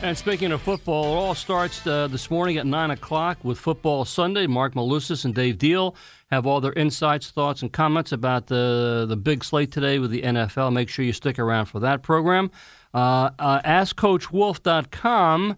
And 0.00 0.16
speaking 0.16 0.52
of 0.52 0.62
football, 0.62 1.04
it 1.04 1.16
all 1.16 1.34
starts 1.34 1.84
uh, 1.84 2.06
this 2.06 2.30
morning 2.30 2.56
at 2.56 2.66
9 2.66 2.92
o'clock 2.92 3.36
with 3.42 3.58
Football 3.58 4.04
Sunday. 4.04 4.46
Mark 4.46 4.74
Malusis 4.74 5.24
and 5.24 5.34
Dave 5.34 5.58
Deal 5.58 5.96
have 6.30 6.46
all 6.46 6.60
their 6.60 6.72
insights, 6.74 7.30
thoughts, 7.30 7.62
and 7.62 7.72
comments 7.72 8.12
about 8.12 8.46
the, 8.46 9.06
the 9.08 9.16
big 9.16 9.42
slate 9.42 9.72
today 9.72 9.98
with 9.98 10.12
the 10.12 10.22
NFL. 10.22 10.72
Make 10.72 10.88
sure 10.88 11.04
you 11.04 11.12
stick 11.12 11.36
around 11.36 11.66
for 11.66 11.80
that 11.80 12.04
program. 12.04 12.52
Uh, 12.94 13.30
uh, 13.40 13.60
AskCoachWolf.com 13.62 15.56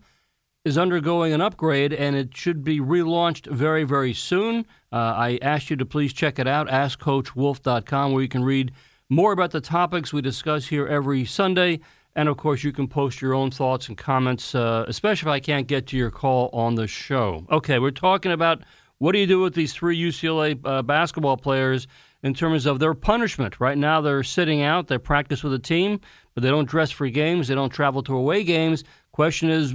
is 0.65 0.79
undergoing 0.79 1.35
an 1.35 1.43
upgrade, 1.43 1.93
and 1.93 2.17
it 2.17 2.35
should 2.35 2.65
be 2.65 2.81
relaunched 2.81 3.47
very, 3.47 3.85
very 3.85 4.15
soon. 4.15 4.65
Uh, 4.91 4.97
I 4.97 5.39
ask 5.43 5.69
you 5.69 5.77
to 5.77 5.85
please 5.85 6.15
check 6.15 6.39
it 6.39 6.49
out, 6.49 6.67
AskCoachWolf.com, 6.69 8.13
where 8.13 8.23
you 8.23 8.29
can 8.29 8.45
read 8.45 8.73
more 9.11 9.33
about 9.33 9.51
the 9.51 9.61
topics 9.61 10.15
we 10.15 10.23
discuss 10.23 10.69
here 10.69 10.87
every 10.87 11.27
Sunday 11.27 11.81
and 12.17 12.29
of 12.29 12.37
course, 12.37 12.65
you 12.65 12.73
can 12.73 12.89
post 12.89 13.23
your 13.23 13.35
own 13.35 13.51
thoughts 13.51 13.89
and 13.89 13.97
comments, 13.97 14.55
uh, 14.55 14.85
especially 14.89 15.31
if 15.31 15.33
I 15.33 15.41
can't 15.41 15.67
get 15.67 15.87
to 15.89 15.97
your 15.97 16.11
call 16.11 16.51
on 16.53 16.75
the 16.75 16.87
show. 16.87 17.47
Okay, 17.51 17.79
we're 17.79 17.91
talking 17.91 18.33
about 18.33 18.63
what 18.99 19.13
do 19.13 19.19
you 19.19 19.27
do 19.27 19.41
with 19.41 19.55
these 19.55 19.73
three 19.73 19.99
UCLA 19.99 20.61
uh, 20.65 20.83
basketball 20.83 21.37
players 21.37 21.87
in 22.23 22.35
terms 22.35 22.67
of 22.67 22.79
their 22.79 22.95
punishment. 22.95 23.61
Right 23.61 23.79
now, 23.79 24.01
they're 24.01 24.23
sitting 24.23 24.63
out, 24.63 24.89
they 24.89 24.99
practice 24.99 25.43
with 25.43 25.55
a 25.55 25.59
team, 25.59 26.01
but 26.35 26.43
they 26.43 26.51
don't 26.51 26.69
dress 26.69 26.91
for 26.91 27.09
games, 27.09 27.49
they 27.49 27.55
don't 27.55 27.71
travel 27.71 28.03
to 28.05 28.15
away 28.15 28.45
games. 28.45 28.85
Question 29.13 29.51
is, 29.51 29.75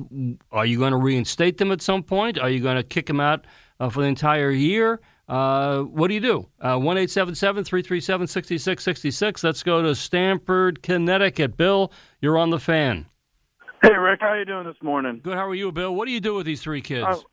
are 0.51 0.65
you 0.65 0.77
going 0.77 0.91
to 0.91 0.97
reinstate 0.97 1.57
them 1.57 1.71
at 1.71 1.81
some 1.81 2.03
point? 2.03 2.37
Are 2.37 2.49
you 2.49 2.59
going 2.59 2.77
to 2.77 2.83
kick 2.83 3.07
them 3.07 3.19
out 3.19 3.45
uh, 3.79 3.89
for 3.89 4.01
the 4.01 4.07
entire 4.07 4.51
year? 4.51 5.01
Uh, 5.27 5.81
what 5.81 6.07
do 6.09 6.13
you 6.13 6.19
do? 6.19 6.47
Uh, 6.61 6.77
one 6.77 6.97
eight 6.97 7.09
seven 7.09 7.33
seven 7.33 7.63
three 7.63 7.81
three 7.81 7.99
seven 7.99 8.27
sixty 8.27 8.57
six 8.57 8.83
sixty 8.83 9.09
six. 9.09 9.43
Let's 9.43 9.63
go 9.63 9.81
to 9.81 9.95
Stamford, 9.95 10.83
Connecticut. 10.83 11.57
Bill, 11.57 11.91
you're 12.21 12.38
on 12.38 12.51
the 12.51 12.59
fan. 12.59 13.07
Hey, 13.81 13.93
Rick. 13.93 14.21
How 14.21 14.33
you 14.33 14.45
doing 14.45 14.65
this 14.65 14.81
morning? 14.83 15.21
Good. 15.23 15.35
How 15.35 15.47
are 15.47 15.55
you, 15.55 15.71
Bill? 15.71 15.93
What 15.93 16.05
do 16.05 16.11
you 16.11 16.19
do 16.19 16.35
with 16.35 16.45
these 16.45 16.61
three 16.61 16.81
kids? 16.81 17.23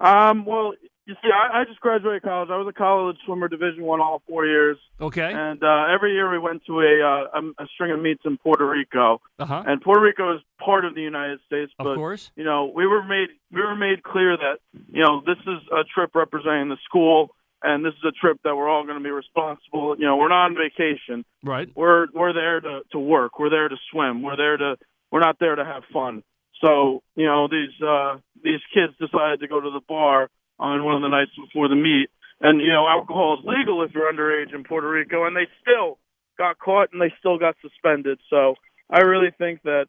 Uh, 0.00 0.04
um. 0.04 0.44
Well, 0.44 0.74
you 1.08 1.14
see, 1.22 1.30
I, 1.32 1.60
I 1.60 1.64
just 1.64 1.80
graduated 1.80 2.22
college. 2.22 2.50
I 2.52 2.58
was 2.58 2.68
a 2.68 2.72
college 2.72 3.16
swimmer, 3.24 3.48
Division 3.48 3.82
One, 3.82 3.98
all 3.98 4.20
four 4.28 4.44
years. 4.44 4.76
Okay. 5.00 5.32
And 5.32 5.64
uh, 5.64 5.86
every 5.90 6.12
year 6.12 6.30
we 6.30 6.38
went 6.38 6.66
to 6.66 6.80
a, 6.80 7.00
uh, 7.02 7.40
a, 7.40 7.64
a 7.64 7.66
string 7.74 7.92
of 7.92 8.00
meets 8.00 8.20
in 8.26 8.36
Puerto 8.36 8.68
Rico. 8.68 9.22
Uh-huh. 9.38 9.62
And 9.66 9.80
Puerto 9.80 10.02
Rico 10.02 10.34
is 10.34 10.42
part 10.62 10.84
of 10.84 10.94
the 10.94 11.00
United 11.00 11.40
States, 11.46 11.72
Of 11.78 11.84
but 11.84 11.94
course. 11.96 12.30
you 12.36 12.44
know 12.44 12.70
we 12.74 12.86
were 12.86 13.02
made 13.02 13.28
we 13.50 13.62
were 13.62 13.74
made 13.74 14.02
clear 14.02 14.36
that 14.36 14.58
you 14.92 15.02
know 15.02 15.22
this 15.24 15.38
is 15.38 15.62
a 15.72 15.84
trip 15.94 16.14
representing 16.14 16.68
the 16.68 16.76
school, 16.84 17.30
and 17.62 17.82
this 17.82 17.94
is 17.94 18.04
a 18.06 18.12
trip 18.12 18.38
that 18.44 18.54
we're 18.54 18.68
all 18.68 18.84
going 18.84 18.98
to 18.98 19.02
be 19.04 19.10
responsible. 19.10 19.96
You 19.98 20.04
know, 20.04 20.18
we're 20.18 20.28
not 20.28 20.50
on 20.50 20.56
vacation. 20.56 21.24
Right. 21.42 21.70
We're 21.74 22.08
we're 22.12 22.34
there 22.34 22.60
to 22.60 22.80
to 22.92 22.98
work. 22.98 23.38
We're 23.38 23.50
there 23.50 23.70
to 23.70 23.76
swim. 23.90 24.22
We're 24.22 24.36
there 24.36 24.58
to 24.58 24.76
we're 25.10 25.20
not 25.20 25.38
there 25.40 25.56
to 25.56 25.64
have 25.64 25.84
fun. 25.90 26.22
So 26.62 27.02
you 27.16 27.24
know 27.24 27.48
these 27.48 27.80
uh, 27.80 28.18
these 28.44 28.60
kids 28.74 28.92
decided 29.00 29.40
to 29.40 29.48
go 29.48 29.58
to 29.58 29.70
the 29.70 29.80
bar 29.88 30.28
on 30.58 30.84
one 30.84 30.96
of 30.96 31.02
the 31.02 31.08
nights 31.08 31.30
before 31.36 31.68
the 31.68 31.76
meet, 31.76 32.08
and 32.40 32.60
you 32.60 32.72
know 32.72 32.86
alcohol 32.88 33.38
is 33.38 33.44
legal 33.44 33.82
if 33.82 33.92
you're 33.94 34.12
underage 34.12 34.54
in 34.54 34.64
Puerto 34.64 34.88
Rico, 34.88 35.26
and 35.26 35.36
they 35.36 35.46
still 35.62 35.98
got 36.36 36.58
caught 36.58 36.88
and 36.92 37.02
they 37.02 37.12
still 37.18 37.38
got 37.38 37.56
suspended. 37.60 38.18
So 38.30 38.54
I 38.90 39.00
really 39.00 39.30
think 39.36 39.62
that 39.62 39.86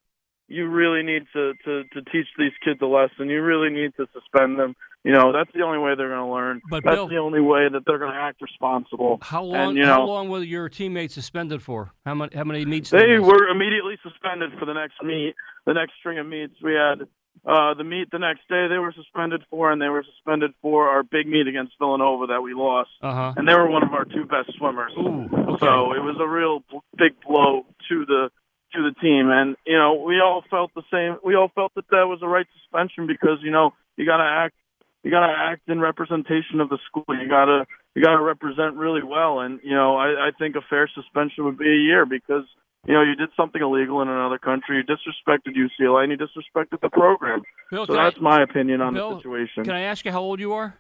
you 0.48 0.68
really 0.68 1.04
need 1.04 1.24
to 1.34 1.54
to 1.66 1.84
to 1.94 2.02
teach 2.12 2.28
these 2.38 2.52
kids 2.66 2.80
a 2.82 2.86
lesson. 2.86 3.30
You 3.30 3.42
really 3.42 3.70
need 3.70 3.94
to 3.98 4.08
suspend 4.14 4.60
them. 4.60 4.76
You 5.04 5.14
know 5.14 5.32
that's 5.32 5.52
the 5.54 5.62
only 5.62 5.78
way 5.78 5.94
they're 5.96 6.10
going 6.10 6.28
to 6.28 6.34
learn. 6.34 6.62
But 6.70 6.84
that's 6.84 6.96
Bill- 6.96 7.08
the 7.08 7.18
only 7.18 7.40
way 7.40 7.70
that 7.72 7.84
they're 7.86 8.00
going 8.00 8.12
to 8.12 8.20
act 8.20 8.42
responsible. 8.42 9.20
How 9.22 9.44
long? 9.44 9.70
And, 9.70 9.78
you 9.78 9.86
how 9.86 10.04
long 10.04 10.28
were 10.28 10.44
your 10.44 10.68
teammates 10.68 11.14
suspended 11.14 11.62
for? 11.62 11.94
How 12.06 12.16
many? 12.16 12.36
How 12.36 12.44
many 12.44 12.66
meets? 12.66 12.90
They 12.90 13.18
miss? 13.18 13.26
were 13.26 13.48
immediately 13.48 13.98
suspended 14.04 14.52
for 14.60 14.66
the 14.66 14.74
next 14.74 14.96
meet. 15.04 15.36
The 15.66 15.74
next 15.74 15.94
string 16.00 16.18
of 16.20 16.26
meets 16.26 16.56
we 16.62 16.74
had 16.74 17.08
uh, 17.46 17.74
the 17.74 17.84
meet 17.84 18.12
the 18.12 18.20
next 18.20 18.48
day 18.50 18.68
they 18.68 18.78
were 18.78 18.94
suspended 18.94 19.44
for, 19.50 19.72
and 19.72 19.82
they 19.82 19.88
were 19.88 20.04
suspended 20.04 20.52
for 20.62 20.90
our 20.90 21.04
big 21.04 21.28
meet 21.28 21.48
against 21.48 21.74
Villanova 21.80 22.28
that 22.28 22.42
we 22.42 22.54
lost. 22.54 22.90
Uh 23.02 23.14
huh. 23.14 23.34
And 23.38 23.48
they 23.48 23.54
were 23.54 23.70
one 23.70 23.84
of 23.84 23.94
our 23.94 24.06
two 24.06 24.26
best 24.26 24.52
swimmers. 24.58 24.92
Ooh. 24.98 25.26
Okay. 25.26 25.66
So 25.66 25.94
it 25.94 26.04
was 26.04 26.18
a 26.20 26.28
real 26.28 26.64
big 26.98 27.14
blow 27.26 27.66
to 27.90 28.06
the 28.06 28.30
to 28.74 28.84
the 28.84 28.94
team, 29.02 29.30
and 29.30 29.56
you 29.66 29.78
know 29.78 30.04
we 30.06 30.20
all 30.20 30.44
felt 30.50 30.72
the 30.76 30.84
same. 30.92 31.18
We 31.24 31.36
all 31.36 31.52
felt 31.56 31.74
that 31.76 31.90
that 31.90 32.08
was 32.08 32.20
the 32.20 32.28
right 32.28 32.48
suspension 32.62 33.08
because 33.08 33.40
you 33.42 33.52
know 33.52 33.74
you 33.98 34.06
got 34.06 34.18
to 34.18 34.30
act 34.30 34.56
you 35.10 35.16
got 35.16 35.26
to 35.26 35.34
act 35.36 35.68
in 35.68 35.80
representation 35.80 36.60
of 36.62 36.70
the 36.70 36.78
school. 36.88 37.04
You 37.10 37.28
got 37.28 37.46
to 37.46 37.66
you 37.96 38.04
got 38.04 38.16
to 38.18 38.22
represent 38.22 38.76
really 38.76 39.02
well, 39.04 39.40
and 39.40 39.60
you 39.64 39.74
know 39.74 39.96
I, 39.98 40.28
I 40.28 40.32
think 40.38 40.56
a 40.56 40.62
fair 40.70 40.88
suspension 40.94 41.46
would 41.46 41.58
be 41.58 41.68
a 41.68 41.76
year 41.76 42.06
because 42.06 42.44
you 42.86 42.94
know 42.94 43.02
you 43.02 43.16
did 43.16 43.30
something 43.36 43.60
illegal 43.60 44.04
in 44.04 44.08
another 44.08 44.38
country, 44.38 44.78
you 44.78 44.84
disrespected 44.84 45.56
UCLA, 45.58 46.04
and 46.04 46.12
you 46.12 46.18
disrespected 46.20 46.80
the 46.82 46.90
program. 46.90 47.42
Bill, 47.72 47.88
so 47.88 47.94
can 47.94 48.02
I- 48.02 48.04
that's 48.12 48.22
my 48.22 48.44
opinion 48.44 48.82
on 48.82 48.94
Bill, 48.94 49.10
the 49.16 49.18
situation. 49.18 49.64
Can 49.64 49.74
I 49.74 49.82
ask 49.82 50.06
you 50.06 50.12
how 50.12 50.22
old 50.22 50.40
you 50.40 50.54
are? 50.54 50.76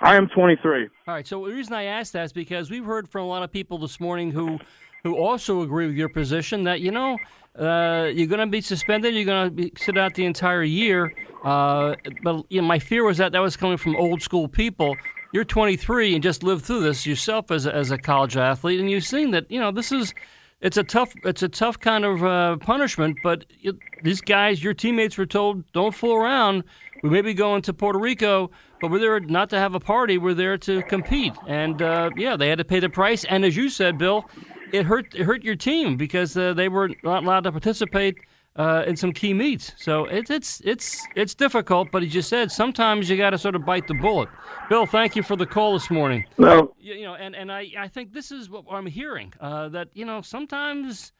I 0.00 0.16
am 0.16 0.28
23. 0.28 0.88
All 1.08 1.14
right. 1.14 1.26
So 1.26 1.46
the 1.46 1.54
reason 1.54 1.72
I 1.72 1.84
asked 1.84 2.12
that 2.14 2.24
is 2.24 2.32
because 2.32 2.68
we've 2.70 2.84
heard 2.84 3.08
from 3.08 3.22
a 3.22 3.28
lot 3.28 3.42
of 3.44 3.50
people 3.52 3.78
this 3.78 3.98
morning 4.00 4.32
who 4.32 4.58
who 5.06 5.16
also 5.16 5.62
agree 5.62 5.86
with 5.86 5.94
your 5.94 6.08
position 6.08 6.64
that 6.64 6.80
you 6.80 6.90
know 6.90 7.16
uh, 7.58 8.10
you're 8.12 8.26
going 8.26 8.40
to 8.40 8.46
be 8.46 8.60
suspended, 8.60 9.14
you're 9.14 9.24
going 9.24 9.56
to 9.56 9.70
sit 9.78 9.96
out 9.96 10.14
the 10.14 10.24
entire 10.24 10.64
year. 10.64 11.14
Uh, 11.44 11.94
but 12.22 12.44
you 12.50 12.60
know, 12.60 12.66
my 12.66 12.78
fear 12.78 13.04
was 13.04 13.18
that 13.18 13.32
that 13.32 13.38
was 13.40 13.56
coming 13.56 13.76
from 13.76 13.94
old 13.96 14.20
school 14.20 14.48
people. 14.48 14.96
You're 15.32 15.44
23 15.44 16.14
and 16.14 16.22
just 16.22 16.42
lived 16.42 16.64
through 16.64 16.80
this 16.80 17.06
yourself 17.06 17.50
as 17.50 17.66
a, 17.66 17.74
as 17.74 17.90
a 17.92 17.98
college 17.98 18.36
athlete, 18.36 18.80
and 18.80 18.90
you've 18.90 19.04
seen 19.04 19.30
that 19.30 19.48
you 19.50 19.60
know 19.60 19.70
this 19.70 19.92
is 19.92 20.12
it's 20.60 20.76
a 20.76 20.82
tough 20.82 21.12
it's 21.24 21.42
a 21.42 21.48
tough 21.48 21.78
kind 21.78 22.04
of 22.04 22.24
uh, 22.24 22.56
punishment. 22.56 23.18
But 23.22 23.44
you, 23.60 23.78
these 24.02 24.20
guys, 24.20 24.62
your 24.62 24.74
teammates, 24.74 25.16
were 25.16 25.26
told 25.26 25.70
don't 25.72 25.94
fool 25.94 26.16
around. 26.16 26.64
We 27.02 27.10
may 27.10 27.20
be 27.22 27.34
going 27.34 27.62
to 27.62 27.72
Puerto 27.72 27.98
Rico, 27.98 28.50
but 28.80 28.90
we're 28.90 28.98
there 28.98 29.20
not 29.20 29.50
to 29.50 29.58
have 29.58 29.74
a 29.74 29.80
party. 29.80 30.18
We're 30.18 30.34
there 30.34 30.58
to 30.58 30.82
compete. 30.82 31.34
And 31.46 31.80
uh, 31.80 32.10
yeah, 32.16 32.36
they 32.36 32.48
had 32.48 32.58
to 32.58 32.64
pay 32.64 32.80
the 32.80 32.88
price. 32.88 33.24
And 33.24 33.44
as 33.44 33.56
you 33.56 33.68
said, 33.68 33.98
Bill, 33.98 34.28
it 34.72 34.84
hurt 34.84 35.14
it 35.14 35.24
hurt 35.24 35.44
your 35.44 35.56
team 35.56 35.96
because 35.96 36.36
uh, 36.36 36.54
they 36.54 36.68
were 36.68 36.90
not 37.02 37.24
allowed 37.24 37.44
to 37.44 37.52
participate 37.52 38.16
uh, 38.56 38.84
in 38.86 38.96
some 38.96 39.12
key 39.12 39.34
meets. 39.34 39.72
So 39.76 40.04
it's 40.06 40.30
it's 40.30 40.60
it's 40.64 41.06
it's 41.14 41.34
difficult. 41.34 41.90
But 41.92 42.02
as 42.02 42.14
you 42.14 42.22
said, 42.22 42.50
sometimes 42.50 43.08
you 43.08 43.16
got 43.16 43.30
to 43.30 43.38
sort 43.38 43.54
of 43.54 43.64
bite 43.64 43.86
the 43.86 43.94
bullet. 43.94 44.28
Bill, 44.68 44.86
thank 44.86 45.14
you 45.16 45.22
for 45.22 45.36
the 45.36 45.46
call 45.46 45.74
this 45.74 45.90
morning. 45.90 46.24
No, 46.38 46.74
You, 46.78 46.94
you 46.94 47.04
know, 47.04 47.14
and, 47.14 47.36
and 47.36 47.52
I, 47.52 47.70
I 47.78 47.88
think 47.88 48.12
this 48.12 48.32
is 48.32 48.50
what 48.50 48.64
I'm 48.70 48.86
hearing 48.86 49.32
uh, 49.40 49.68
that 49.70 49.88
you 49.94 50.04
know 50.04 50.22
sometimes, 50.22 51.12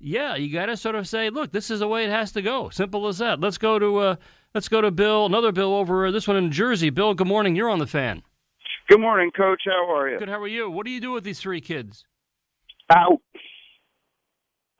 yeah, 0.00 0.34
you 0.34 0.52
got 0.52 0.66
to 0.66 0.76
sort 0.76 0.96
of 0.96 1.06
say, 1.06 1.30
look, 1.30 1.52
this 1.52 1.70
is 1.70 1.80
the 1.80 1.88
way 1.88 2.04
it 2.04 2.10
has 2.10 2.32
to 2.32 2.42
go. 2.42 2.68
Simple 2.70 3.06
as 3.06 3.18
that. 3.18 3.40
Let's 3.40 3.58
go 3.58 3.78
to 3.78 3.96
uh, 3.98 4.16
Let's 4.54 4.68
go 4.68 4.80
to 4.80 4.90
Bill. 4.90 5.26
Another 5.26 5.52
Bill 5.52 5.74
over 5.74 6.10
this 6.10 6.26
one 6.26 6.36
in 6.36 6.50
Jersey. 6.50 6.90
Bill, 6.90 7.14
good 7.14 7.28
morning. 7.28 7.54
You're 7.54 7.70
on 7.70 7.78
the 7.78 7.86
fan. 7.86 8.22
Good 8.88 9.00
morning, 9.00 9.30
Coach. 9.30 9.62
How 9.66 9.94
are 9.94 10.08
you? 10.08 10.18
Good. 10.18 10.28
How 10.28 10.40
are 10.40 10.48
you? 10.48 10.68
What 10.68 10.86
do 10.86 10.90
you 10.90 11.00
do 11.00 11.12
with 11.12 11.22
these 11.22 11.38
three 11.38 11.60
kids? 11.60 12.04
Out. 12.90 13.20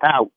Out. 0.02 0.32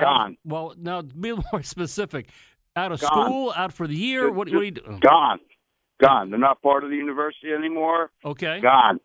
Gone. 0.00 0.30
Out, 0.30 0.36
well, 0.44 0.74
now 0.78 1.02
be 1.02 1.32
more 1.52 1.62
specific. 1.62 2.30
Out 2.76 2.92
of 2.92 3.00
Gone. 3.00 3.10
school, 3.26 3.52
out 3.54 3.74
for 3.74 3.86
the 3.86 3.94
year. 3.96 4.28
What, 4.28 4.48
what 4.48 4.48
do 4.48 4.62
you 4.62 4.70
do? 4.70 4.98
Gone. 5.00 5.40
Gone. 6.00 6.30
They're 6.30 6.38
not 6.38 6.62
part 6.62 6.84
of 6.84 6.90
the 6.90 6.96
university 6.96 7.52
anymore. 7.52 8.10
Okay. 8.24 8.60
Gone. 8.60 9.00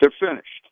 They're 0.00 0.12
finished. 0.20 0.68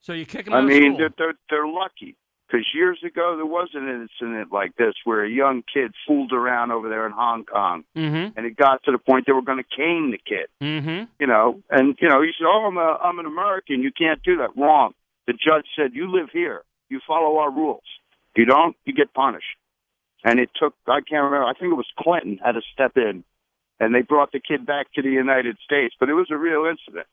So 0.00 0.12
you 0.12 0.26
kick 0.26 0.44
them 0.44 0.54
I 0.54 0.58
out 0.58 0.64
mean, 0.66 0.76
of 0.76 0.82
school. 0.82 0.96
they're, 0.98 1.10
they're 1.18 1.34
they're 1.50 1.66
lucky 1.66 2.16
because 2.46 2.66
years 2.74 2.98
ago 3.04 3.36
there 3.36 3.46
was 3.46 3.70
an 3.74 3.88
incident 3.88 4.52
like 4.52 4.76
this 4.76 4.94
where 5.04 5.24
a 5.24 5.28
young 5.30 5.62
kid 5.72 5.92
fooled 6.06 6.32
around 6.32 6.72
over 6.72 6.88
there 6.88 7.06
in 7.06 7.12
Hong 7.12 7.44
Kong, 7.44 7.84
Mm-hmm. 7.96 8.36
and 8.36 8.46
it 8.46 8.56
got 8.56 8.82
to 8.84 8.92
the 8.92 8.98
point 8.98 9.26
they 9.26 9.32
were 9.32 9.42
going 9.42 9.62
to 9.62 9.76
cane 9.76 10.10
the 10.10 10.18
kid. 10.18 10.48
Mm-hmm. 10.60 11.04
You 11.18 11.26
know, 11.26 11.62
and 11.70 11.96
you 12.00 12.08
know 12.08 12.22
he 12.22 12.32
said, 12.38 12.46
"Oh, 12.46 12.66
I'm 12.68 12.76
a 12.76 12.98
I'm 13.02 13.18
an 13.18 13.26
American. 13.26 13.82
You 13.82 13.92
can't 13.92 14.22
do 14.22 14.36
that." 14.38 14.56
Wrong. 14.56 14.94
The 15.26 15.32
judge 15.32 15.66
said, 15.76 15.94
"You 15.94 16.10
live 16.10 16.28
here. 16.32 16.62
You 16.90 17.00
follow 17.06 17.38
our 17.38 17.50
rules. 17.50 17.84
If 18.34 18.38
you 18.38 18.44
don't, 18.44 18.76
you 18.84 18.92
get 18.92 19.14
punished." 19.14 19.56
And 20.24 20.38
it 20.38 20.50
took 20.58 20.74
I 20.86 21.00
can't 21.00 21.24
remember. 21.24 21.44
I 21.44 21.54
think 21.54 21.72
it 21.72 21.76
was 21.76 21.86
Clinton 21.98 22.40
had 22.44 22.52
to 22.52 22.62
step 22.72 22.96
in, 22.96 23.24
and 23.80 23.94
they 23.94 24.02
brought 24.02 24.32
the 24.32 24.40
kid 24.40 24.66
back 24.66 24.92
to 24.94 25.02
the 25.02 25.10
United 25.10 25.56
States. 25.64 25.94
But 25.98 26.08
it 26.08 26.14
was 26.14 26.28
a 26.30 26.36
real 26.36 26.66
incident. 26.66 27.06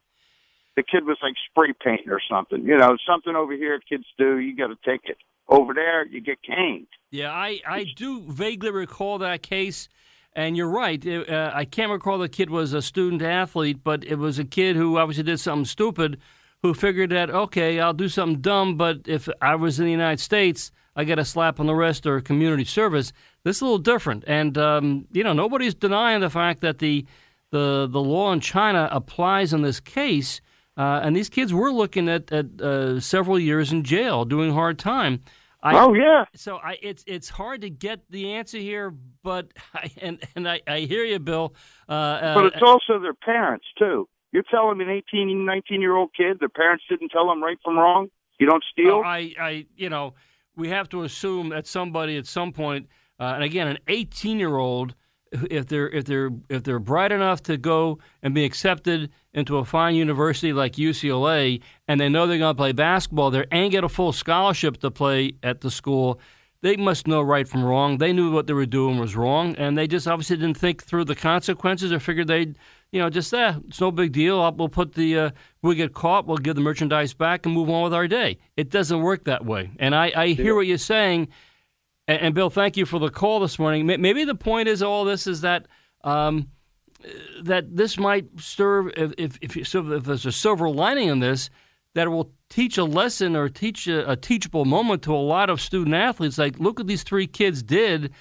The 0.76 0.84
kid 0.84 1.06
was 1.06 1.18
like 1.22 1.34
spray 1.50 1.74
painting 1.84 2.10
or 2.10 2.22
something. 2.30 2.64
You 2.64 2.78
know, 2.78 2.96
something 3.08 3.36
over 3.36 3.54
here 3.54 3.80
kids 3.88 4.06
do. 4.18 4.38
You 4.38 4.56
got 4.56 4.68
to 4.68 4.78
take 4.86 5.02
it. 5.06 5.18
Over 5.48 5.74
there, 5.74 6.06
you 6.08 6.22
get 6.22 6.42
caned. 6.44 6.88
Yeah, 7.10 7.32
I, 7.32 7.60
I 7.68 7.86
do 7.98 8.22
vaguely 8.22 8.72
recall 8.72 9.18
that 9.18 9.42
case, 9.42 9.90
and 10.34 10.56
you're 10.56 10.70
right. 10.70 11.06
Uh, 11.06 11.52
I 11.54 11.66
can't 11.66 11.92
recall 11.92 12.18
the 12.20 12.30
kid 12.30 12.50
was 12.50 12.72
a 12.72 12.82
student 12.82 13.22
athlete, 13.22 13.84
but 13.84 14.06
it 14.06 14.16
was 14.16 14.40
a 14.40 14.46
kid 14.46 14.78
who 14.78 14.98
obviously 14.98 15.24
did 15.24 15.42
something 15.42 15.66
stupid, 15.66 16.22
who 16.62 16.74
figured 16.74 17.10
that 17.10 17.30
okay, 17.30 17.82
I'll 17.82 17.94
do 17.94 18.08
something 18.08 18.40
dumb, 18.40 18.78
but 18.78 19.02
if 19.08 19.28
I 19.42 19.56
was 19.56 19.78
in 19.78 19.86
the 19.86 19.92
United 19.92 20.22
States, 20.22 20.72
I 20.96 21.04
get 21.04 21.20
a 21.20 21.26
slap 21.26 21.60
on 21.60 21.68
the 21.68 21.76
wrist 21.76 22.06
or 22.06 22.20
community 22.22 22.66
service. 22.66 23.14
This 23.44 23.58
is 23.58 23.62
a 23.62 23.66
little 23.66 23.80
different, 23.80 24.24
and 24.28 24.58
um, 24.58 25.08
you 25.12 25.24
know 25.24 25.34
nobody's 25.34 25.74
denying 25.74 26.22
the 26.22 26.30
fact 26.30 26.62
that 26.62 26.80
the 26.80 27.06
the 27.50 27.88
the 27.92 28.02
law 28.02 28.32
in 28.32 28.40
China 28.40 28.90
applies 28.92 29.54
in 29.54 29.62
this 29.62 29.80
case. 29.80 30.42
Uh, 30.78 31.02
and 31.04 31.16
these 31.16 31.30
kids 31.30 31.54
were 31.54 31.72
looking 31.72 32.08
at, 32.08 32.32
at 32.32 32.62
uh, 32.62 33.00
several 33.00 33.38
years 33.38 33.72
in 33.72 33.84
jail, 33.84 34.26
doing 34.26 34.54
hard 34.54 34.80
time. 34.80 35.22
I, 35.64 35.78
oh 35.78 35.94
yeah. 35.94 36.26
So 36.36 36.58
I, 36.58 36.78
it's 36.82 37.04
it's 37.06 37.30
hard 37.30 37.62
to 37.62 37.70
get 37.70 38.02
the 38.10 38.34
answer 38.34 38.58
here, 38.58 38.94
but 39.22 39.54
I, 39.74 39.92
and 40.02 40.20
and 40.36 40.50
I, 40.50 40.62
I 40.68 40.80
hear 40.80 41.04
you, 41.04 41.20
Bill. 41.20 41.54
Uh, 41.88 41.92
uh, 41.92 42.34
But 42.36 42.46
it's 42.46 42.64
also 42.66 43.00
their 43.00 43.14
parents 43.14 43.66
too. 43.78 44.08
You're 44.32 44.44
telling 44.50 44.80
an 44.82 44.90
18, 44.90 45.46
19 45.46 45.82
year 45.82 45.96
old 45.96 46.12
kid, 46.16 46.40
their 46.40 46.50
parents 46.50 46.86
didn't 46.90 47.10
tell 47.10 47.28
them 47.28 47.44
right 47.44 47.58
from 47.64 47.78
wrong. 47.78 48.08
You 48.40 48.48
don't 48.48 48.64
steal. 48.72 48.96
Oh, 48.96 49.04
I, 49.04 49.34
I, 49.40 49.66
you 49.76 49.90
know, 49.90 50.14
we 50.56 50.70
have 50.70 50.90
to 50.90 51.04
assume 51.04 51.50
that 51.50 51.68
somebody 51.68 52.18
at 52.18 52.26
some 52.26 52.54
point, 52.54 52.88
uh, 53.20 53.34
and 53.36 53.44
again, 53.44 53.68
an 53.68 53.78
18 53.88 54.40
year 54.40 54.56
old, 54.56 54.96
if 55.32 55.68
they're 55.68 55.90
if 55.90 56.06
they're 56.06 56.32
if 56.50 56.64
they're 56.64 56.80
bright 56.80 57.12
enough 57.12 57.42
to 57.44 57.58
go 57.58 58.00
and 58.22 58.36
be 58.36 58.44
accepted 58.44 59.10
into 59.34 59.58
a 59.58 59.66
fine 59.66 59.96
university 59.96 60.52
like 60.54 60.74
UCLA, 60.74 61.62
and 61.88 62.00
they 62.00 62.10
know 62.10 62.28
they're 62.28 62.38
going 62.38 62.56
to 62.56 62.58
play 62.58 62.74
basketball 62.74 63.32
there 63.32 63.48
and 63.52 63.72
get 63.72 63.84
a 63.84 63.90
full 63.90 64.12
scholarship 64.12 64.78
to 64.78 64.92
play 64.92 65.34
at 65.42 65.62
the 65.62 65.72
school. 65.72 66.20
They 66.62 66.76
must 66.76 67.08
know 67.08 67.22
right 67.22 67.48
from 67.48 67.64
wrong. 67.64 67.98
They 67.98 68.14
knew 68.14 68.32
what 68.32 68.46
they 68.46 68.54
were 68.54 68.68
doing 68.68 69.00
was 69.00 69.16
wrong, 69.16 69.56
and 69.56 69.78
they 69.78 69.88
just 69.88 70.08
obviously 70.08 70.38
didn't 70.38 70.58
think 70.58 70.84
through 70.84 71.06
the 71.06 71.16
consequences 71.16 71.92
or 71.92 72.00
figured 72.00 72.28
they'd, 72.28 72.56
you 72.92 73.02
know, 73.02 73.10
just 73.10 73.34
eh, 73.34 73.56
it's 73.68 73.82
no 73.82 73.90
big 73.90 74.12
deal. 74.12 74.52
We'll 74.52 74.70
put 74.70 74.94
the, 74.94 75.18
uh, 75.18 75.32
we 75.64 75.74
get 75.74 75.96
caught, 75.96 76.28
we'll 76.28 76.38
give 76.38 76.54
the 76.54 76.62
merchandise 76.62 77.16
back 77.16 77.48
and 77.48 77.56
move 77.56 77.68
on 77.70 77.84
with 77.84 77.96
our 77.96 78.08
day. 78.08 78.38
It 78.58 78.70
doesn't 78.70 79.02
work 79.02 79.24
that 79.24 79.44
way. 79.44 79.72
And 79.80 79.96
I, 79.96 80.12
I 80.16 80.28
hear 80.28 80.54
what 80.54 80.68
you're 80.68 80.78
saying. 80.78 81.30
And, 82.12 82.22
and 82.22 82.36
Bill, 82.36 82.50
thank 82.50 82.76
you 82.76 82.86
for 82.86 83.00
the 83.00 83.10
call 83.10 83.40
this 83.40 83.58
morning. 83.58 83.86
Maybe 83.86 84.26
the 84.26 84.36
point 84.36 84.68
is 84.68 84.84
all 84.84 85.06
this 85.06 85.28
is 85.28 85.42
that 85.42 85.68
um, 86.04 86.50
that 87.44 87.76
this 87.76 87.98
might 87.98 88.26
serve 88.38 88.92
if 88.98 89.38
if, 89.42 89.68
so 89.68 89.90
if 89.94 90.04
there's 90.04 90.26
a 90.26 90.32
silver 90.32 90.70
lining 90.70 91.08
in 91.08 91.20
this 91.20 91.50
that 91.94 92.08
it 92.08 92.10
will 92.10 92.32
teach 92.50 92.78
a 92.78 92.84
lesson 92.84 93.36
or 93.36 93.50
teach 93.50 93.88
a, 93.88 94.12
a 94.12 94.16
teachable 94.16 94.66
moment 94.66 95.04
to 95.04 95.14
a 95.14 95.18
lot 95.18 95.50
of 95.50 95.60
student 95.60 95.94
athletes. 95.94 96.38
Like, 96.38 96.60
look 96.60 96.80
what 96.80 96.88
these 96.88 97.04
three 97.04 97.28
kids 97.28 97.62
did, 97.64 98.12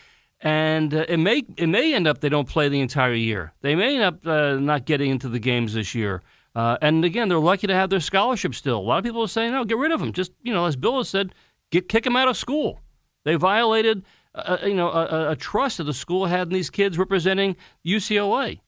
and 0.41 0.95
uh, 0.95 1.07
it 1.09 1.19
may 1.19 1.43
it 1.57 1.69
may 1.69 1.93
end 1.93 2.07
up 2.07 2.21
they 2.21 2.29
don't 2.29 2.49
play 2.49 2.69
the 2.69 2.81
entire 2.81 3.15
year. 3.15 3.53
They 3.61 3.75
may 3.75 3.97
end 3.97 4.05
up 4.05 4.27
uh, 4.27 4.55
not 4.55 4.85
getting 4.85 5.11
into 5.11 5.29
the 5.29 5.41
games 5.41 5.75
this 5.75 5.97
year. 5.97 6.23
Uh, 6.55 6.77
and 6.81 7.05
again, 7.05 7.29
they're 7.29 7.39
lucky 7.39 7.67
to 7.67 7.75
have 7.75 7.91
their 7.91 8.01
scholarship 8.01 8.55
still. 8.55 8.79
A 8.79 8.81
lot 8.81 8.99
of 8.99 9.05
people 9.05 9.23
are 9.23 9.29
saying, 9.29 9.53
"No, 9.53 9.65
get 9.65 9.79
rid 9.79 9.91
of 9.91 9.99
them." 9.99 10.13
Just 10.13 10.31
you 10.43 10.55
know, 10.55 10.67
as 10.67 10.77
Bill 10.77 10.99
has 10.99 11.09
said, 11.09 11.35
get 11.71 11.89
kick 11.89 12.05
them 12.05 12.15
out 12.15 12.29
of 12.29 12.37
school. 12.37 12.81
They 13.25 13.35
violated, 13.37 14.05
uh, 14.35 14.59
you 14.65 14.75
know, 14.75 14.89
a, 14.91 15.31
a- 15.33 15.37
trust 15.37 15.79
that 15.79 15.85
the 15.85 15.93
school 15.95 16.27
had 16.27 16.49
in 16.49 16.55
these 16.55 16.71
kids 16.71 16.99
representing 16.99 17.57
UCLA. 17.87 18.61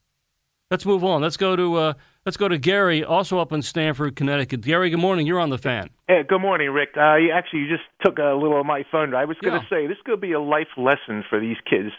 Let's 0.70 0.86
move 0.86 1.04
on. 1.04 1.20
Let's 1.20 1.36
go 1.36 1.54
to 1.54 1.76
uh, 1.76 1.92
let's 2.24 2.36
go 2.38 2.48
to 2.48 2.56
Gary, 2.58 3.04
also 3.04 3.38
up 3.38 3.52
in 3.52 3.60
Stamford, 3.62 4.16
Connecticut. 4.16 4.62
Gary, 4.62 4.88
good 4.90 5.00
morning. 5.00 5.26
You're 5.26 5.40
on 5.40 5.50
the 5.50 5.58
fan. 5.58 5.90
Hey, 6.08 6.22
good 6.26 6.40
morning, 6.40 6.70
Rick. 6.70 6.90
Uh, 6.96 7.16
you 7.16 7.30
actually, 7.30 7.60
you 7.60 7.68
just 7.68 7.82
took 8.02 8.18
a 8.18 8.34
little 8.34 8.58
of 8.58 8.64
my 8.66 8.84
thunder. 8.90 9.16
I 9.16 9.26
was 9.26 9.36
going 9.42 9.58
to 9.60 9.66
Yeah. 9.70 9.76
say 9.78 9.86
this 9.86 9.98
could 10.04 10.20
be 10.20 10.32
a 10.32 10.40
life 10.40 10.68
lesson 10.78 11.24
for 11.28 11.38
these 11.40 11.58
kids. 11.68 11.90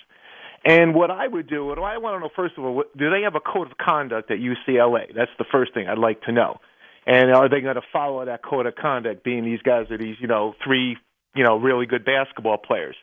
And 0.66 0.96
what 0.96 1.12
I 1.12 1.28
would 1.28 1.48
do, 1.48 1.66
what 1.66 1.78
I 1.78 1.98
want 1.98 2.16
to 2.16 2.20
know 2.22 2.30
first 2.36 2.58
of 2.58 2.63
all, 2.63 2.84
do 2.98 3.10
they 3.12 3.22
have 3.24 3.36
a 3.36 3.42
code 3.42 3.70
of 3.72 3.78
conduct 3.78 4.32
at 4.32 4.38
UCLA? 4.39 5.13
That's 5.13 5.32
the 5.38 5.46
first 5.52 5.74
thing 5.74 5.88
I'd 5.88 5.98
like 5.98 6.22
to 6.24 6.32
know. 6.32 6.58
And 7.06 7.32
are 7.36 7.50
they 7.50 7.60
going 7.60 7.76
to 7.76 7.82
follow 7.92 8.24
that 8.26 8.44
code 8.44 8.66
of 8.66 8.76
conduct? 8.76 9.24
Being 9.26 9.44
these 9.44 9.62
guys 9.62 9.92
are 9.92 9.98
these, 9.98 10.16
you 10.22 10.28
know, 10.28 10.56
three, 10.63 10.96
you 11.36 11.43
know, 11.43 11.58
really 11.58 11.86
good 11.86 12.06
basketball 12.06 12.58
players. 12.58 12.96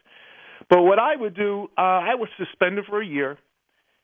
But 0.68 0.82
what 0.82 0.98
I 0.98 1.16
would 1.16 1.34
do, 1.34 1.68
uh, 1.76 1.80
I 1.80 2.14
would 2.14 2.28
suspend 2.36 2.78
them 2.78 2.84
for 2.88 3.00
a 3.00 3.06
year, 3.06 3.38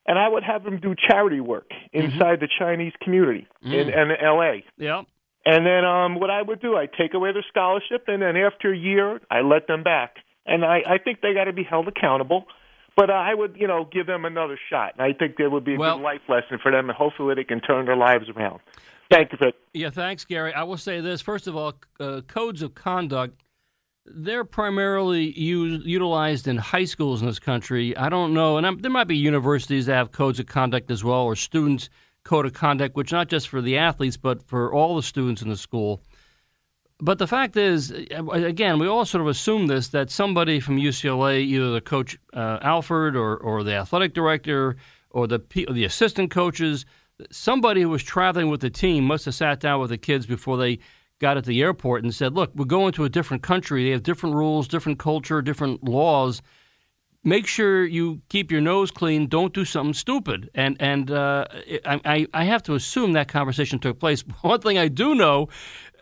and 0.06 0.18
I 0.18 0.28
would 0.28 0.42
have 0.42 0.64
them 0.64 0.80
do 0.80 0.94
charity 1.08 1.40
work 1.40 1.70
inside 1.92 2.40
the 2.40 2.48
Chinese 2.58 2.92
community 3.02 3.46
in, 3.62 3.72
in 3.72 4.10
L.A. 4.20 4.64
Yeah. 4.78 5.02
And 5.44 5.64
then 5.64 5.84
um, 5.84 6.18
what 6.18 6.28
I 6.30 6.42
would 6.42 6.60
do, 6.60 6.76
I'd 6.76 6.92
take 6.98 7.14
away 7.14 7.32
their 7.32 7.44
scholarship, 7.48 8.04
and 8.08 8.20
then 8.20 8.36
after 8.36 8.72
a 8.72 8.76
year, 8.76 9.20
I 9.30 9.42
let 9.42 9.68
them 9.68 9.84
back. 9.84 10.16
And 10.44 10.64
I, 10.64 10.82
I 10.86 10.98
think 10.98 11.20
they 11.20 11.34
got 11.34 11.44
to 11.44 11.52
be 11.52 11.62
held 11.62 11.86
accountable. 11.88 12.46
But 12.96 13.10
uh, 13.10 13.12
I 13.12 13.34
would, 13.34 13.56
you 13.58 13.68
know, 13.68 13.86
give 13.92 14.06
them 14.06 14.24
another 14.24 14.58
shot. 14.70 14.94
And 14.96 15.02
I 15.02 15.12
think 15.16 15.36
that 15.36 15.50
would 15.50 15.64
be 15.64 15.74
a 15.74 15.78
Well- 15.78 15.98
good 15.98 16.02
life 16.02 16.22
lesson 16.28 16.58
for 16.60 16.72
them, 16.72 16.88
and 16.88 16.96
hopefully 16.96 17.34
they 17.34 17.44
can 17.44 17.60
turn 17.60 17.86
their 17.86 17.96
lives 17.96 18.28
around. 18.34 18.60
Thank 19.10 19.30
you 19.30 19.38
for 19.38 19.52
Yeah, 19.72 19.90
thanks, 19.90 20.24
Gary. 20.24 20.52
I 20.52 20.64
will 20.64 20.78
say 20.78 21.00
this. 21.00 21.20
First 21.20 21.46
of 21.46 21.54
all, 21.54 21.74
uh, 22.00 22.22
codes 22.26 22.62
of 22.62 22.74
conduct, 22.74 23.40
they're 24.08 24.44
primarily 24.44 25.38
used, 25.38 25.86
utilized 25.86 26.46
in 26.48 26.56
high 26.56 26.84
schools 26.84 27.20
in 27.20 27.26
this 27.26 27.38
country. 27.38 27.96
I 27.96 28.08
don't 28.08 28.34
know, 28.34 28.56
and 28.56 28.66
I'm, 28.66 28.78
there 28.78 28.90
might 28.90 29.08
be 29.08 29.16
universities 29.16 29.86
that 29.86 29.94
have 29.94 30.12
codes 30.12 30.38
of 30.40 30.46
conduct 30.46 30.90
as 30.90 31.02
well, 31.02 31.22
or 31.22 31.36
students' 31.36 31.88
code 32.24 32.46
of 32.46 32.52
conduct, 32.52 32.96
which 32.96 33.12
not 33.12 33.28
just 33.28 33.48
for 33.48 33.60
the 33.60 33.78
athletes, 33.78 34.16
but 34.16 34.42
for 34.42 34.72
all 34.72 34.96
the 34.96 35.02
students 35.02 35.42
in 35.42 35.48
the 35.48 35.56
school. 35.56 36.02
But 36.98 37.18
the 37.18 37.26
fact 37.26 37.56
is, 37.56 37.90
again, 37.90 38.78
we 38.78 38.86
all 38.86 39.04
sort 39.04 39.20
of 39.20 39.28
assume 39.28 39.66
this 39.66 39.88
that 39.88 40.10
somebody 40.10 40.60
from 40.60 40.78
UCLA, 40.78 41.40
either 41.40 41.70
the 41.70 41.80
coach 41.80 42.16
uh, 42.32 42.58
Alford 42.62 43.16
or, 43.16 43.36
or 43.36 43.62
the 43.62 43.74
athletic 43.74 44.14
director 44.14 44.76
or 45.10 45.26
the 45.26 45.40
or 45.68 45.74
the 45.74 45.84
assistant 45.84 46.30
coaches, 46.30 46.86
somebody 47.30 47.82
who 47.82 47.90
was 47.90 48.02
traveling 48.02 48.48
with 48.48 48.60
the 48.60 48.70
team 48.70 49.04
must 49.04 49.26
have 49.26 49.34
sat 49.34 49.60
down 49.60 49.80
with 49.80 49.90
the 49.90 49.98
kids 49.98 50.24
before 50.24 50.56
they 50.56 50.78
got 51.18 51.36
at 51.36 51.44
the 51.44 51.62
airport 51.62 52.02
and 52.02 52.14
said, 52.14 52.34
"Look, 52.34 52.52
we're 52.54 52.64
going 52.64 52.92
to 52.92 53.04
a 53.04 53.08
different 53.08 53.42
country. 53.42 53.84
They 53.84 53.90
have 53.90 54.02
different 54.02 54.34
rules, 54.34 54.68
different 54.68 54.98
culture, 54.98 55.42
different 55.42 55.84
laws. 55.84 56.42
Make 57.24 57.46
sure 57.46 57.84
you 57.84 58.22
keep 58.28 58.52
your 58.52 58.60
nose 58.60 58.90
clean. 58.90 59.26
Don't 59.26 59.52
do 59.54 59.64
something 59.64 59.94
stupid." 59.94 60.50
And 60.54 60.76
and 60.80 61.10
uh, 61.10 61.46
I, 61.84 62.26
I 62.32 62.44
have 62.44 62.62
to 62.64 62.74
assume 62.74 63.12
that 63.12 63.28
conversation 63.28 63.78
took 63.78 63.98
place. 63.98 64.22
One 64.42 64.60
thing 64.60 64.78
I 64.78 64.88
do 64.88 65.14
know, 65.14 65.48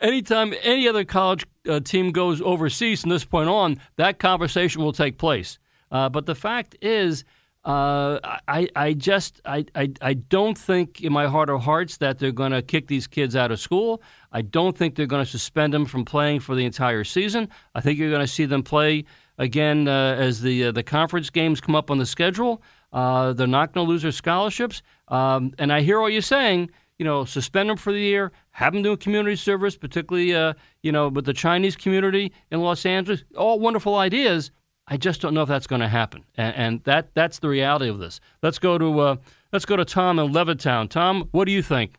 anytime 0.01 0.55
any 0.63 0.89
other 0.89 1.05
college 1.05 1.47
uh, 1.69 1.81
team 1.81 2.11
goes 2.11 2.41
overseas 2.43 3.03
from 3.03 3.11
this 3.11 3.25
point 3.25 3.49
on, 3.49 3.81
that 3.97 4.19
conversation 4.19 4.83
will 4.83 4.93
take 4.93 5.19
place. 5.19 5.59
Uh, 5.91 6.09
but 6.09 6.27
the 6.27 6.35
fact 6.35 6.77
is. 6.81 7.25
Uh, 7.65 8.19
I, 8.47 8.69
I 8.77 8.93
just 8.93 9.41
I, 9.47 9.65
I, 9.75 9.91
I 10.03 10.15
don't 10.15 10.57
think 10.57 11.01
in 11.01 11.15
my 11.15 11.27
heart 11.27 11.49
of 11.49 11.63
hearts 11.63 11.97
that 11.97 12.19
they're 12.19 12.31
going 12.31 12.53
to 12.53 12.61
kick 12.61 12.89
these 12.89 13.07
kids 13.07 13.35
out 13.35 13.51
of 13.51 13.59
school. 13.59 14.03
I 14.33 14.43
don't 14.43 14.77
think 14.77 14.97
they're 14.97 15.07
going 15.07 15.25
to 15.25 15.31
suspend 15.31 15.73
them 15.73 15.87
from 15.87 16.05
playing 16.05 16.41
for 16.41 16.55
the 16.55 16.67
entire 16.67 17.05
season. 17.05 17.49
I 17.75 17.81
think 17.81 17.99
you're 17.99 18.11
going 18.11 18.21
to 18.21 18.27
see 18.27 18.45
them 18.45 18.63
play 18.63 19.07
again 19.39 19.89
uh, 19.89 20.15
as 20.19 20.43
the 20.43 20.65
uh, 20.65 20.73
the 20.73 20.83
conference 20.83 21.31
games 21.31 21.61
come 21.63 21.75
up 21.75 21.91
on 21.91 21.97
the 21.97 22.07
schedule. 22.07 22.63
Uh, 22.93 23.33
they're 23.33 23.47
not 23.47 23.73
going 23.73 23.87
to 23.87 23.91
lose 23.91 24.03
their 24.03 24.13
scholarships. 24.13 24.83
Um, 25.09 25.53
and 25.59 25.73
I 25.73 25.81
hear 25.81 26.01
what 26.01 26.13
you're 26.13 26.23
saying. 26.23 26.71
You 26.99 27.05
know, 27.05 27.25
suspend 27.25 27.71
them 27.71 27.77
for 27.77 27.93
the 27.93 27.99
year, 27.99 28.31
have 28.51 28.73
them 28.73 28.83
do 28.83 28.97
community 28.97 29.37
service, 29.37 29.77
particularly 29.77 30.35
uh, 30.35 30.53
you 30.83 30.93
know 30.93 31.09
with 31.09 31.25
the 31.25 31.33
Chinese 31.33 31.77
community 31.77 32.31
in 32.51 32.61
Los 32.61 32.85
Angeles. 32.85 33.25
All 33.37 33.59
wonderful 33.59 33.95
ideas. 33.97 34.51
I 34.87 34.97
just 34.97 35.21
don't 35.21 35.33
know 35.33 35.43
if 35.43 35.49
that's 35.49 35.67
going 35.67 35.81
to 35.81 35.89
happen, 35.89 36.25
and, 36.37 36.55
and, 36.57 36.85
that 36.85 37.15
that's 37.15 37.39
the 37.39 37.49
reality 37.49 37.89
of 37.89 37.99
this. 37.99 38.21
Let's 38.43 38.59
go 38.59 38.77
to 38.77 39.01
uh, 39.01 39.17
let's 39.51 39.65
go 39.65 39.77
to 39.77 39.85
Tom 39.85 40.19
in 40.19 40.33
Levittown. 40.33 40.91
Tom, 40.91 41.29
what 41.33 41.47
do 41.47 41.53
you 41.53 41.63
think? 41.63 41.99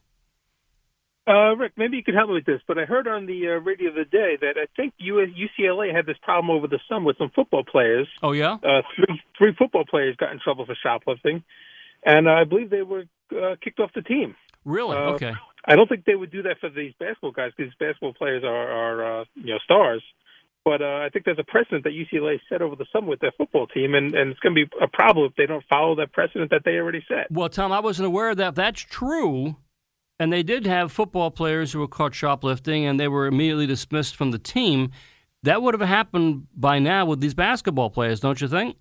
Uh, 1.28 1.56
Rick, 1.56 1.72
maybe 1.76 1.98
you 1.98 2.04
could 2.04 2.14
help 2.14 2.28
me 2.28 2.36
with 2.36 2.46
this, 2.46 2.62
but 2.68 2.78
I 2.78 2.86
heard 2.86 3.08
on 3.08 3.26
the 3.26 3.48
uh, 3.48 3.52
radio 3.54 3.92
the 3.92 4.06
day 4.06 4.38
that 4.40 4.58
I 4.58 4.68
think 4.76 4.94
UCLA 5.02 5.92
had 5.92 6.06
this 6.06 6.18
problem 6.22 6.56
over 6.56 6.68
the 6.68 6.80
summer 6.88 7.08
with 7.08 7.18
some 7.18 7.32
football 7.34 7.64
players. 7.64 8.08
Oh 8.22 8.34
yeah, 8.34 8.58
uh, 8.64 8.84
three, 8.96 9.22
three 9.36 9.56
football 9.58 9.86
players 9.90 10.16
got 10.18 10.32
in 10.32 10.40
trouble 10.40 10.68
for 10.68 10.76
shoplifting, 10.76 11.44
and 12.06 12.30
I 12.30 12.44
believe 12.44 12.70
they 12.70 12.84
were 12.84 13.06
uh, 13.32 13.56
kicked 13.64 13.80
off 13.80 13.90
the 13.96 14.04
team. 14.04 14.36
Really? 14.66 14.96
Uh, 14.96 15.14
okay. 15.14 15.34
I 15.68 15.76
don't 15.76 15.90
think 15.90 16.06
they 16.06 16.16
would 16.16 16.32
do 16.32 16.44
that 16.44 16.60
for 16.60 16.70
these 16.70 16.94
basketball 17.00 17.32
guys 17.32 17.52
because 17.58 17.74
basketball 17.80 18.14
players 18.14 18.44
are, 18.44 18.70
are 18.72 19.22
uh, 19.22 19.26
you 19.34 19.54
know 19.54 19.60
stars. 19.64 20.04
But 20.66 20.82
uh, 20.82 21.05
I 21.05 21.09
think 21.13 21.26
there's 21.26 21.39
a 21.39 21.43
precedent 21.43 21.84
that 21.84 21.91
UCLA 21.93 22.39
set 22.49 22.63
over 22.63 22.76
the 22.76 22.88
summer 22.91 23.07
with 23.07 23.20
their 23.20 23.32
football 23.38 23.68
team, 23.68 23.93
and, 23.93 24.16
and 24.16 24.32
it's 24.32 24.39
going 24.39 24.55
to 24.55 24.66
be 24.66 24.72
a 24.82 24.88
problem 24.88 25.28
if 25.28 25.36
they 25.36 25.45
don't 25.45 25.63
follow 25.70 25.95
that 25.97 26.11
precedent 26.11 26.49
that 26.49 26.63
they 26.66 26.72
already 26.72 27.05
set. 27.07 27.30
Well, 27.30 27.49
Tom, 27.49 27.72
I 27.72 27.80
wasn't 27.80 28.07
aware 28.07 28.32
of 28.32 28.38
that. 28.38 28.55
That's 28.55 28.82
true, 28.82 29.57
and 30.20 30.34
they 30.34 30.41
did 30.41 30.66
have 30.66 30.91
football 30.91 31.30
players 31.30 31.72
who 31.72 31.80
were 31.80 31.88
caught 31.88 32.16
shoplifting, 32.16 32.84
and 32.84 32.99
they 32.99 33.07
were 33.07 33.28
immediately 33.28 33.68
dismissed 33.68 34.16
from 34.16 34.32
the 34.32 34.39
team. 34.39 34.89
That 35.43 35.61
would 35.61 35.80
have 35.80 35.88
happened 35.88 36.47
by 36.55 36.80
now 36.80 37.05
with 37.05 37.20
these 37.20 37.36
basketball 37.36 37.91
players, 37.91 38.20
don't 38.20 38.41
you 38.41 38.47
think? 38.47 38.78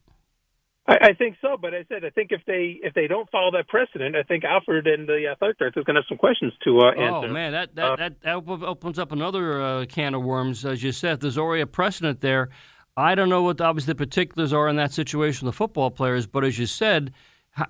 I, 0.87 0.97
I 1.01 1.13
think 1.15 1.37
so, 1.41 1.57
but 1.61 1.75
I 1.75 1.85
said 1.89 2.05
I 2.05 2.11
think 2.11 2.31
if 2.31 2.43
they 2.47 2.79
if 2.83 2.95
they 2.95 3.07
don't 3.07 3.29
follow 3.31 3.51
that 3.53 3.69
precedent, 3.69 4.17
I 4.17 4.23
think 4.23 4.45
Alford 4.45 4.87
and 4.87 5.09
the 5.09 5.29
athletic 5.33 5.59
director 5.59 5.81
is 5.81 5.85
going 5.85 5.95
to 5.95 6.01
have 6.01 6.09
some 6.09 6.19
questions 6.19 6.53
to 6.65 6.81
uh, 6.81 6.91
answer. 6.91 7.29
Oh 7.29 7.33
man, 7.33 7.53
that 7.53 7.75
that, 7.75 7.85
uh, 7.85 7.97
that, 7.97 8.21
that 8.23 8.35
opens 8.47 8.99
up 8.99 9.13
another 9.13 9.63
uh, 9.63 9.87
can 9.87 10.15
of 10.15 10.23
worms, 10.23 10.65
as 10.65 10.83
you 10.83 10.93
said. 10.93 11.21
There's 11.21 11.39
already 11.39 11.63
a 11.63 11.67
precedent 11.67 12.21
there. 12.21 12.51
I 12.97 13.15
don't 13.15 13.29
know 13.29 13.43
what 13.43 13.61
obviously 13.61 13.93
the 13.93 13.97
particulars 13.97 14.53
are 14.53 14.69
in 14.69 14.77
that 14.77 14.93
situation 14.93 15.47
with 15.47 15.55
the 15.55 15.57
football 15.57 15.91
players, 15.91 16.27
but 16.27 16.45
as 16.45 16.59
you 16.59 16.67
said, 16.67 17.13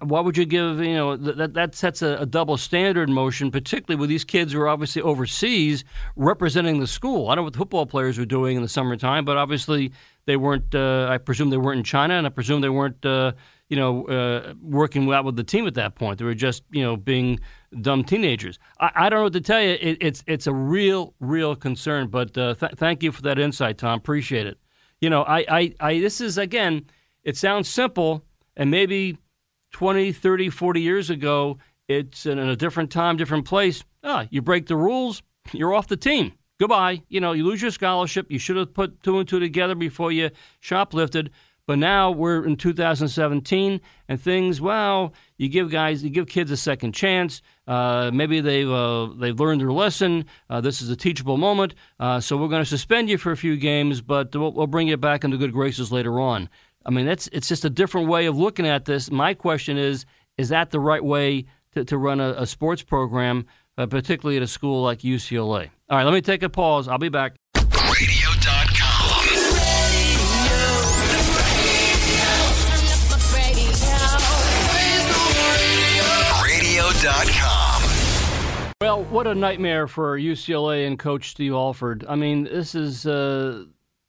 why 0.00 0.20
would 0.20 0.36
you 0.36 0.46
give 0.46 0.80
you 0.80 0.94
know 0.94 1.16
that 1.16 1.54
that 1.54 1.74
sets 1.74 2.00
a, 2.00 2.16
a, 2.16 2.26
double 2.26 2.56
standard 2.56 3.10
motion, 3.10 3.50
particularly 3.50 4.00
with 4.00 4.08
these 4.08 4.24
kids 4.24 4.52
who 4.52 4.60
are 4.60 4.68
obviously 4.68 5.02
overseas 5.02 5.84
representing 6.16 6.80
the 6.80 6.86
school. 6.86 7.28
I 7.28 7.34
don't 7.34 7.42
know 7.42 7.44
what 7.44 7.52
the 7.52 7.58
football 7.58 7.84
players 7.84 8.18
were 8.18 8.24
doing 8.24 8.56
in 8.56 8.62
the 8.62 8.68
summertime, 8.68 9.24
but 9.24 9.36
obviously 9.36 9.92
they 10.24 10.36
weren't. 10.36 10.74
Uh, 10.74 11.08
I 11.10 11.18
presume 11.18 11.50
they 11.50 11.58
weren't 11.58 11.78
in 11.78 11.84
China, 11.84 12.14
and 12.14 12.26
I 12.26 12.30
presume 12.30 12.60
they 12.60 12.70
weren't. 12.70 13.04
Uh, 13.04 13.32
you 13.70 13.76
know, 13.76 14.06
uh, 14.08 14.52
working 14.60 15.10
out 15.12 15.24
with 15.24 15.36
the 15.36 15.42
team 15.42 15.66
at 15.66 15.74
that 15.74 15.94
point. 15.94 16.18
They 16.18 16.24
were 16.24 16.34
just, 16.34 16.62
you 16.70 16.82
know, 16.82 16.96
being 16.96 17.40
dumb 17.80 18.04
teenagers. 18.04 18.58
I, 18.78 18.90
I 18.94 19.08
don't 19.08 19.20
know 19.20 19.24
what 19.24 19.32
to 19.32 19.40
tell 19.40 19.60
you. 19.60 19.78
It, 19.80 19.98
it's 20.00 20.22
it's 20.26 20.46
a 20.46 20.52
real, 20.52 21.14
real 21.20 21.56
concern. 21.56 22.08
But 22.08 22.36
uh, 22.36 22.54
th- 22.54 22.72
thank 22.76 23.02
you 23.02 23.10
for 23.10 23.22
that 23.22 23.38
insight, 23.38 23.78
Tom. 23.78 23.98
Appreciate 23.98 24.46
it. 24.46 24.58
You 25.00 25.10
know, 25.10 25.22
I, 25.22 25.44
I, 25.48 25.74
I, 25.80 26.00
this 26.00 26.20
is 26.20 26.38
again. 26.38 26.86
It 27.24 27.38
sounds 27.38 27.68
simple, 27.70 28.22
and 28.54 28.70
maybe 28.70 29.16
20, 29.74 30.12
30, 30.12 30.48
40 30.50 30.80
years 30.80 31.10
ago, 31.10 31.58
it's 31.88 32.24
in 32.24 32.38
a 32.38 32.56
different 32.56 32.90
time, 32.90 33.16
different 33.16 33.44
place. 33.44 33.84
Ah, 34.02 34.26
you 34.30 34.40
break 34.40 34.66
the 34.66 34.76
rules, 34.76 35.22
you're 35.52 35.74
off 35.74 35.88
the 35.88 35.96
team 35.96 36.32
goodbye. 36.60 37.02
You 37.08 37.20
know, 37.20 37.32
you 37.32 37.44
lose 37.44 37.60
your 37.60 37.70
scholarship. 37.70 38.30
You 38.30 38.38
should 38.38 38.56
have 38.56 38.72
put 38.72 39.02
two 39.02 39.18
and 39.18 39.28
two 39.28 39.40
together 39.40 39.74
before 39.74 40.12
you 40.12 40.30
shoplifted. 40.62 41.30
But 41.66 41.78
now 41.78 42.10
we're 42.10 42.44
in 42.44 42.56
2017, 42.56 43.80
and 44.08 44.20
things. 44.20 44.60
Well, 44.60 45.14
you 45.38 45.48
give 45.48 45.70
guys, 45.70 46.04
you 46.04 46.10
give 46.10 46.26
kids 46.26 46.50
a 46.50 46.58
second 46.58 46.92
chance. 46.92 47.40
Uh, 47.66 48.10
maybe 48.12 48.42
they've 48.42 48.70
uh, 48.70 49.08
they've 49.16 49.38
learned 49.38 49.62
their 49.62 49.72
lesson. 49.72 50.26
Uh, 50.50 50.60
this 50.60 50.82
is 50.82 50.90
a 50.90 50.96
teachable 50.96 51.38
moment. 51.38 51.74
Uh, 51.98 52.20
so 52.20 52.36
we're 52.36 52.48
going 52.48 52.62
to 52.62 52.68
suspend 52.68 53.08
you 53.08 53.16
for 53.16 53.32
a 53.32 53.36
few 53.36 53.56
games, 53.56 54.02
but 54.02 54.36
we'll, 54.36 54.52
we'll 54.52 54.66
bring 54.66 54.88
you 54.88 54.98
back 54.98 55.24
into 55.24 55.38
good 55.38 55.52
graces 55.54 55.90
later 55.90 56.20
on. 56.20 56.50
I 56.86 56.90
mean, 56.90 57.06
that's 57.06 57.28
it's 57.32 57.48
just 57.48 57.64
a 57.64 57.70
different 57.70 58.08
way 58.08 58.26
of 58.26 58.36
looking 58.36 58.66
at 58.66 58.84
this. 58.84 59.10
My 59.10 59.34
question 59.34 59.78
is: 59.78 60.04
Is 60.36 60.50
that 60.50 60.70
the 60.70 60.80
right 60.80 61.02
way 61.02 61.46
to, 61.72 61.84
to 61.84 61.98
run 61.98 62.20
a, 62.20 62.30
a 62.32 62.46
sports 62.46 62.82
program, 62.82 63.46
uh, 63.78 63.86
particularly 63.86 64.36
at 64.36 64.42
a 64.42 64.46
school 64.46 64.82
like 64.82 65.00
UCLA? 65.00 65.70
All 65.88 65.98
right, 65.98 66.04
let 66.04 66.12
me 66.14 66.20
take 66.20 66.42
a 66.42 66.48
pause. 66.48 66.88
I'll 66.88 66.98
be 66.98 67.08
back. 67.08 67.36
Radio.com. 67.56 69.24
Radio.com. 76.44 77.82
Well, 78.80 79.04
what 79.04 79.26
a 79.26 79.34
nightmare 79.34 79.86
for 79.86 80.18
UCLA 80.18 80.86
and 80.86 80.98
coach 80.98 81.30
Steve 81.30 81.52
Alford. 81.52 82.04
I 82.08 82.16
mean, 82.16 82.44
this 82.44 82.74
is, 82.74 83.06
uh, 83.06 83.64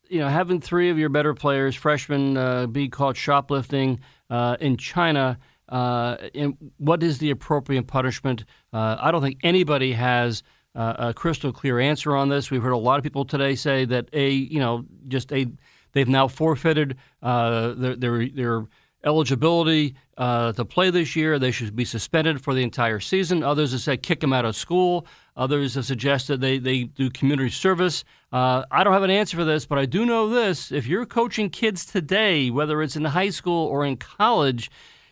you 0.09 0.19
know, 0.19 0.27
having 0.27 0.61
three 0.61 0.89
of 0.89 0.97
your 0.97 1.09
better 1.09 1.33
players, 1.33 1.75
freshmen, 1.75 2.37
uh, 2.37 2.67
be 2.67 2.89
caught 2.89 3.17
shoplifting 3.17 3.99
uh, 4.29 4.57
in 4.59 4.77
China. 4.77 5.37
Uh, 5.67 6.17
and 6.35 6.57
what 6.77 7.01
is 7.01 7.17
the 7.17 7.31
appropriate 7.31 7.87
punishment? 7.87 8.45
Uh, 8.71 8.97
I 8.99 9.11
don't 9.11 9.21
think 9.21 9.39
anybody 9.43 9.93
has 9.93 10.43
uh, 10.75 10.95
a 10.97 11.13
crystal 11.13 11.51
clear 11.51 11.79
answer 11.79 12.15
on 12.15 12.29
this. 12.29 12.51
We've 12.51 12.61
heard 12.61 12.71
a 12.71 12.77
lot 12.77 12.97
of 12.97 13.03
people 13.03 13.25
today 13.25 13.55
say 13.55 13.85
that 13.85 14.09
a 14.13 14.29
you 14.29 14.59
know 14.59 14.85
just 15.07 15.31
a 15.31 15.47
they've 15.93 16.07
now 16.07 16.27
forfeited 16.27 16.97
uh, 17.23 17.73
their, 17.73 17.95
their 17.95 18.29
their 18.29 18.65
eligibility 19.05 19.95
uh, 20.17 20.51
to 20.53 20.65
play 20.65 20.89
this 20.89 21.15
year. 21.15 21.39
They 21.39 21.51
should 21.51 21.75
be 21.75 21.85
suspended 21.85 22.43
for 22.43 22.53
the 22.53 22.63
entire 22.63 22.99
season. 22.99 23.43
Others 23.43 23.71
have 23.71 23.81
said 23.81 24.03
kick 24.03 24.19
them 24.19 24.33
out 24.33 24.45
of 24.45 24.55
school. 24.55 25.07
Others 25.37 25.75
have 25.75 25.85
suggested 25.85 26.41
they, 26.41 26.57
they 26.57 26.83
do 26.83 27.09
community 27.09 27.49
service. 27.49 28.03
Uh, 28.35 28.65
I 28.69 28.83
don't 28.83 28.91
have 28.91 29.03
an 29.03 29.11
answer 29.11 29.37
for 29.37 29.45
this, 29.45 29.65
but 29.65 29.77
I 29.77 29.85
do 29.85 30.05
know 30.05 30.27
this. 30.27 30.69
If 30.69 30.87
you're 30.87 31.05
coaching 31.05 31.49
kids 31.49 31.85
today, 31.85 32.49
whether 32.49 32.81
it's 32.81 32.97
in 32.97 33.05
high 33.05 33.29
school 33.29 33.65
or 33.67 33.85
in 33.85 33.95
college, 33.95 34.69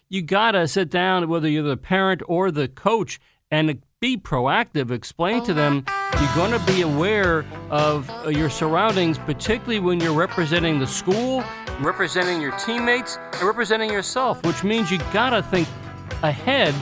you 0.09 0.21
got 0.21 0.51
to 0.51 0.67
sit 0.67 0.89
down, 0.89 1.29
whether 1.29 1.47
you're 1.47 1.63
the 1.63 1.77
parent 1.77 2.21
or 2.27 2.51
the 2.51 2.67
coach, 2.67 3.21
and 3.49 3.81
be 4.01 4.17
proactive. 4.17 4.91
Explain 4.91 5.41
to 5.45 5.53
them 5.53 5.85
you're 6.19 6.35
going 6.35 6.51
to 6.51 6.59
be 6.65 6.81
aware 6.81 7.45
of 7.69 8.09
uh, 8.09 8.27
your 8.27 8.49
surroundings, 8.49 9.17
particularly 9.17 9.79
when 9.79 10.01
you're 10.01 10.11
representing 10.11 10.79
the 10.79 10.87
school, 10.87 11.45
representing 11.79 12.41
your 12.41 12.51
teammates, 12.57 13.17
and 13.35 13.43
representing 13.43 13.89
yourself, 13.89 14.45
which 14.45 14.65
means 14.65 14.91
you 14.91 14.97
got 15.13 15.29
to 15.29 15.41
think 15.43 15.69
ahead 16.23 16.75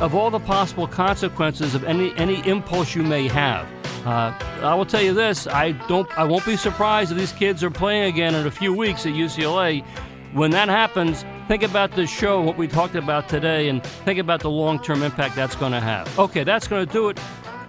of 0.00 0.14
all 0.14 0.30
the 0.30 0.40
possible 0.40 0.86
consequences 0.86 1.74
of 1.74 1.84
any 1.84 2.16
any 2.16 2.46
impulse 2.46 2.94
you 2.94 3.02
may 3.02 3.28
have. 3.28 3.66
Uh, 4.06 4.32
I 4.62 4.74
will 4.74 4.86
tell 4.86 5.02
you 5.02 5.12
this: 5.12 5.46
I 5.46 5.72
don't, 5.88 6.08
I 6.18 6.24
won't 6.24 6.46
be 6.46 6.56
surprised 6.56 7.12
if 7.12 7.18
these 7.18 7.32
kids 7.32 7.62
are 7.64 7.70
playing 7.70 8.04
again 8.04 8.34
in 8.34 8.46
a 8.46 8.50
few 8.50 8.72
weeks 8.72 9.06
at 9.06 9.12
UCLA. 9.12 9.84
When 10.32 10.50
that 10.50 10.68
happens, 10.68 11.24
think 11.48 11.62
about 11.62 11.92
this 11.92 12.10
show, 12.10 12.40
what 12.40 12.58
we 12.58 12.68
talked 12.68 12.94
about 12.94 13.28
today, 13.28 13.68
and 13.68 13.82
think 13.82 14.18
about 14.18 14.40
the 14.40 14.50
long 14.50 14.82
term 14.82 15.02
impact 15.02 15.34
that's 15.34 15.56
going 15.56 15.72
to 15.72 15.80
have. 15.80 16.18
Okay, 16.18 16.44
that's 16.44 16.68
going 16.68 16.86
to 16.86 16.92
do 16.92 17.08
it 17.08 17.18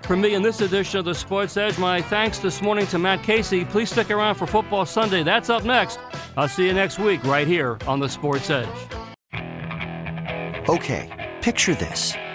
for 0.03 0.15
me 0.17 0.33
in 0.33 0.41
this 0.41 0.59
edition 0.61 0.99
of 0.99 1.05
the 1.05 1.15
Sports 1.15 1.55
Edge. 1.55 1.77
My 1.77 2.01
thanks 2.01 2.39
this 2.39 2.61
morning 2.61 2.87
to 2.87 2.99
Matt 2.99 3.23
Casey. 3.23 3.63
Please 3.63 3.89
stick 3.91 4.11
around 4.11 4.35
for 4.35 4.47
Football 4.47 4.85
Sunday. 4.85 5.23
That's 5.23 5.49
up 5.49 5.63
next. 5.63 5.99
I'll 6.35 6.47
see 6.47 6.65
you 6.65 6.73
next 6.73 6.99
week 6.99 7.23
right 7.23 7.47
here 7.47 7.77
on 7.87 7.99
the 7.99 8.09
Sports 8.09 8.49
Edge. 8.49 8.67
Okay, 10.67 11.35
picture 11.41 11.75
this. 11.75 12.15